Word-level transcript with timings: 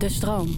De 0.00 0.08
stroom. 0.08 0.48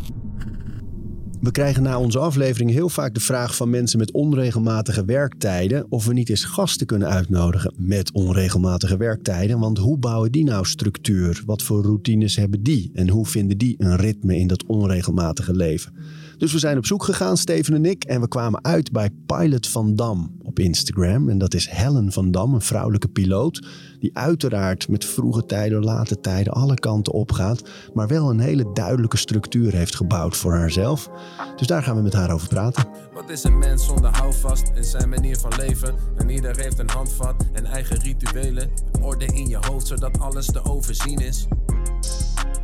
We 1.40 1.50
krijgen 1.50 1.82
na 1.82 1.98
onze 1.98 2.18
aflevering 2.18 2.70
heel 2.70 2.88
vaak 2.88 3.14
de 3.14 3.20
vraag 3.20 3.56
van 3.56 3.70
mensen 3.70 3.98
met 3.98 4.12
onregelmatige 4.12 5.04
werktijden 5.04 5.86
of 5.88 6.06
we 6.06 6.12
niet 6.12 6.28
eens 6.28 6.44
gasten 6.44 6.86
kunnen 6.86 7.08
uitnodigen 7.08 7.74
met 7.76 8.12
onregelmatige 8.12 8.96
werktijden. 8.96 9.58
Want 9.58 9.78
hoe 9.78 9.98
bouwen 9.98 10.32
die 10.32 10.44
nou 10.44 10.66
structuur? 10.66 11.42
Wat 11.46 11.62
voor 11.62 11.82
routines 11.82 12.36
hebben 12.36 12.62
die? 12.62 12.90
En 12.94 13.08
hoe 13.08 13.26
vinden 13.26 13.58
die 13.58 13.74
een 13.78 13.96
ritme 13.96 14.36
in 14.36 14.46
dat 14.46 14.66
onregelmatige 14.66 15.54
leven? 15.54 15.92
Dus 16.38 16.52
we 16.52 16.58
zijn 16.58 16.78
op 16.78 16.86
zoek 16.86 17.04
gegaan, 17.04 17.36
Steven 17.36 17.74
en 17.74 17.84
ik, 17.84 18.04
en 18.04 18.20
we 18.20 18.28
kwamen 18.28 18.64
uit 18.64 18.92
bij 18.92 19.10
Pilot 19.26 19.68
van 19.68 19.96
Dam 19.96 20.36
op 20.42 20.58
Instagram. 20.58 21.28
En 21.28 21.38
dat 21.38 21.54
is 21.54 21.68
Helen 21.68 22.12
van 22.12 22.30
Dam, 22.30 22.54
een 22.54 22.60
vrouwelijke 22.60 23.08
piloot, 23.08 23.66
die 24.02 24.16
uiteraard 24.16 24.88
met 24.88 25.04
vroege 25.04 25.46
tijden, 25.46 25.84
late 25.84 26.20
tijden 26.20 26.52
alle 26.52 26.74
kanten 26.74 27.12
opgaat, 27.12 27.62
maar 27.94 28.08
wel 28.08 28.30
een 28.30 28.40
hele 28.40 28.70
duidelijke 28.72 29.16
structuur 29.16 29.72
heeft 29.72 29.96
gebouwd 29.96 30.36
voor 30.36 30.52
haarzelf. 30.52 31.10
Dus 31.56 31.66
daar 31.66 31.82
gaan 31.82 31.96
we 31.96 32.02
met 32.02 32.12
haar 32.12 32.32
over 32.32 32.48
praten. 32.48 32.88
Wat 33.14 33.30
is 33.30 33.44
een 33.44 33.58
mens 33.58 33.84
zonder 33.86 34.16
houvast 34.16 34.70
in 34.74 34.84
zijn 34.84 35.08
manier 35.08 35.36
van 35.36 35.52
leven? 35.56 35.94
En 36.16 36.28
ieder 36.28 36.56
heeft 36.56 36.78
een 36.78 36.90
handvat 36.90 37.44
en 37.52 37.64
eigen 37.64 38.00
rituelen. 38.00 38.70
Orde 39.00 39.24
in 39.24 39.48
je 39.48 39.58
hoofd 39.60 39.86
zodat 39.86 40.18
alles 40.18 40.46
te 40.46 40.64
overzien 40.64 41.18
is. 41.18 41.46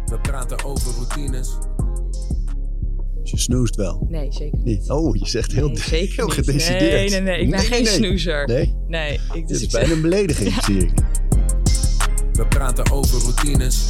We 0.07 0.19
praten 0.23 0.65
over 0.65 0.93
routines. 0.95 1.57
Dus 3.21 3.31
je 3.31 3.39
snoest 3.39 3.77
wel. 3.77 4.07
Nee, 4.09 4.33
zeker 4.33 4.59
niet. 4.63 4.91
Oh, 4.91 5.17
je 5.17 5.29
zegt 5.29 5.53
heel, 5.53 5.69
Nee, 5.69 5.77
zeker 5.79 6.17
heel 6.17 6.29
gedecideerd. 6.29 6.93
Nee, 6.93 7.11
nee, 7.11 7.21
nee. 7.21 7.41
Ik 7.41 7.51
ben 7.51 7.59
geen 7.59 7.83
nee. 7.83 7.93
snoezer. 7.93 8.47
Nee, 8.47 8.75
Nee, 8.87 9.13
ik, 9.13 9.33
dit 9.33 9.49
dus 9.49 9.57
is 9.57 9.63
ik 9.63 9.71
bijna 9.71 9.93
een 9.93 10.01
belediging, 10.01 10.63
zie 10.65 10.79
ik. 10.79 10.91
We 12.39 12.49
praten 12.49 12.91
over 12.91 13.21
routines. 13.21 13.85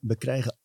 We 0.00 0.16
krijgen 0.18 0.58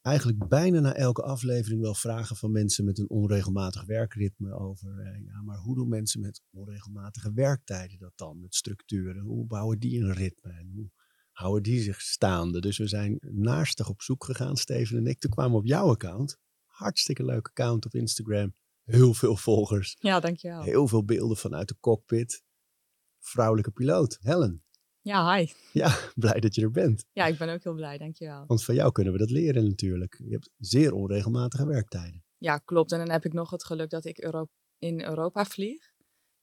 eigenlijk 0.00 0.48
bijna 0.48 0.80
na 0.80 0.94
elke 0.94 1.22
aflevering 1.22 1.80
wel 1.80 1.94
vragen 1.94 2.36
van 2.36 2.52
mensen 2.52 2.84
met 2.84 2.98
een 2.98 3.10
onregelmatig 3.10 3.84
werkritme 3.84 4.54
over, 4.54 4.98
eh, 4.98 5.24
ja, 5.24 5.42
maar 5.42 5.56
hoe 5.56 5.74
doen 5.74 5.88
mensen 5.88 6.20
met 6.20 6.42
onregelmatige 6.50 7.32
werktijden 7.32 7.98
dat 7.98 8.12
dan, 8.14 8.40
met 8.40 8.54
structuren? 8.54 9.22
Hoe 9.22 9.46
bouwen 9.46 9.78
die 9.78 10.00
een 10.00 10.12
ritme 10.12 10.50
en 10.52 10.70
hoe 10.74 10.90
houden 11.30 11.62
die 11.62 11.80
zich 11.80 12.00
staande? 12.00 12.60
Dus 12.60 12.78
we 12.78 12.86
zijn 12.86 13.18
naastig 13.20 13.88
op 13.88 14.02
zoek 14.02 14.24
gegaan, 14.24 14.56
Steven 14.56 14.96
en 14.96 15.06
ik. 15.06 15.18
Toen 15.18 15.30
kwamen 15.30 15.52
we 15.52 15.58
op 15.58 15.66
jouw 15.66 15.88
account, 15.88 16.38
hartstikke 16.64 17.24
leuk 17.24 17.46
account 17.46 17.86
op 17.86 17.94
Instagram, 17.94 18.54
heel 18.84 19.14
veel 19.14 19.36
volgers, 19.36 19.96
Ja, 20.00 20.20
dankjewel. 20.20 20.62
heel 20.62 20.88
veel 20.88 21.04
beelden 21.04 21.36
vanuit 21.36 21.68
de 21.68 21.76
cockpit. 21.80 22.42
Vrouwelijke 23.18 23.70
piloot, 23.70 24.18
Helen. 24.20 24.62
Ja, 25.02 25.36
hi. 25.36 25.52
Ja, 25.72 25.98
blij 26.14 26.40
dat 26.40 26.54
je 26.54 26.62
er 26.62 26.70
bent. 26.70 27.04
Ja, 27.12 27.26
ik 27.26 27.38
ben 27.38 27.48
ook 27.48 27.62
heel 27.62 27.74
blij, 27.74 27.98
dankjewel. 27.98 28.44
Want 28.46 28.64
van 28.64 28.74
jou 28.74 28.92
kunnen 28.92 29.12
we 29.12 29.18
dat 29.18 29.30
leren 29.30 29.68
natuurlijk. 29.68 30.20
Je 30.24 30.32
hebt 30.32 30.50
zeer 30.58 30.92
onregelmatige 30.92 31.66
werktijden. 31.66 32.24
Ja, 32.38 32.58
klopt. 32.58 32.92
En 32.92 32.98
dan 32.98 33.10
heb 33.10 33.24
ik 33.24 33.32
nog 33.32 33.50
het 33.50 33.64
geluk 33.64 33.90
dat 33.90 34.04
ik 34.04 34.18
Euro 34.18 34.48
in 34.78 35.02
Europa 35.02 35.44
vlieg. 35.44 35.92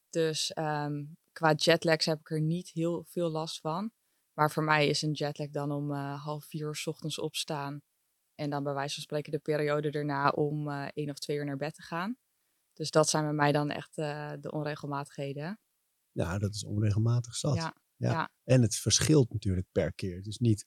Dus 0.09 0.53
ehm, 0.53 1.03
qua 1.31 1.53
jetlags 1.53 2.05
heb 2.05 2.19
ik 2.19 2.29
er 2.29 2.41
niet 2.41 2.69
heel 2.69 3.03
veel 3.07 3.29
last 3.29 3.59
van. 3.61 3.91
Maar 4.33 4.51
voor 4.51 4.63
mij 4.63 4.87
is 4.87 5.01
een 5.01 5.11
jetlag 5.11 5.49
dan 5.49 5.71
om 5.71 5.91
eh, 5.91 6.23
half 6.23 6.45
vier 6.45 6.67
uur 6.67 6.75
's 6.75 6.87
ochtends 6.87 7.19
opstaan. 7.19 7.81
En 8.35 8.49
dan 8.49 8.63
bij 8.63 8.73
wijze 8.73 8.93
van 8.93 9.03
spreken 9.03 9.31
de 9.31 9.39
periode 9.39 9.89
erna 9.91 10.29
om 10.29 10.69
eh 10.69 10.87
één 10.93 11.09
of 11.09 11.17
twee 11.19 11.37
uur 11.37 11.45
naar 11.45 11.57
bed 11.57 11.75
te 11.75 11.81
gaan. 11.81 12.17
Dus 12.73 12.91
dat 12.91 13.09
zijn 13.09 13.23
bij 13.23 13.33
mij 13.33 13.51
dan 13.51 13.69
echt 13.69 13.97
eh, 13.97 14.31
de 14.39 14.51
onregelmatigheden. 14.51 15.59
Ja, 16.11 16.37
dat 16.37 16.53
is 16.53 16.65
onregelmatig 16.65 17.35
zat. 17.35 17.55
Ja, 17.55 17.75
Ja. 17.99 18.11
ja. 18.11 18.29
En 18.43 18.61
het 18.61 18.75
verschilt 18.75 19.33
natuurlijk 19.33 19.67
per 19.71 19.93
keer. 19.93 20.27
Is 20.27 20.37
niet, 20.37 20.65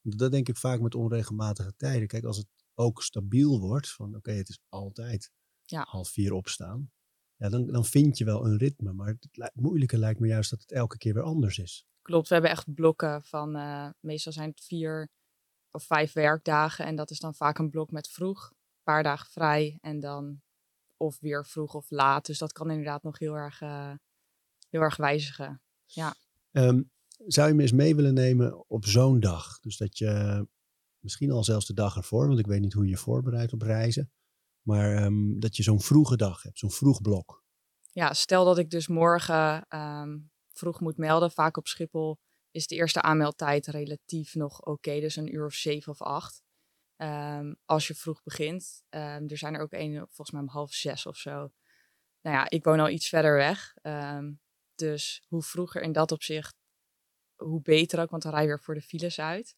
dat 0.00 0.30
denk 0.30 0.48
ik 0.48 0.56
vaak 0.56 0.80
met 0.80 0.94
onregelmatige 0.94 1.74
tijden. 1.76 2.08
Kijk, 2.08 2.24
als 2.24 2.36
het 2.36 2.46
ook 2.74 3.02
stabiel 3.02 3.60
wordt, 3.60 3.92
van 3.92 4.14
oké, 4.16 4.30
het 4.30 4.48
is 4.48 4.58
altijd 4.68 5.30
Ja. 5.64 5.84
half 5.88 6.08
vier 6.08 6.32
opstaan. 6.32 6.90
Ja, 7.36 7.48
dan, 7.48 7.66
dan 7.66 7.84
vind 7.84 8.18
je 8.18 8.24
wel 8.24 8.46
een 8.46 8.56
ritme. 8.58 8.92
Maar 8.92 9.06
het, 9.08 9.28
li- 9.32 9.44
het 9.44 9.54
moeilijke 9.60 9.98
lijkt 9.98 10.20
me 10.20 10.26
juist 10.26 10.50
dat 10.50 10.60
het 10.60 10.72
elke 10.72 10.98
keer 10.98 11.14
weer 11.14 11.22
anders 11.22 11.58
is. 11.58 11.86
Klopt, 12.02 12.28
we 12.28 12.34
hebben 12.34 12.52
echt 12.52 12.74
blokken 12.74 13.22
van, 13.24 13.56
eh, 13.56 13.90
meestal 14.00 14.32
zijn 14.32 14.48
het 14.50 14.60
vier 14.64 15.08
of 15.70 15.84
vijf 15.84 16.12
werkdagen. 16.12 16.84
En 16.86 16.96
dat 16.96 17.10
is 17.10 17.18
dan 17.18 17.34
vaak 17.34 17.58
een 17.58 17.70
blok 17.70 17.90
met 17.90 18.08
vroeg, 18.08 18.50
een 18.50 18.82
paar 18.82 19.02
dagen 19.02 19.30
vrij 19.30 19.78
en 19.80 20.00
dan 20.00 20.42
of 20.96 21.20
weer 21.20 21.46
vroeg 21.46 21.74
of 21.74 21.90
laat. 21.90 22.26
Dus 22.26 22.38
dat 22.38 22.52
kan 22.52 22.70
inderdaad 22.70 23.02
nog 23.02 23.18
heel 23.18 23.34
erg, 23.34 23.60
eh, 23.60 23.94
heel 24.68 24.80
erg 24.80 24.96
wijzigen. 24.96 25.62
Ehm, 26.56 26.82
zou 27.26 27.48
je 27.48 27.54
me 27.54 27.62
eens 27.62 27.72
mee 27.72 27.94
willen 27.94 28.14
nemen 28.14 28.68
op 28.68 28.84
zo'n 28.84 29.20
dag? 29.20 29.60
Dus 29.60 29.76
dat 29.76 29.98
je 29.98 30.46
misschien 30.98 31.30
al 31.30 31.44
zelfs 31.44 31.66
de 31.66 31.74
dag 31.74 31.96
ervoor, 31.96 32.26
want 32.26 32.38
ik 32.38 32.46
weet 32.46 32.60
niet 32.60 32.72
hoe 32.72 32.84
je 32.84 32.90
je 32.90 32.96
voorbereidt 32.96 33.52
op 33.52 33.62
reizen. 33.62 34.12
Maar 34.62 34.94
ehm, 34.94 35.38
dat 35.38 35.56
je 35.56 35.62
zo'n 35.62 35.80
vroege 35.80 36.16
dag 36.16 36.42
hebt, 36.42 36.58
zo'n 36.58 36.70
vroeg 36.70 37.00
blok. 37.00 37.44
Ja, 37.92 38.12
stel 38.12 38.44
dat 38.44 38.58
ik 38.58 38.70
dus 38.70 38.88
morgen 38.88 39.66
ehm, 39.68 40.18
vroeg 40.52 40.80
moet 40.80 40.96
melden, 40.96 41.30
vaak 41.30 41.56
op 41.56 41.66
Schiphol 41.66 42.18
is 42.50 42.66
de 42.66 42.74
eerste 42.74 43.02
aanmeldtijd 43.02 43.66
relatief 43.66 44.34
nog 44.34 44.62
oké, 44.62 45.00
dus 45.00 45.16
een 45.16 45.34
uur 45.34 45.44
of 45.44 45.54
zeven 45.54 45.92
of 45.92 46.02
acht. 46.02 46.42
Als 47.64 47.86
je 47.86 47.94
vroeg 47.94 48.22
begint. 48.22 48.82
Er 48.88 49.38
zijn 49.38 49.54
er 49.54 49.60
ook 49.60 49.72
één, 49.72 49.94
volgens 49.96 50.30
mij 50.30 50.40
om 50.40 50.48
half 50.48 50.72
zes 50.72 51.06
of 51.06 51.16
zo. 51.16 51.30
Nou 52.20 52.36
ja, 52.36 52.50
ik 52.50 52.64
woon 52.64 52.80
al 52.80 52.88
iets 52.88 53.08
verder 53.08 53.34
weg. 53.34 53.74
Dus 54.78 55.24
hoe 55.28 55.42
vroeger 55.42 55.82
in 55.82 55.92
dat 55.92 56.12
opzicht, 56.12 56.54
hoe 57.36 57.62
beter 57.62 58.00
ook, 58.00 58.10
want 58.10 58.22
dan 58.22 58.32
rij 58.32 58.42
je 58.42 58.46
weer 58.48 58.60
voor 58.60 58.74
de 58.74 58.80
files 58.80 59.20
uit. 59.20 59.56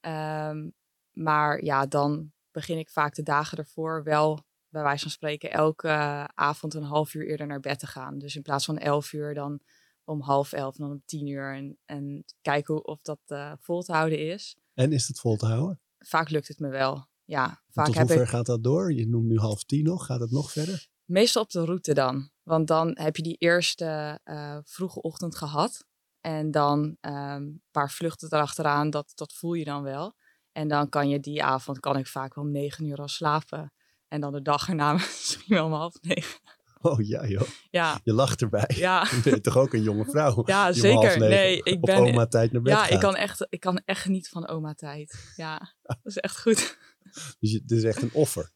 Ehm, 0.00 0.70
maar 1.10 1.64
ja, 1.64 1.86
dan 1.86 2.32
begin 2.50 2.78
ik 2.78 2.90
vaak 2.90 3.14
de 3.14 3.22
dagen 3.22 3.58
ervoor 3.58 4.02
wel, 4.02 4.44
bij 4.68 4.82
wijze 4.82 5.02
van 5.02 5.10
spreken, 5.10 5.50
elke 5.50 5.88
avond 6.34 6.74
een 6.74 6.82
half 6.82 7.14
uur 7.14 7.26
eerder 7.26 7.46
naar 7.46 7.60
bed 7.60 7.78
te 7.78 7.86
gaan. 7.86 8.18
Dus 8.18 8.36
in 8.36 8.42
plaats 8.42 8.64
van 8.64 8.78
elf 8.78 9.12
uur, 9.12 9.34
dan 9.34 9.60
om 10.04 10.20
half 10.20 10.52
elf 10.52 10.74
en 10.74 10.80
dan 10.82 10.90
om 10.92 11.02
tien 11.04 11.26
uur. 11.26 11.54
En, 11.54 11.78
en 11.84 12.24
kijken 12.40 12.74
hoe- 12.74 12.82
of 12.82 13.00
dat 13.02 13.20
eh, 13.26 13.52
vol 13.60 13.82
te 13.82 13.92
houden 13.92 14.18
is. 14.32 14.56
En 14.74 14.92
is 14.92 15.08
het 15.08 15.20
vol 15.20 15.36
te 15.36 15.46
houden? 15.46 15.80
Vaak 15.98 16.30
lukt 16.30 16.48
het 16.48 16.58
me 16.58 16.68
wel. 16.68 17.06
Ja, 17.24 17.62
vaak 17.70 17.86
Tot 17.86 17.94
heb 17.94 18.06
hoever 18.06 18.24
ik 18.24 18.30
gaat 18.30 18.46
dat 18.46 18.62
door? 18.62 18.92
Je 18.92 19.08
noemt 19.08 19.26
nu 19.28 19.38
half 19.38 19.64
tien 19.64 19.84
nog. 19.84 20.06
Gaat 20.06 20.20
het 20.20 20.30
nog 20.30 20.52
verder? 20.52 20.88
meestal 21.04 21.42
op 21.42 21.50
de 21.50 21.64
route 21.64 21.94
dan. 21.94 22.30
Want 22.42 22.66
dan 22.66 22.90
heb 23.00 23.16
je 23.16 23.22
die 23.22 23.36
eerste 23.38 24.18
eh, 24.24 24.58
vroege 24.64 25.00
ochtend 25.02 25.36
gehad. 25.36 25.84
En 26.20 26.50
dan 26.50 26.96
ehm, 27.00 27.16
een 27.42 27.62
paar 27.70 27.90
vluchten 27.90 28.28
erachteraan, 28.32 28.90
dat, 28.90 29.12
dat 29.14 29.32
voel 29.32 29.52
je 29.54 29.64
dan 29.64 29.82
wel. 29.82 30.14
En 30.52 30.68
dan 30.68 30.88
kan 30.88 31.08
je 31.08 31.20
die 31.20 31.42
avond, 31.44 31.80
kan 31.80 31.96
ik 31.96 32.06
vaak 32.06 32.34
wel 32.34 32.44
om 32.44 32.50
negen 32.50 32.84
uur 32.86 32.96
al 32.96 33.08
slapen. 33.08 33.72
En 34.08 34.20
dan 34.20 34.32
de 34.32 34.42
dag 34.42 34.68
erna 34.68 34.92
misschien 35.12 35.54
wel 35.54 35.66
om 35.66 35.72
half 35.72 35.94
negen. 36.00 36.40
Oh 36.80 37.00
ja 37.06 37.26
joh, 37.26 37.48
Ja, 37.70 38.00
je 38.04 38.12
lacht 38.12 38.42
erbij. 38.42 38.70
ja. 38.74 39.06
Je 39.24 39.30
bent 39.30 39.42
toch 39.42 39.56
ook 39.56 39.72
een 39.72 39.82
jonge 39.82 40.04
vrouw? 40.04 40.42
Ja, 40.46 40.72
zeker. 40.72 41.18
Nee, 41.18 41.60
ik 41.62 41.74
op 41.74 41.80
ben- 41.82 41.96
oma 41.96 42.26
tijd 42.26 42.52
naar 42.52 42.62
bed 42.62 42.72
Ja, 42.72 42.78
gaat. 42.78 42.90
ik 42.90 43.00
kan, 43.00 43.16
echt, 43.16 43.46
ik 43.48 43.60
kan 43.60 43.82
echt 43.84 44.00
genieten 44.02 44.30
van 44.30 44.48
oma-tijd. 44.48 45.32
Ja, 45.36 45.74
dat 45.82 45.98
is 46.02 46.16
echt 46.16 46.40
goed. 46.40 46.78
Dus 47.40 47.52
het 47.52 47.70
is 47.70 47.82
echt 47.84 48.02
een 48.02 48.12
offer. 48.12 48.50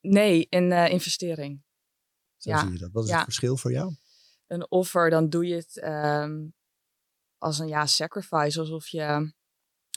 Nee, 0.00 0.46
een 0.50 0.72
eh, 0.72 0.88
investering. 0.92 1.62
Zo 2.38 2.50
Ja, 2.50 2.60
zie 2.60 2.72
je 2.72 2.78
dat. 2.78 2.92
Wat 2.92 3.04
is 3.04 3.10
ja. 3.10 3.16
het 3.16 3.24
verschil 3.24 3.56
voor 3.56 3.72
jou? 3.72 3.94
Een 4.46 4.70
offer, 4.70 5.10
dan 5.10 5.28
doe 5.28 5.46
je 5.46 5.54
het 5.54 5.78
ehm, 5.78 6.46
als 7.38 7.58
een 7.58 7.68
ja, 7.68 7.86
sacrifice. 7.86 8.60
Alsof 8.60 8.88
je 8.88 9.32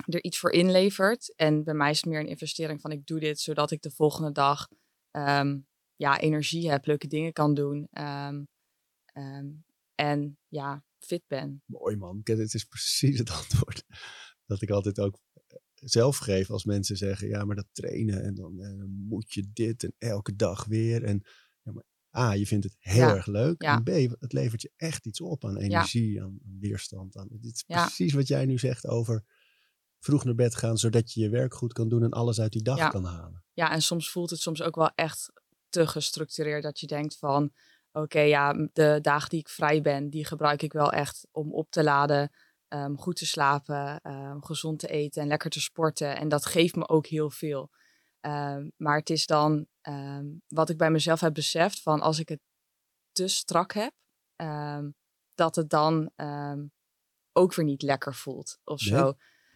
er 0.06 0.24
iets 0.24 0.40
voor 0.40 0.52
inlevert. 0.52 1.34
En 1.36 1.64
bij 1.64 1.74
mij 1.74 1.90
is 1.90 1.98
het 1.98 2.06
meer 2.06 2.20
een 2.20 2.28
investering 2.28 2.82
van 2.82 2.92
ik 2.92 3.06
doe 3.06 3.20
dit 3.20 3.40
zodat 3.40 3.72
ik 3.72 3.82
de 3.82 3.92
volgende 3.92 4.32
dag 4.32 4.68
ehm, 5.12 5.60
ja, 5.96 6.20
energie 6.20 6.70
heb, 6.70 6.86
leuke 6.86 7.08
dingen 7.08 7.34
kan 7.34 7.54
doen. 7.54 7.88
ehm, 7.92 8.44
en 9.96 10.38
ja, 10.48 10.84
fit 11.00 11.24
ben. 11.28 11.64
Mooi 11.66 11.96
man. 11.96 12.22
Het 12.24 12.54
is 12.54 12.64
precies 12.64 13.18
het 13.18 13.30
antwoord 13.42 13.84
dat 14.46 14.62
ik 14.62 14.70
altijd 14.70 15.00
ook 15.00 15.20
eh, 15.48 15.58
zelf 15.74 16.18
geef 16.18 16.50
als 16.50 16.66
mensen 16.66 16.98
zeggen, 16.98 17.28
ja, 17.28 17.46
maar 17.46 17.56
dat 17.56 17.68
trainen 17.72 18.24
en 18.24 18.36
dan, 18.36 18.62
eh, 18.62 18.78
dan 18.78 19.06
moet 19.08 19.34
je 19.34 19.50
dit 19.54 19.84
en 19.84 19.94
elke 19.98 20.36
dag 20.36 20.66
weer. 20.66 21.04
En 21.04 21.24
A, 22.18 22.34
je 22.34 22.48
vindt 22.48 22.64
het 22.64 22.76
heel 22.80 23.08
Ja, 23.08 23.16
erg 23.16 23.26
leuk. 23.26 23.62
ja. 23.62 23.76
En 23.76 23.84
B, 23.84 24.20
het 24.20 24.34
levert 24.34 24.62
je 24.62 24.72
echt 24.78 25.06
iets 25.06 25.22
op 25.22 25.46
aan 25.46 25.58
energie, 25.58 26.22
aan, 26.22 26.40
aan 26.46 26.58
weerstand. 26.60 27.18
Aan, 27.18 27.28
dit 27.32 27.56
is 27.56 27.64
precies 27.64 28.14
wat 28.14 28.28
jij 28.28 28.46
nu 28.46 28.58
zegt 28.58 28.88
over 28.88 29.24
vroeg 30.00 30.24
naar 30.24 30.36
bed 30.36 30.56
gaan, 30.56 30.78
zodat 30.78 31.14
je 31.14 31.22
je 31.22 31.30
werk 31.30 31.54
goed 31.54 31.74
kan 31.74 31.90
doen 31.90 32.04
en 32.04 32.12
alles 32.12 32.40
uit 32.40 32.52
die 32.52 32.62
dag 32.62 32.90
kan 32.90 33.04
halen. 33.06 33.44
Ja, 33.54 33.72
en 33.72 33.82
soms 33.82 34.10
voelt 34.12 34.30
het 34.30 34.40
soms 34.40 34.62
ook 34.62 34.76
wel 34.76 34.92
echt 34.96 35.32
te 35.70 35.88
gestructureerd. 35.88 36.64
Dat 36.64 36.80
je 36.80 36.88
denkt 36.88 37.18
van, 37.18 37.52
oké, 37.92 38.20
ja, 38.20 38.54
de 38.74 39.00
dagen 39.02 39.30
die 39.30 39.40
ik 39.40 39.50
vrij 39.50 39.82
ben, 39.82 40.10
die 40.10 40.26
gebruik 40.26 40.62
ik 40.62 40.74
wel 40.74 40.92
echt 40.92 41.28
om 41.32 41.54
op 41.54 41.72
te 41.72 41.84
laden, 41.84 42.32
ehm, 42.68 42.96
goed 42.96 43.16
te 43.16 43.26
slapen, 43.26 44.00
ehm, 44.02 44.40
gezond 44.40 44.80
te 44.80 44.88
eten 44.88 45.22
en 45.22 45.28
lekker 45.28 45.50
te 45.50 45.62
sporten. 45.62 46.18
En 46.18 46.30
dat 46.30 46.46
geeft 46.46 46.76
me 46.76 46.88
ook 46.88 47.08
heel 47.08 47.30
veel. 47.30 47.72
Ehm, 48.22 48.70
maar 48.78 48.98
het 48.98 49.10
is 49.10 49.26
dan 49.26 49.68
ehm, 49.82 50.26
wat 50.48 50.70
ik 50.70 50.78
bij 50.78 50.92
mezelf 50.92 51.20
heb 51.20 51.34
beseft 51.34 51.82
van 51.82 52.02
als 52.02 52.20
ik 52.20 52.30
het 52.30 52.40
te 53.12 53.28
strak 53.28 53.74
heb, 53.74 53.94
ehm, 54.36 54.90
dat 55.34 55.56
het 55.56 55.70
dan 55.70 56.12
ook 57.32 57.54
weer 57.54 57.66
niet 57.66 57.82
lekker 57.82 58.16
voelt 58.16 58.60
of 58.64 58.82
Nee? 58.82 58.90
zo. 58.90 59.14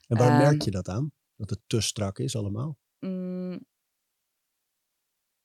En 0.07 0.17
waar 0.17 0.37
merk 0.37 0.61
je 0.61 0.71
dat 0.71 0.87
aan? 0.87 1.11
Dat 1.35 1.49
het 1.49 1.59
te 1.67 1.81
strak 1.81 2.19
is 2.19 2.35
allemaal? 2.35 2.77
Mm, 2.99 3.65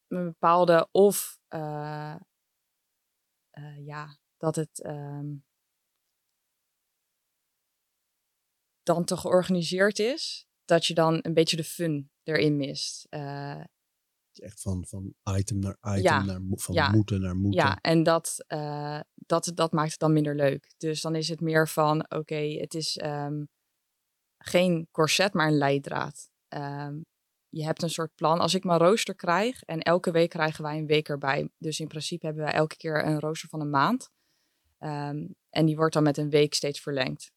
een 0.09 0.25
bepaalde 0.25 0.89
of 0.91 1.39
eh, 1.49 2.15
eh, 3.51 3.87
ja, 3.87 4.19
dat 4.37 4.57
het 4.57 4.79
dan 8.83 9.05
te 9.05 9.17
georganiseerd 9.17 9.99
is, 9.99 10.47
dat 10.65 10.87
je 10.87 10.95
dan 10.95 11.19
een 11.23 11.35
beetje 11.35 11.57
de 11.57 11.65
fun 11.65 12.10
erin 12.23 12.57
mist. 12.57 13.07
Eh, 13.09 13.61
echt 14.33 14.61
van, 14.61 14.85
van 14.87 15.15
item 15.37 15.59
naar 15.59 15.77
item, 15.81 16.03
Ja, 16.03 16.25
naar, 16.25 16.41
van 16.51 16.75
ja, 16.75 16.91
moeten 16.91 17.21
naar 17.21 17.37
moeten. 17.37 17.61
Ja, 17.61 17.79
en 17.81 18.03
dat, 18.03 18.45
eh, 18.47 19.01
dat, 19.15 19.53
dat 19.55 19.73
maakt 19.73 19.91
het 19.91 19.99
dan 19.99 20.13
minder 20.13 20.37
leuk. 20.37 20.75
Dus 20.77 21.01
dan 21.01 21.15
is 21.15 21.29
het 21.29 21.41
meer 21.41 21.69
van, 21.69 22.11
oké, 22.11 22.59
het 22.61 22.75
is 22.75 22.97
ehm, 22.97 23.45
geen 24.39 24.89
corset, 24.91 25.35
maar 25.35 25.47
een 25.47 25.59
leidraad. 25.59 26.29
Ehm, 26.49 27.01
je 27.49 27.65
hebt 27.65 27.83
een 27.83 27.91
soort 27.91 28.15
plan. 28.15 28.41
Als 28.41 28.55
ik 28.55 28.65
mijn 28.65 28.79
rooster 28.79 29.15
krijg, 29.15 29.63
en 29.63 29.81
elke 29.81 30.11
week 30.11 30.31
krijgen 30.31 30.65
wij 30.65 30.79
een 30.79 30.87
week 30.87 31.09
erbij. 31.09 31.51
Dus 31.59 31.81
in 31.81 31.89
principe 31.89 32.27
hebben 32.27 32.45
wij 32.45 32.53
elke 32.53 32.77
keer 32.77 33.07
een 33.07 33.21
rooster 33.21 33.49
van 33.49 33.61
een 33.61 33.71
maand. 33.71 34.11
Ehm, 34.79 35.27
en 35.51 35.67
die 35.67 35.77
wordt 35.77 35.95
dan 35.95 36.03
met 36.03 36.17
een 36.17 36.31
week 36.31 36.55
steeds 36.55 36.81
verlengd. 36.81 37.33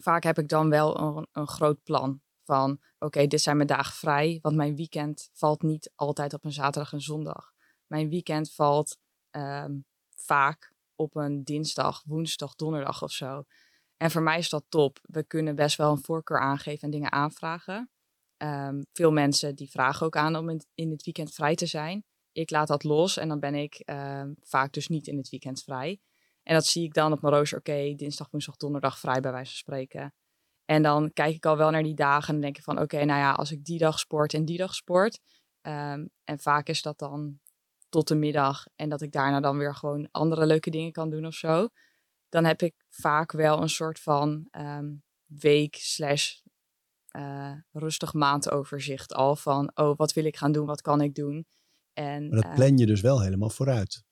Vaak 0.00 0.22
heb 0.22 0.38
ik 0.38 0.48
dan 0.48 0.70
wel 0.70 1.00
een, 1.00 1.26
een 1.32 1.48
groot 1.48 1.82
plan 1.82 2.20
van, 2.46 2.80
oké, 2.98 3.26
dit 3.26 3.40
zijn 3.40 3.56
mijn 3.56 3.68
dagen 3.68 3.94
vrij, 3.94 4.38
want 4.42 4.56
mijn 4.56 4.76
weekend 4.76 5.30
valt 5.32 5.62
niet 5.62 5.92
altijd 5.94 6.34
op 6.34 6.44
een 6.44 6.52
zaterdag 6.52 6.92
en 6.92 7.00
zondag. 7.00 7.52
Mijn 7.86 8.08
weekend 8.08 8.52
valt 8.52 8.98
ehm, 9.30 9.78
vaak 10.16 10.72
op 10.94 11.16
een 11.16 11.44
dinsdag, 11.44 12.02
woensdag, 12.06 12.54
donderdag 12.54 13.02
of 13.02 13.12
zo. 13.12 13.44
En 13.96 14.10
voor 14.10 14.22
mij 14.22 14.38
is 14.38 14.48
dat 14.48 14.64
top. 14.68 14.98
We 15.02 15.24
kunnen 15.24 15.54
best 15.54 15.76
wel 15.76 15.90
een 15.90 16.04
voorkeur 16.04 16.40
aangeven 16.40 16.82
en 16.82 16.90
dingen 16.90 17.12
aanvragen. 17.12 17.90
Ehm, 18.36 18.82
veel 18.92 19.12
mensen 19.12 19.54
die 19.54 19.70
vragen 19.70 20.06
ook 20.06 20.16
aan 20.16 20.36
om 20.36 20.50
in, 20.74 20.90
het 20.90 21.04
weekend 21.04 21.32
vrij 21.32 21.54
te 21.54 21.66
zijn. 21.66 22.04
Ik 22.32 22.50
laat 22.50 22.68
dat 22.68 22.84
los 22.84 23.16
en 23.16 23.28
dan 23.28 23.40
ben 23.40 23.54
ik 23.54 23.74
ehm, 23.74 24.32
vaak 24.40 24.72
dus 24.72 24.88
niet 24.88 25.06
in 25.06 25.16
het 25.16 25.28
weekend 25.28 25.62
vrij. 25.62 26.00
En 26.42 26.54
dat 26.54 26.66
zie 26.66 26.84
ik 26.84 26.94
dan 26.94 27.12
op 27.12 27.20
mijn 27.20 27.34
rooster. 27.34 27.58
Oké, 27.58 27.94
dinsdag, 27.94 28.30
woensdag, 28.30 28.56
donderdag 28.56 28.98
vrij 28.98 29.20
bij 29.20 29.32
wijze 29.32 29.50
van 29.50 29.58
spreken. 29.58 30.14
En 30.66 30.82
dan 30.82 31.12
kijk 31.12 31.34
ik 31.34 31.46
al 31.46 31.56
wel 31.56 31.70
naar 31.70 31.82
die 31.82 31.94
dagen 31.94 32.34
en 32.34 32.40
denk 32.40 32.56
ik 32.56 32.62
van... 32.62 32.80
Oké, 32.80 33.04
nou 33.04 33.20
ja, 33.20 33.32
als 33.32 33.50
ik 33.50 33.64
die 33.64 33.78
dag 33.78 33.98
sport 33.98 34.34
en 34.34 34.44
die 34.44 34.58
dag 34.58 34.74
sport... 34.74 35.20
ehm, 35.60 36.06
en 36.24 36.38
vaak 36.38 36.68
is 36.68 36.82
dat 36.82 36.98
dan 36.98 37.40
tot 37.88 38.08
de 38.08 38.14
middag. 38.14 38.66
En 38.76 38.88
dat 38.88 39.02
ik 39.02 39.12
daarna 39.12 39.40
dan 39.40 39.58
weer 39.58 39.74
gewoon 39.74 40.08
andere 40.10 40.46
leuke 40.46 40.70
dingen 40.70 40.92
kan 40.92 41.10
doen 41.10 41.26
of 41.26 41.34
zo. 41.34 41.68
Dan 42.28 42.44
heb 42.44 42.62
ik 42.62 42.74
vaak 42.88 43.32
wel 43.32 43.62
een 43.62 43.68
soort 43.68 44.00
van 44.00 44.46
ehm, 44.50 44.94
week 45.26 45.74
slash 45.74 46.40
eh, 47.08 47.52
rustig 47.72 48.12
maandoverzicht 48.12 49.14
al. 49.14 49.36
Van, 49.36 49.70
oh, 49.74 49.96
wat 49.96 50.12
wil 50.12 50.24
ik 50.24 50.36
gaan 50.36 50.52
doen? 50.52 50.66
Wat 50.66 50.80
kan 50.80 51.00
ik 51.00 51.14
doen? 51.14 51.46
En, 51.92 52.28
Maar 52.28 52.40
dat 52.40 52.50
eh, 52.50 52.54
plan 52.54 52.76
je 52.76 52.86
dus 52.86 53.00
wel 53.00 53.22
helemaal 53.22 53.50
vooruit. 53.50 54.04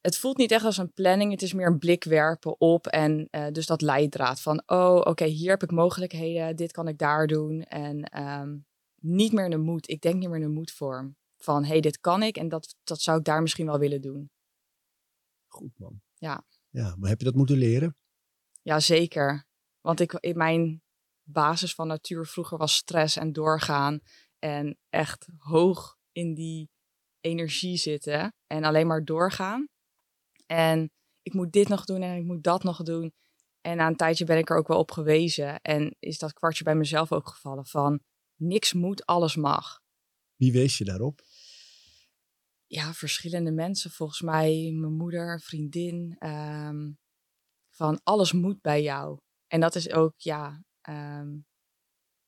Het 0.00 0.16
voelt 0.16 0.36
niet 0.36 0.50
echt 0.50 0.64
als 0.64 0.76
een 0.76 0.92
planning. 0.92 1.30
Het 1.30 1.42
is 1.42 1.52
meer 1.52 1.66
een 1.66 1.78
blik 1.78 2.04
werpen 2.04 2.60
op. 2.60 2.86
En 2.86 3.28
eh, 3.30 3.46
dus 3.52 3.66
dat 3.66 3.82
leidraad 3.82 4.40
van, 4.40 4.62
oh, 4.66 4.96
oké, 4.96 5.24
hier 5.24 5.50
heb 5.50 5.62
ik 5.62 5.70
mogelijkheden. 5.70 6.56
Dit 6.56 6.72
kan 6.72 6.88
ik 6.88 6.98
daar 6.98 7.26
doen. 7.26 7.62
En 7.62 8.02
ehm, 8.02 8.58
niet 9.00 9.32
meer 9.32 9.44
in 9.44 9.50
de 9.50 9.56
moed. 9.56 9.90
Ik 9.90 10.00
denk 10.00 10.14
niet 10.14 10.28
meer 10.28 10.40
in 10.40 10.46
de 10.46 10.54
moedvorm. 10.54 11.16
Van, 11.36 11.64
hey, 11.64 11.80
dit 11.80 12.00
kan 12.00 12.22
ik. 12.22 12.36
En 12.36 12.48
dat, 12.48 12.76
dat 12.84 13.00
zou 13.00 13.18
ik 13.18 13.24
daar 13.24 13.42
misschien 13.42 13.66
wel 13.66 13.78
willen 13.78 14.00
doen. 14.00 14.30
Goed 15.46 15.78
man. 15.78 16.00
Ja. 16.14 16.44
Ja, 16.68 16.94
maar 16.96 17.08
heb 17.08 17.18
je 17.18 17.24
dat 17.24 17.34
moeten 17.34 17.56
leren? 17.56 17.96
Ja, 18.62 18.80
zeker. 18.80 19.46
Want 19.80 20.00
ik, 20.00 20.12
in 20.12 20.36
mijn 20.36 20.82
basis 21.22 21.74
van 21.74 21.86
natuur 21.86 22.26
vroeger 22.26 22.58
was 22.58 22.76
stress 22.76 23.16
en 23.16 23.32
doorgaan. 23.32 24.00
En 24.38 24.78
echt 24.88 25.28
hoog 25.38 25.96
in 26.12 26.34
die 26.34 26.70
energie 27.20 27.76
zitten. 27.76 28.34
En 28.46 28.64
alleen 28.64 28.86
maar 28.86 29.04
doorgaan. 29.04 29.68
En 30.50 30.90
ik 31.22 31.34
moet 31.34 31.52
dit 31.52 31.68
nog 31.68 31.84
doen 31.84 32.02
en 32.02 32.16
ik 32.16 32.24
moet 32.24 32.42
dat 32.42 32.62
nog 32.62 32.82
doen. 32.82 33.12
En 33.60 33.76
na 33.76 33.86
een 33.86 33.96
tijdje 33.96 34.24
ben 34.24 34.38
ik 34.38 34.50
er 34.50 34.56
ook 34.56 34.68
wel 34.68 34.78
op 34.78 34.90
gewezen. 34.90 35.60
En 35.60 35.96
is 35.98 36.18
dat 36.18 36.32
kwartje 36.32 36.64
bij 36.64 36.74
mezelf 36.74 37.12
ook 37.12 37.28
gevallen 37.28 37.66
van 37.66 38.00
niks 38.36 38.72
moet, 38.72 39.06
alles 39.06 39.36
mag. 39.36 39.80
Wie 40.36 40.52
wees 40.52 40.78
je 40.78 40.84
daarop? 40.84 41.22
ja, 42.70 42.92
verschillende 42.92 43.52
mensen. 43.52 43.90
Volgens 43.90 44.20
mij 44.20 44.70
mijn 44.74 44.96
moeder, 44.96 45.40
vriendin. 45.40 46.16
ehm, 46.18 46.92
van 47.70 48.00
alles 48.02 48.32
moet 48.32 48.60
bij 48.60 48.82
jou. 48.82 49.18
En 49.46 49.60
dat 49.60 49.74
is 49.74 49.90
ook, 49.90 50.12
ja, 50.16 50.62
ehm, 50.80 51.38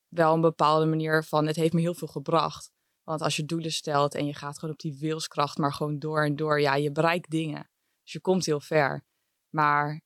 wel 0.08 0.34
een 0.34 0.40
bepaalde 0.40 0.86
manier 0.86 1.24
van... 1.24 1.46
Het 1.46 1.56
heeft 1.56 1.72
me 1.72 1.80
heel 1.80 1.94
veel 1.94 2.08
gebracht. 2.08 2.70
Want 3.02 3.20
als 3.20 3.36
je 3.36 3.44
doelen 3.44 3.72
stelt 3.72 4.14
en 4.14 4.26
je 4.26 4.34
gaat 4.34 4.58
gewoon 4.58 4.74
op 4.74 4.80
die 4.80 4.98
wilskracht... 4.98 5.58
maar 5.58 5.72
gewoon 5.72 5.98
door 5.98 6.24
en 6.24 6.36
door, 6.36 6.60
ja, 6.60 6.74
je 6.74 6.92
bereikt 6.92 7.30
dingen. 7.30 7.70
Dus 8.12 8.20
je 8.22 8.30
komt 8.30 8.46
heel 8.46 8.60
ver. 8.60 9.04
Maar 9.48 10.02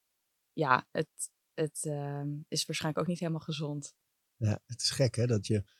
ja, 0.52 0.88
het, 0.90 1.30
het 1.54 1.84
ehm, 1.84 2.28
is 2.48 2.66
waarschijnlijk 2.66 3.02
ook 3.02 3.10
niet 3.10 3.20
helemaal 3.20 3.40
gezond. 3.40 3.94
Ja, 4.36 4.60
het 4.66 4.82
is 4.82 4.90
gek 4.90 5.14
hè, 5.14 5.26
dat 5.26 5.46
je... 5.46 5.74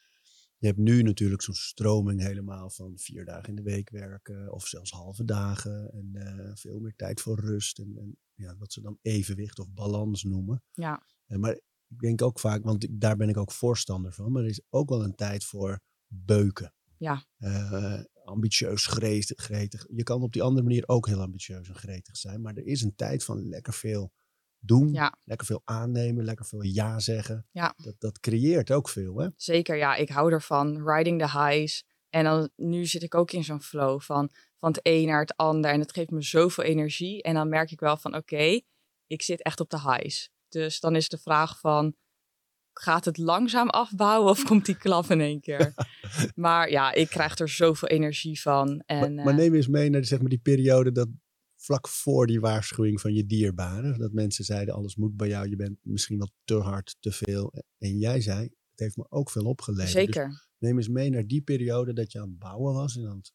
Je 0.58 0.66
hebt 0.66 0.78
nu 0.78 1.02
natuurlijk 1.02 1.42
zo'n 1.42 1.54
stroming 1.54 2.20
helemaal 2.20 2.70
van 2.70 2.98
vier 2.98 3.24
dagen 3.24 3.48
in 3.48 3.54
de 3.54 3.62
week 3.62 3.90
werken. 3.90 4.52
Of 4.52 4.66
zelfs 4.66 4.90
halve 4.90 5.24
dagen. 5.24 5.90
En 5.92 6.10
eh, 6.14 6.54
veel 6.54 6.80
meer 6.80 6.94
tijd 6.96 7.20
voor 7.20 7.40
rust. 7.40 7.78
En, 7.78 7.96
en 7.96 8.18
ja, 8.34 8.56
wat 8.56 8.72
ze 8.72 8.80
dan 8.80 8.98
evenwicht 9.02 9.58
of 9.58 9.72
balans 9.72 10.22
noemen. 10.22 10.62
Ja, 10.72 11.06
Eh, 11.26 11.38
maar 11.38 11.52
ik 11.88 11.98
denk 11.98 12.22
ook 12.22 12.40
vaak, 12.40 12.64
want 12.64 13.00
daar 13.00 13.16
ben 13.16 13.28
ik 13.28 13.36
ook 13.36 13.52
voorstander 13.52 14.12
van. 14.12 14.32
Maar 14.32 14.42
er 14.42 14.48
is 14.48 14.62
ook 14.68 14.88
wel 14.88 15.04
een 15.04 15.14
tijd 15.14 15.44
voor 15.44 15.80
beuken. 16.06 16.74
Ja. 16.98 17.24
Eh, 17.36 18.00
ambitieus, 18.26 18.86
gretig, 18.86 19.44
gretig. 19.44 19.86
Je 19.90 20.02
kan 20.02 20.22
op 20.22 20.32
die 20.32 20.42
andere 20.42 20.62
manier 20.62 20.88
ook 20.88 21.06
heel 21.06 21.20
ambitieus 21.20 21.68
en 21.68 21.74
gretig 21.74 22.16
zijn. 22.16 22.40
Maar 22.40 22.54
er 22.54 22.66
is 22.66 22.82
een 22.82 22.94
tijd 22.94 23.24
van 23.24 23.48
lekker 23.48 23.72
veel 23.72 24.12
doen. 24.58 24.92
Ja. 24.92 25.18
Lekker 25.24 25.46
veel 25.46 25.62
aannemen. 25.64 26.24
Lekker 26.24 26.46
veel 26.46 26.62
ja 26.62 26.98
zeggen. 26.98 27.46
Ja. 27.50 27.74
Dat, 27.76 27.94
dat 27.98 28.20
creëert 28.20 28.70
ook 28.70 28.88
veel 28.88 29.18
hè. 29.18 29.28
zeker. 29.36 29.76
Ja, 29.76 29.94
ik 29.94 30.08
hou 30.08 30.32
ervan. 30.32 30.88
Riding 30.88 31.20
the 31.20 31.38
highs. 31.38 31.84
En 32.08 32.24
dan, 32.24 32.50
nu 32.56 32.86
zit 32.86 33.02
ik 33.02 33.14
ook 33.14 33.32
in 33.32 33.44
zo'n 33.44 33.62
flow 33.62 34.00
van, 34.00 34.30
van 34.58 34.68
het 34.68 34.80
een 34.82 35.06
naar 35.06 35.20
het 35.20 35.36
ander. 35.36 35.70
En 35.70 35.78
dat 35.78 35.92
geeft 35.92 36.10
me 36.10 36.22
zoveel 36.22 36.64
energie. 36.64 37.22
En 37.22 37.34
dan 37.34 37.48
merk 37.48 37.70
ik 37.70 37.80
wel 37.80 37.96
van, 37.96 38.14
oké, 38.16 38.60
ik 39.06 39.22
zit 39.22 39.42
echt 39.42 39.60
op 39.60 39.70
de 39.70 39.80
highs. 39.80 40.30
Dus 40.48 40.80
dan 40.80 40.96
is 40.96 41.08
de 41.08 41.18
vraag 41.18 41.60
van, 41.60 41.94
gaat 42.78 43.04
het 43.04 43.18
langzaam 43.18 43.68
afbouwen 43.68 44.30
of 44.30 44.44
komt 44.44 44.66
die 44.66 44.76
klap 44.76 45.10
in 45.10 45.20
één 45.20 45.40
keer? 45.40 45.74
maar 46.34 46.70
ja, 46.70 46.92
ik 46.92 47.08
krijg 47.08 47.38
er 47.38 47.48
zoveel 47.48 47.88
energie 47.88 48.40
van. 48.40 48.82
En, 48.86 49.14
maar, 49.14 49.24
maar 49.24 49.34
eh, 49.34 49.38
neem 49.38 49.54
eens 49.54 49.68
mee 49.68 49.90
naar 49.90 50.04
zeg 50.04 50.20
maar, 50.20 50.28
die 50.28 50.38
periode 50.38 50.92
dat 50.92 51.08
vlak 51.56 51.88
voor 51.88 52.26
die 52.26 52.40
waarschuwing 52.40 53.00
van 53.00 53.14
je 53.14 53.26
dierbaren. 53.26 53.98
Dat 53.98 54.12
mensen 54.12 54.44
zeiden 54.44 54.74
alles 54.74 54.96
moet 54.96 55.16
bij 55.16 55.28
jou. 55.28 55.48
Je 55.48 55.56
bent 55.56 55.78
misschien 55.82 56.18
wel 56.18 56.30
te 56.44 56.54
hard, 56.54 56.96
te 57.00 57.12
veel. 57.12 57.52
En 57.78 57.98
jij 57.98 58.20
zei, 58.20 58.42
het 58.42 58.80
heeft 58.80 58.96
me 58.96 59.06
ook 59.08 59.30
veel 59.30 59.44
opgeleverd. 59.44 59.92
Dus 59.92 60.04
zeker. 60.04 60.48
neem 60.58 60.76
eens 60.76 60.88
mee 60.88 61.10
naar 61.10 61.26
die 61.26 61.42
periode 61.42 61.92
dat 61.92 62.12
je 62.12 62.20
aan 62.20 62.28
het 62.28 62.38
bouwen 62.38 62.74
was 62.74 62.96
en 62.96 63.06
aan 63.08 63.16
het, 63.16 63.32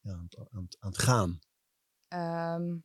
ja, 0.00 0.12
aan 0.12 0.22
het, 0.22 0.36
aan 0.36 0.62
het, 0.62 0.76
aan 0.80 0.90
het 0.90 0.98
gaan. 0.98 1.38
Ehm, 2.08 2.78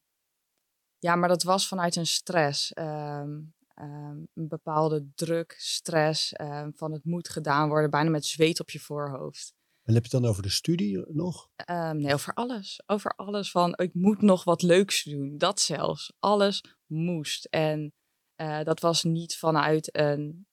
ja, 0.99 1.15
maar 1.15 1.29
dat 1.29 1.43
was 1.43 1.67
vanuit 1.67 1.95
een 1.95 2.07
stress. 2.07 2.73
Ehm, 2.73 3.39
ehm, 3.77 4.17
een 4.33 4.47
bepaalde 4.47 5.07
druk, 5.15 5.55
stress 5.57 6.33
ehm, 6.33 6.71
van 6.75 6.91
het 6.91 7.05
moet 7.05 7.29
gedaan 7.29 7.69
worden, 7.69 7.89
bijna 7.89 8.09
met 8.09 8.25
zweet 8.25 8.59
op 8.59 8.69
je 8.69 8.79
voorhoofd. 8.79 9.55
En 9.83 9.93
heb 9.93 10.05
je 10.05 10.09
het 10.11 10.21
dan 10.21 10.29
over 10.29 10.43
de 10.43 10.49
studie 10.49 11.05
nog? 11.07 11.49
Ehm, 11.55 11.97
nee, 11.97 12.13
over 12.13 12.33
alles. 12.33 12.81
Over 12.85 13.11
alles 13.11 13.51
van 13.51 13.73
ik 13.75 13.93
moet 13.93 14.21
nog 14.21 14.43
wat 14.43 14.61
leuks 14.61 15.03
doen. 15.03 15.37
Dat 15.37 15.59
zelfs. 15.59 16.13
Alles 16.19 16.63
moest. 16.85 17.45
En 17.45 17.93
eh, 18.35 18.63
dat 18.63 18.79
was 18.79 19.03
niet 19.03 19.37
vanuit 19.37 19.97
een 19.97 20.47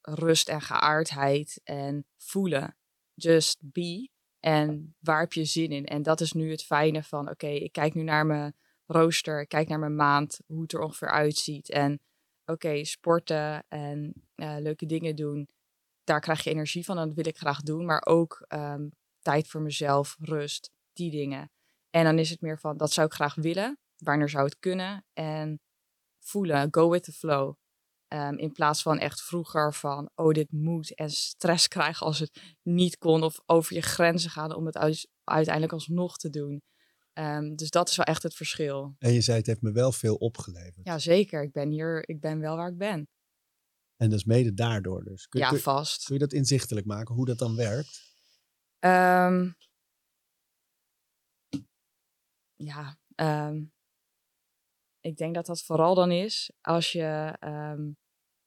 rust 0.00 0.48
en 0.48 0.60
geaardheid 0.60 1.60
en 1.64 2.06
voelen. 2.16 2.76
Just 3.14 3.58
be. 3.60 4.10
En 4.40 4.96
waar 4.98 5.20
heb 5.20 5.32
je 5.32 5.44
zin 5.44 5.70
in? 5.70 5.86
En 5.86 6.02
dat 6.02 6.20
is 6.20 6.32
nu 6.32 6.50
het 6.50 6.62
fijne 6.62 7.02
van 7.02 7.30
oké, 7.30 7.46
ik 7.46 7.72
kijk 7.72 7.94
nu 7.94 8.02
naar 8.02 8.26
mijn 8.26 8.54
rooster, 8.86 9.40
ik 9.40 9.48
kijk 9.48 9.68
naar 9.68 9.78
mijn 9.78 9.96
maand, 9.96 10.40
hoe 10.46 10.62
het 10.62 10.72
er 10.72 10.80
ongeveer 10.80 11.10
uitziet. 11.10 11.70
En 11.70 12.00
oké, 12.46 12.84
sporten 12.84 13.64
en 13.68 14.12
eh, 14.34 14.56
leuke 14.58 14.86
dingen 14.86 15.16
doen. 15.16 15.48
Daar 16.04 16.20
krijg 16.20 16.44
je 16.44 16.50
energie 16.50 16.84
van 16.84 16.98
en 16.98 17.06
dat 17.06 17.14
wil 17.14 17.26
ik 17.26 17.38
graag 17.38 17.60
doen. 17.60 17.84
Maar 17.84 18.02
ook 18.06 18.44
ehm, 18.48 18.88
tijd 19.20 19.48
voor 19.48 19.60
mezelf, 19.60 20.16
rust, 20.20 20.70
die 20.92 21.10
dingen. 21.10 21.50
En 21.90 22.04
dan 22.04 22.18
is 22.18 22.30
het 22.30 22.40
meer 22.40 22.58
van, 22.58 22.76
dat 22.76 22.92
zou 22.92 23.06
ik 23.06 23.12
graag 23.12 23.34
willen. 23.34 23.78
Wanneer 23.96 24.28
zou 24.28 24.44
het 24.44 24.58
kunnen? 24.58 25.04
En 25.12 25.60
voelen, 26.18 26.68
go 26.70 26.90
with 26.90 27.02
the 27.02 27.12
flow. 27.12 27.54
Ehm, 28.08 28.34
in 28.34 28.52
plaats 28.52 28.82
van 28.82 28.98
echt 28.98 29.22
vroeger 29.22 29.74
van, 29.74 30.10
oh 30.14 30.32
dit 30.32 30.52
moet. 30.52 30.94
En 30.94 31.10
stress 31.10 31.68
krijgen 31.76 32.06
als 32.06 32.18
het 32.18 32.56
niet 32.62 32.98
kon. 32.98 33.22
Of 33.22 33.40
over 33.46 33.74
je 33.74 33.82
grenzen 33.82 34.30
gaan 34.30 34.54
om 34.54 34.66
het 34.66 35.06
uiteindelijk 35.24 35.72
alsnog 35.72 36.16
te 36.16 36.30
doen. 36.30 36.62
Ehm, 37.12 37.54
dus 37.54 37.70
dat 37.70 37.88
is 37.88 37.96
wel 37.96 38.06
echt 38.06 38.22
het 38.22 38.34
verschil. 38.34 38.94
En 38.98 39.12
je 39.12 39.20
zei 39.20 39.36
het 39.38 39.46
heeft 39.46 39.62
me 39.62 39.72
wel 39.72 39.92
veel 39.92 40.14
opgeleverd. 40.16 40.86
Ja, 40.86 40.98
zeker. 40.98 41.42
Ik 41.42 41.52
ben 41.52 41.70
hier, 41.70 42.08
ik 42.08 42.20
ben 42.20 42.40
wel 42.40 42.56
waar 42.56 42.68
ik 42.70 42.78
ben. 42.78 43.08
En 43.96 44.10
dat 44.10 44.18
is 44.18 44.24
mede 44.24 44.54
daardoor 44.54 45.04
dus. 45.04 45.28
Kun, 45.28 45.40
Ja, 45.40 45.48
kun- 45.48 45.58
vast. 45.58 46.04
kun 46.04 46.14
je 46.14 46.20
dat 46.20 46.32
inzichtelijk 46.32 46.86
maken, 46.86 47.14
hoe 47.14 47.26
dat 47.26 47.38
dan 47.38 47.56
werkt? 47.56 48.10
Ehm, 48.78 49.50
ja, 52.54 52.98
ehm, 53.14 53.64
ik 55.00 55.16
denk 55.16 55.34
dat 55.34 55.46
dat 55.46 55.62
vooral 55.62 55.94
dan 55.94 56.10
is 56.10 56.52
als 56.60 56.92
je 56.92 57.36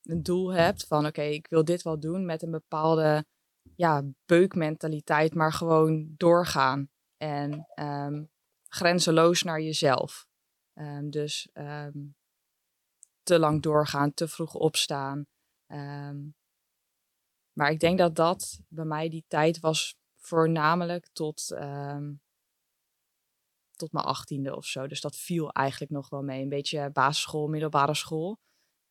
een 0.01 0.23
doel 0.23 0.53
hebt 0.53 0.87
van 0.87 1.05
oké, 1.05 1.21
ik 1.21 1.47
wil 1.47 1.65
dit 1.65 1.81
wel 1.81 1.99
doen 1.99 2.25
met 2.25 2.41
een 2.41 2.51
bepaalde 2.51 3.25
ja, 3.75 4.03
beukmentaliteit, 4.25 5.33
maar 5.33 5.53
gewoon 5.53 6.13
doorgaan. 6.17 6.89
En 7.17 7.67
grenzeloos 8.75 9.43
naar 9.43 9.61
jezelf. 9.61 10.27
Ehm, 10.73 11.09
dus 11.09 11.49
ehm, 11.53 12.05
te 13.23 13.39
lang 13.39 13.61
doorgaan, 13.61 14.13
te 14.13 14.27
vroeg 14.27 14.53
opstaan. 14.53 15.25
Ehm, 15.65 16.17
maar 17.57 17.71
ik 17.71 17.79
denk 17.79 17.97
dat 17.97 18.15
dat 18.15 18.59
bij 18.67 18.85
mij 18.85 19.09
die 19.09 19.25
tijd 19.27 19.59
was 19.59 19.95
voornamelijk 20.17 21.07
tot, 21.13 21.47
tot 23.71 23.91
mijn 23.91 24.05
achttiende 24.05 24.55
of 24.55 24.65
zo. 24.65 24.87
Dus 24.87 25.01
dat 25.01 25.15
viel 25.15 25.51
eigenlijk 25.51 25.91
nog 25.91 26.09
wel 26.09 26.21
mee. 26.21 26.41
Een 26.41 26.49
beetje 26.49 26.91
basisschool, 26.91 27.47
middelbare 27.47 27.93
school. 27.93 28.31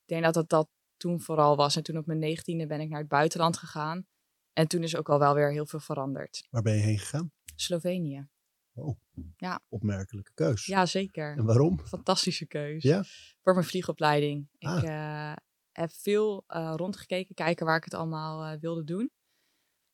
Ik 0.01 0.09
denk 0.09 0.23
dat 0.23 0.35
het 0.35 0.49
dat 0.49 0.69
toen 0.97 1.21
vooral 1.21 1.57
was. 1.57 1.77
En 1.77 1.83
toen 1.83 1.97
op 1.97 2.07
mijn 2.07 2.19
negentiende 2.19 2.67
ben 2.67 2.81
ik 2.81 2.89
naar 2.89 2.99
het 2.99 3.09
buitenland 3.09 3.57
gegaan. 3.57 4.07
En 4.53 4.69
toen 4.69 4.83
is 4.83 4.97
ook 4.97 5.09
al 5.09 5.19
wel 5.19 5.35
weer 5.35 5.53
heel 5.53 5.67
veel 5.67 5.81
veranderd. 5.81 6.47
Waar 6.51 6.63
ben 6.63 6.75
je 6.75 6.81
heen 6.81 6.99
gegaan? 6.99 7.33
Slovenië. 7.55 8.29
Oh, 8.75 8.99
Ja. 9.37 9.61
opmerkelijke 9.69 10.33
keus. 10.35 10.67
Ja, 10.67 10.87
zeker. 10.87 11.37
En 11.37 11.45
waarom? 11.45 11.81
Fantastische 11.87 12.47
keus. 12.47 12.83
Ja? 12.83 13.05
Voor 13.43 13.55
mijn 13.55 13.67
vliegopleiding. 13.67 14.49
Ah. 14.59 14.79
Ik 14.79 14.85
eh, 14.85 15.33
heb 15.73 15.91
veel 15.93 16.45
eh, 16.47 16.73
rondgekeken, 16.77 17.35
kijken 17.35 17.67
waar 17.67 17.77
ik 17.77 17.85
het 17.85 17.95
allemaal 17.95 18.45
eh, 18.45 18.61
wilde 18.61 18.85
doen. 18.85 19.11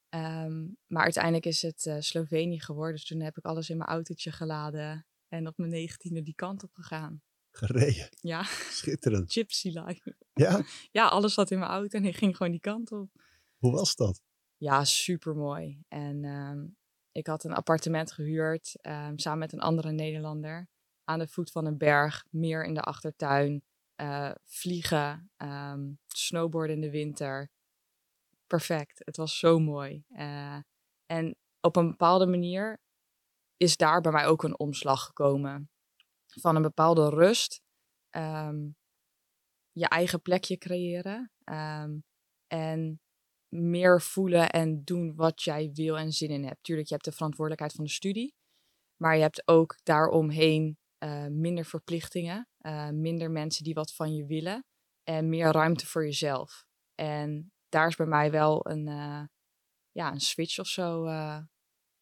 Ehm, 0.09 0.67
maar 0.87 1.03
uiteindelijk 1.03 1.47
is 1.47 1.63
het 1.63 1.97
Slovenië 1.99 2.61
geworden. 2.61 2.95
Dus 2.95 3.07
toen 3.07 3.21
heb 3.21 3.37
ik 3.37 3.45
alles 3.45 3.71
in 3.71 3.77
mijn 3.77 3.91
autootje 3.91 4.33
geladen. 4.33 5.07
En 5.29 5.47
op 5.47 5.57
mijn 5.59 5.71
negentiende 5.71 6.23
die 6.23 6.35
kant 6.35 6.63
op 6.63 6.71
gegaan. 6.73 7.23
Gereden. 7.51 8.09
Ja, 8.21 8.43
Schitterend. 8.71 9.33
gypsy 9.37 9.69
life. 9.69 10.17
Ja? 10.35 10.63
Ja, 10.93 11.07
alles 11.09 11.35
zat 11.35 11.51
in 11.51 11.59
mijn 11.59 11.71
auto 11.71 11.99
en 11.99 12.05
ik 12.05 12.17
ging 12.17 12.37
gewoon 12.37 12.53
die 12.53 12.61
kant 12.61 12.93
op. 12.93 13.11
Hoe 13.59 13.73
was 13.73 13.95
dat? 13.97 14.23
Ja, 14.57 14.85
super 14.85 15.35
mooi. 15.37 15.83
En 15.89 16.25
ehm, 16.25 16.67
ik 17.13 17.27
had 17.27 17.45
een 17.45 17.53
appartement 17.53 18.13
gehuurd 18.13 18.77
ehm, 18.81 19.17
samen 19.19 19.39
met 19.39 19.53
een 19.53 19.61
andere 19.61 19.91
Nederlander. 19.93 20.69
Aan 21.05 21.19
de 21.19 21.29
voet 21.29 21.51
van 21.51 21.67
een 21.67 21.79
berg, 21.79 22.25
meer 22.31 22.65
in 22.65 22.75
de 22.75 22.81
achtertuin. 22.83 23.63
eh, 23.95 24.31
vliegen, 24.45 25.31
ehm, 25.37 25.93
snowboarden 26.07 26.75
in 26.77 26.83
de 26.83 26.91
winter. 26.91 27.51
Perfect. 28.47 29.03
Het 29.05 29.17
was 29.17 29.39
zo 29.39 29.59
mooi. 29.59 30.05
Eh, 30.09 30.59
en 31.07 31.37
op 31.61 31.77
een 31.77 31.91
bepaalde 31.91 32.27
manier 32.27 32.81
is 33.57 33.77
daar 33.77 34.01
bij 34.01 34.13
mij 34.13 34.27
ook 34.27 34.43
een 34.43 34.59
omslag 34.59 35.05
gekomen. 35.05 35.71
Van 36.27 36.57
een 36.57 36.63
bepaalde 36.63 37.09
rust. 37.09 37.61
ehm, 38.11 38.69
je 39.73 39.89
eigen 39.89 40.23
plekje 40.23 40.59
creëren. 40.59 41.31
en 42.47 43.01
meer 43.51 44.03
voelen 44.03 44.51
en 44.51 44.85
doen 44.85 45.15
wat 45.15 45.43
jij 45.43 45.71
wil 45.73 45.99
en 45.99 46.13
zin 46.13 46.31
in 46.31 46.45
hebt. 46.45 46.63
Tuurlijk, 46.63 46.89
je 46.89 46.95
hebt 46.95 47.07
de 47.07 47.13
verantwoordelijkheid 47.13 47.73
van 47.73 47.85
de 47.85 47.91
studie. 47.91 48.35
Maar 48.97 49.17
je 49.17 49.23
hebt 49.23 49.49
ook 49.49 49.79
daaromheen 49.83 50.79
eh, 50.99 51.27
minder 51.27 51.65
verplichtingen. 51.65 52.49
eh, 52.59 52.91
minder 52.91 53.31
mensen 53.31 53.65
die 53.65 53.75
wat 53.75 53.95
van 53.95 54.15
je 54.15 54.27
willen. 54.27 54.65
En 55.03 55.29
meer 55.29 55.53
ruimte 55.53 55.87
voor 55.87 56.05
jezelf. 56.05 56.65
En 56.95 57.53
daar 57.69 57.89
is 57.89 57.97
bij 57.97 58.07
mij 58.07 58.31
wel 58.31 58.71
een, 58.71 58.89
eh, 58.89 59.25
ja, 59.91 60.13
een 60.13 60.21
switch 60.21 60.59
of 60.59 60.67
zo 60.67 61.05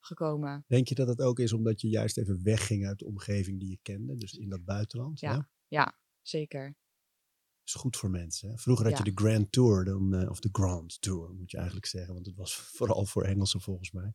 gekomen. 0.00 0.64
Denk 0.66 0.88
je 0.88 0.94
dat 0.94 1.08
het 1.08 1.20
ook 1.20 1.38
is 1.38 1.52
omdat 1.52 1.80
je 1.80 1.88
juist 1.88 2.18
even 2.18 2.42
wegging 2.42 2.86
uit 2.86 2.98
de 2.98 3.06
omgeving 3.06 3.60
die 3.60 3.70
je 3.70 3.78
kende? 3.82 4.16
Dus 4.16 4.32
in 4.32 4.48
dat 4.48 4.64
buitenland? 4.64 5.20
Ja. 5.20 5.94
Zeker. 6.22 6.76
Is 7.68 7.74
goed 7.74 7.96
voor 7.96 8.10
mensen. 8.10 8.48
Hè? 8.50 8.58
Vroeger 8.58 8.84
had 8.86 8.98
Ja. 8.98 9.04
je 9.04 9.12
de 9.14 9.22
Grand 9.22 9.52
Tour, 9.52 9.84
dan, 9.84 10.14
eh, 10.14 10.30
of 10.30 10.40
de 10.40 10.48
Grand 10.52 11.00
Tour 11.00 11.34
moet 11.34 11.50
je 11.50 11.56
eigenlijk 11.56 11.86
zeggen, 11.86 12.14
want 12.14 12.26
het 12.26 12.36
was 12.36 12.54
vooral 12.76 13.06
voor 13.06 13.24
Engelsen 13.24 13.60
volgens 13.60 13.90
mij. 13.92 14.12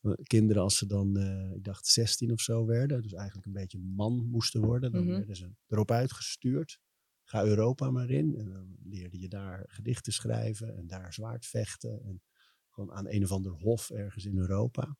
Eh, 0.00 0.12
Kinderen 0.22 0.62
als 0.62 0.76
ze 0.76 0.86
dan, 0.86 1.16
eh, 1.16 1.54
ik 1.56 1.64
dacht 1.64 1.86
16 1.86 2.32
of 2.32 2.40
zo 2.40 2.66
werden, 2.66 3.02
dus 3.02 3.12
eigenlijk 3.12 3.46
een 3.46 3.52
beetje 3.52 3.78
man 3.78 4.26
moesten 4.30 4.60
worden, 4.60 4.92
dan 4.92 5.04
Mhm. 5.04 5.12
werden 5.16 5.36
ze 5.36 5.50
erop 5.68 5.90
uitgestuurd. 5.90 6.80
Ga 7.24 7.44
Europa 7.44 7.90
maar 7.90 8.10
in. 8.10 8.36
En 8.36 8.50
dan 8.50 8.76
leerde 8.82 9.18
je 9.20 9.28
daar 9.28 9.64
gedichten 9.68 10.12
schrijven 10.12 10.76
en 10.76 10.86
daar 10.86 11.12
zwaard 11.12 11.46
vechten. 11.46 12.02
En 12.04 12.22
gewoon 12.70 12.92
aan 12.92 13.08
een 13.08 13.22
of 13.22 13.30
ander 13.32 13.52
hof 13.52 13.90
ergens 13.90 14.24
in 14.24 14.38
Europa. 14.38 14.96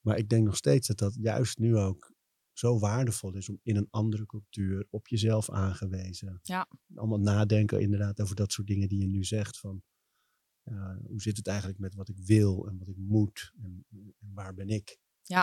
Maar 0.00 0.18
ik 0.18 0.28
denk 0.28 0.44
nog 0.44 0.56
steeds 0.56 0.86
dat 0.86 0.98
dat 0.98 1.14
juist 1.20 1.58
nu 1.58 1.76
ook 1.76 2.14
zo 2.58 2.78
waardevol 2.78 3.34
is 3.34 3.48
om 3.48 3.60
in 3.62 3.76
een 3.76 3.88
andere 3.90 4.26
cultuur, 4.26 4.86
op 4.90 5.08
jezelf 5.08 5.50
aangewezen. 5.50 6.38
Ja. 6.42 6.68
Allemaal 6.94 7.20
nadenken 7.20 7.80
inderdaad 7.80 8.20
over 8.20 8.36
dat 8.36 8.52
soort 8.52 8.66
dingen 8.66 8.88
die 8.88 9.00
je 9.00 9.06
nu 9.06 9.24
zegt. 9.24 9.58
Van, 9.58 9.82
hoe 11.06 11.22
zit 11.22 11.36
het 11.36 11.46
eigenlijk 11.46 11.78
met 11.78 11.94
wat 11.94 12.08
ik 12.08 12.18
wil 12.18 12.68
en 12.68 12.78
wat 12.78 12.88
ik 12.88 12.96
moet 12.96 13.52
en, 13.62 13.86
en 13.90 14.14
waar 14.34 14.54
ben 14.54 14.68
ik? 14.68 14.98
Ja. 15.22 15.40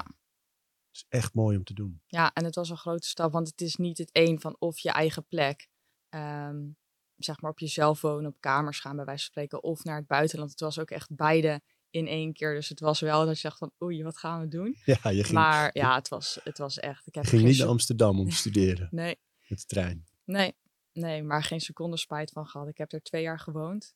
Het 0.88 0.96
is 1.02 1.06
echt 1.10 1.34
mooi 1.34 1.58
om 1.58 1.64
te 1.64 1.74
doen. 1.74 2.02
Ja, 2.06 2.34
en 2.34 2.44
het 2.44 2.56
was 2.56 2.70
een 2.70 2.78
grote 2.78 3.08
stap, 3.08 3.32
want 3.32 3.48
het 3.48 3.62
is 3.62 3.76
niet 3.76 3.98
het 3.98 4.10
een 4.12 4.40
van 4.40 4.56
of 4.60 4.80
je 4.80 4.92
eigen 4.92 5.28
plek, 5.28 5.70
ehm, 6.10 6.70
zeg 7.16 7.42
maar 7.42 7.52
op 7.52 7.60
jezelf 7.60 8.02
wonen, 8.02 8.32
op 8.32 8.40
kamers 8.40 8.80
gaan 8.80 8.96
bij 8.96 9.06
wijze 9.06 9.24
van 9.24 9.32
spreken, 9.32 9.64
of 9.64 9.84
naar 9.84 9.98
het 9.98 10.08
buitenland. 10.08 10.52
Het 10.52 10.60
was 10.60 10.80
ook 10.80 10.92
echt 10.92 11.16
beide 11.16 11.62
in 11.94 12.08
één 12.08 12.34
keer. 12.34 12.54
Dus 12.54 12.70
het 12.70 12.80
was 12.80 13.00
wel 13.00 13.26
dat 13.26 13.36
je 13.36 13.48
dacht 13.48 13.58
van, 13.58 13.72
oei, 13.84 14.04
wat 14.04 14.18
gaan 14.18 14.40
we 14.42 14.48
doen? 14.48 14.76
Ja, 14.86 15.10
je 15.10 15.24
ging, 15.24 15.34
Maar 15.34 15.70
ja, 15.84 15.96
het 15.96 16.08
was, 16.08 16.40
het 16.44 16.58
was 16.58 16.80
echt. 16.80 17.08
Ik 17.08 17.16
heb 17.16 17.26
ging 17.26 17.42
geen 17.42 17.50
niet 17.50 17.60
naar 17.60 17.68
Amsterdam 17.68 18.20
om 18.20 18.30
te 18.30 18.36
studeren 18.44 18.88
Nee, 18.92 19.16
met 19.48 19.60
de 19.60 19.66
trein. 19.66 20.06
nee, 20.26 20.54
nee, 20.94 21.24
maar 21.24 21.44
geen 21.44 21.62
seconde 21.62 21.98
spijt 21.98 22.32
van 22.32 22.46
gehad. 22.46 22.68
Ik 22.68 22.78
heb 22.78 22.92
er 22.92 23.02
twee 23.02 23.22
jaar 23.22 23.40
gewoond. 23.40 23.94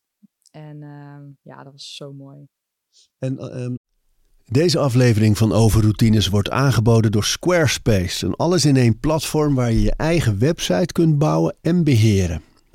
En 0.50 0.82
ehm, 0.82 1.22
ja, 1.42 1.62
dat 1.62 1.72
was 1.72 1.96
zo 1.96 2.12
mooi. 2.12 2.48
En 3.18 3.38
ehm, 3.38 3.74
deze 4.44 4.78
aflevering 4.78 5.38
van 5.38 5.52
Overroutines 5.52 6.28
wordt 6.28 6.50
aangeboden 6.50 7.12
door 7.12 7.24
Squarespace. 7.24 8.26
Een 8.26 8.34
alles-in-één 8.34 8.98
platform 9.00 9.54
waar 9.54 9.72
je 9.72 9.80
je 9.80 9.94
eigen 9.96 10.38
website 10.38 10.92
kunt 10.92 11.18
bouwen 11.18 11.56
en 11.60 11.84
beheren. 11.84 12.42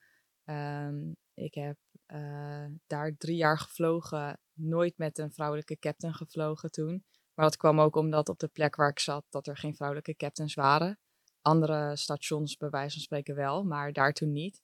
Ik 1.33 1.53
heb 1.53 1.77
eh, 2.05 2.65
daar 2.87 3.17
drie 3.17 3.35
jaar 3.35 3.59
gevlogen, 3.59 4.39
nooit 4.61 4.97
met 4.97 5.17
een 5.17 5.31
vrouwelijke 5.31 5.77
captain 5.79 6.13
gevlogen 6.13 6.71
toen. 6.71 7.05
Maar 7.33 7.45
dat 7.45 7.57
kwam 7.57 7.79
ook 7.79 7.95
omdat 7.95 8.29
op 8.29 8.39
de 8.39 8.47
plek 8.47 8.75
waar 8.75 8.89
ik 8.89 8.99
zat, 8.99 9.25
dat 9.29 9.47
er 9.47 9.57
geen 9.57 9.75
vrouwelijke 9.75 10.15
captains 10.15 10.53
waren. 10.53 10.99
Andere 11.41 11.95
stations 11.95 12.57
bij 12.57 12.69
wijze 12.69 12.93
van 12.93 13.01
spreken 13.01 13.35
wel, 13.35 13.63
maar 13.63 13.93
daar 13.93 14.13
toen 14.13 14.31
niet. 14.31 14.61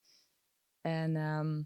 En 0.82 1.16
ehm, 1.16 1.64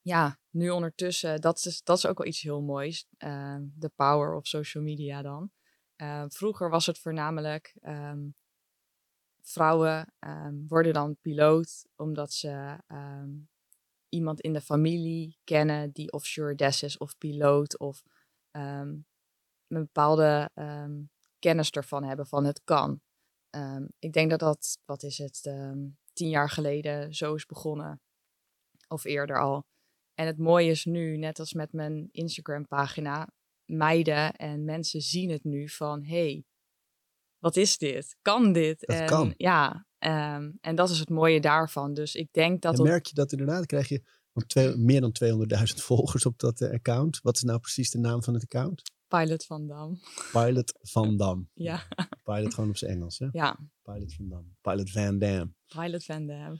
ja, 0.00 0.38
nu 0.50 0.70
ondertussen, 0.70 1.40
dat 1.40 1.64
is, 1.64 1.82
dat 1.82 1.96
is 1.96 2.06
ook 2.06 2.18
wel 2.18 2.26
iets 2.26 2.40
heel 2.40 2.62
moois. 2.62 3.06
Uh, 3.18 3.56
de 3.74 3.88
power 3.88 4.34
of 4.34 4.46
social 4.46 4.82
media 4.82 5.22
dan. 5.22 5.50
Uh, 5.96 6.24
vroeger 6.28 6.70
was 6.70 6.86
het 6.86 6.98
voornamelijk 6.98 7.74
vrouwen 9.42 10.14
worden 10.68 10.92
dan 10.92 11.16
piloot 11.20 11.86
omdat 11.96 12.32
ze 12.32 12.78
iemand 14.14 14.40
in 14.40 14.52
de 14.52 14.60
familie 14.60 15.38
kennen 15.44 15.90
die 15.90 16.12
offshore 16.12 16.54
des 16.54 16.82
is 16.82 16.98
of 16.98 17.18
piloot 17.18 17.78
of 17.78 18.02
een 18.50 19.04
bepaalde 19.66 20.50
kennis 21.38 21.70
ervan 21.70 22.04
hebben 22.04 22.26
van 22.26 22.44
het 22.44 22.60
kan. 22.64 23.00
ik 23.98 24.12
denk 24.12 24.30
dat 24.30 24.38
dat, 24.38 24.78
wat 24.84 25.02
is 25.02 25.18
het, 25.18 25.40
tien 26.12 26.28
jaar 26.28 26.50
geleden 26.50 27.14
zo 27.14 27.34
is 27.34 27.46
begonnen. 27.46 28.00
Of 28.88 29.04
eerder 29.04 29.40
al. 29.40 29.64
En 30.14 30.26
het 30.26 30.38
mooie 30.38 30.70
is 30.70 30.84
nu, 30.84 31.16
net 31.16 31.38
als 31.38 31.52
met 31.52 31.72
mijn 31.72 32.08
Instagram-pagina, 32.10 33.28
meiden 33.64 34.32
en 34.36 34.64
mensen 34.64 35.00
zien 35.00 35.30
het 35.30 35.44
nu 35.44 35.68
van: 35.68 36.04
hey, 36.04 36.44
wat 37.38 37.56
is 37.56 37.78
dit? 37.78 38.16
Kan 38.22 38.52
dit? 38.52 38.80
Dat 38.80 38.96
en, 38.96 39.06
kan. 39.06 39.34
Ja, 39.36 39.86
um, 40.06 40.58
en 40.60 40.74
dat 40.74 40.90
is 40.90 40.98
het 40.98 41.08
mooie 41.08 41.40
daarvan. 41.40 41.94
Dus 41.94 42.14
ik 42.14 42.28
denk 42.32 42.62
dat. 42.62 42.78
En 42.78 42.84
merk 42.84 43.06
je 43.06 43.14
dat 43.14 43.32
inderdaad? 43.32 43.66
Krijg 43.66 43.88
je 43.88 44.02
twee, 44.46 44.76
meer 44.76 45.00
dan 45.00 45.14
200.000 45.24 45.64
volgers 45.88 46.26
op 46.26 46.38
dat 46.38 46.60
uh, 46.60 46.70
account? 46.70 47.20
Wat 47.22 47.36
is 47.36 47.42
nou 47.42 47.58
precies 47.58 47.90
de 47.90 47.98
naam 47.98 48.22
van 48.22 48.34
het 48.34 48.42
account? 48.42 48.82
Pilot 49.08 49.44
van 49.44 49.66
Dam. 49.66 50.00
Pilot 50.32 50.78
van 50.82 51.16
Dam. 51.16 51.48
ja. 51.54 51.86
Pilot 52.24 52.54
gewoon 52.54 52.70
op 52.70 52.76
zijn 52.76 52.90
Engels, 52.90 53.18
hè? 53.18 53.28
Ja. 53.32 53.58
Pilot 53.82 54.14
van 54.14 54.28
Dam. 54.28 54.56
Pilot 54.60 54.90
Van 54.90 55.18
Dam. 55.18 55.54
Pilot 55.66 56.04
Van 56.04 56.26
Dam. 56.26 56.58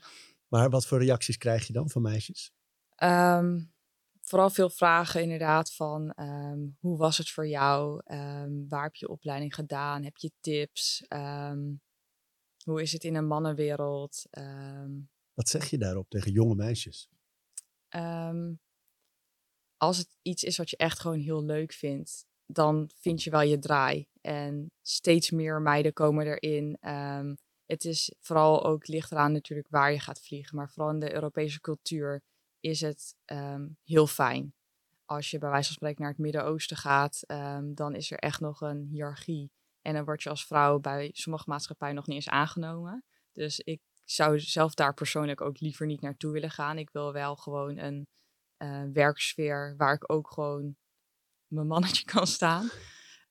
Maar 0.49 0.71
wat 0.71 0.87
voor 0.87 0.99
reacties 0.99 1.37
krijg 1.37 1.67
je 1.67 1.73
dan 1.73 1.91
van 1.91 2.03
meisjes? 2.03 2.53
Um, 3.03 3.73
vooral 4.21 4.51
veel 4.51 4.71
vragen 4.71 5.23
inderdaad 5.23 5.73
van 5.75 6.13
um, 6.17 6.77
hoe 6.81 6.99
was 6.99 7.19
het 7.19 7.31
voor 7.31 7.49
jou? 7.49 8.01
Um, 8.05 8.69
waar 8.69 8.83
heb 8.83 8.95
je 8.95 9.09
opleiding 9.09 9.55
gedaan? 9.55 10.05
Heb 10.05 10.17
je 10.17 10.31
tips? 10.41 11.05
Hoe 12.65 12.83
is 12.83 12.93
het 12.93 13.05
in 13.05 13.15
een 13.15 13.27
mannenwereld? 13.27 14.25
Wat 15.35 15.49
zeg 15.49 15.71
je 15.71 15.79
daarop 15.79 16.09
tegen 16.09 16.33
jonge 16.33 16.55
meisjes? 16.55 17.09
als 19.77 19.99
het 19.99 20.17
iets 20.23 20.45
is 20.45 20.57
wat 20.57 20.71
je 20.71 20.77
echt 20.77 21.01
gewoon 21.01 21.19
heel 21.19 21.45
leuk 21.45 21.73
vindt, 21.73 22.27
dan 22.47 22.91
vind 22.95 23.23
je 23.23 23.31
wel 23.31 23.41
je 23.41 23.59
draai. 23.59 24.07
En 24.21 24.71
steeds 24.83 25.31
meer 25.31 25.61
meiden 25.61 25.93
komen 25.93 26.27
erin. 26.27 26.79
het 27.67 27.85
is 27.85 28.15
vooral 28.21 28.65
ook, 28.65 28.87
ligt 28.87 29.13
eraan 29.13 29.33
natuurlijk 29.33 29.69
waar 29.69 29.93
je 29.93 29.99
gaat 29.99 30.21
vliegen, 30.21 30.57
maar 30.57 30.71
vooral 30.71 30.93
in 30.93 30.99
de 30.99 31.15
Europese 31.15 31.61
cultuur 31.61 32.23
is 32.61 32.81
het 32.81 33.17
um, 33.33 33.77
heel 33.85 34.07
fijn. 34.07 34.55
Als 35.05 35.31
je 35.31 35.39
bij 35.39 35.51
wijze 35.51 35.67
van 35.67 35.75
spreken 35.75 36.01
naar 36.01 36.11
het 36.11 36.21
Midden-Oosten 36.21 36.77
gaat, 36.77 37.23
um, 37.27 37.75
dan 37.75 37.95
is 37.95 38.11
er 38.11 38.19
echt 38.19 38.41
nog 38.41 38.61
een 38.61 38.87
hiërarchie. 38.91 39.51
En 39.83 39.95
dan 39.95 40.05
word 40.05 40.23
je 40.23 40.29
als 40.29 40.47
vrouw 40.47 40.79
bij 40.79 41.11
sommige 41.13 41.51
maatschappijen 41.51 41.95
nog 41.95 42.07
niet 42.07 42.17
eens 42.17 42.29
aangenomen. 42.29 43.05
Dus 43.33 43.61
ik 43.61 43.81
zou 44.05 44.41
zelf 44.41 44.75
daar 44.75 44.95
persoonlijk 44.95 45.41
ook 45.41 45.61
liever 45.61 45.87
niet 45.87 46.01
naartoe 46.01 46.33
willen 46.33 46.51
gaan. 46.51 46.79
Ik 46.79 46.91
wil 46.91 47.13
wel 47.13 47.37
gewoon 47.37 47.79
een 47.79 48.07
uh, 48.59 48.85
werksfeer 48.93 49.75
waar 49.77 49.95
ik 49.95 50.13
ook 50.13 50.31
gewoon 50.31 50.77
mijn 51.47 51.67
mannetje 51.67 52.05
kan 52.15 52.27
staan. 52.27 52.71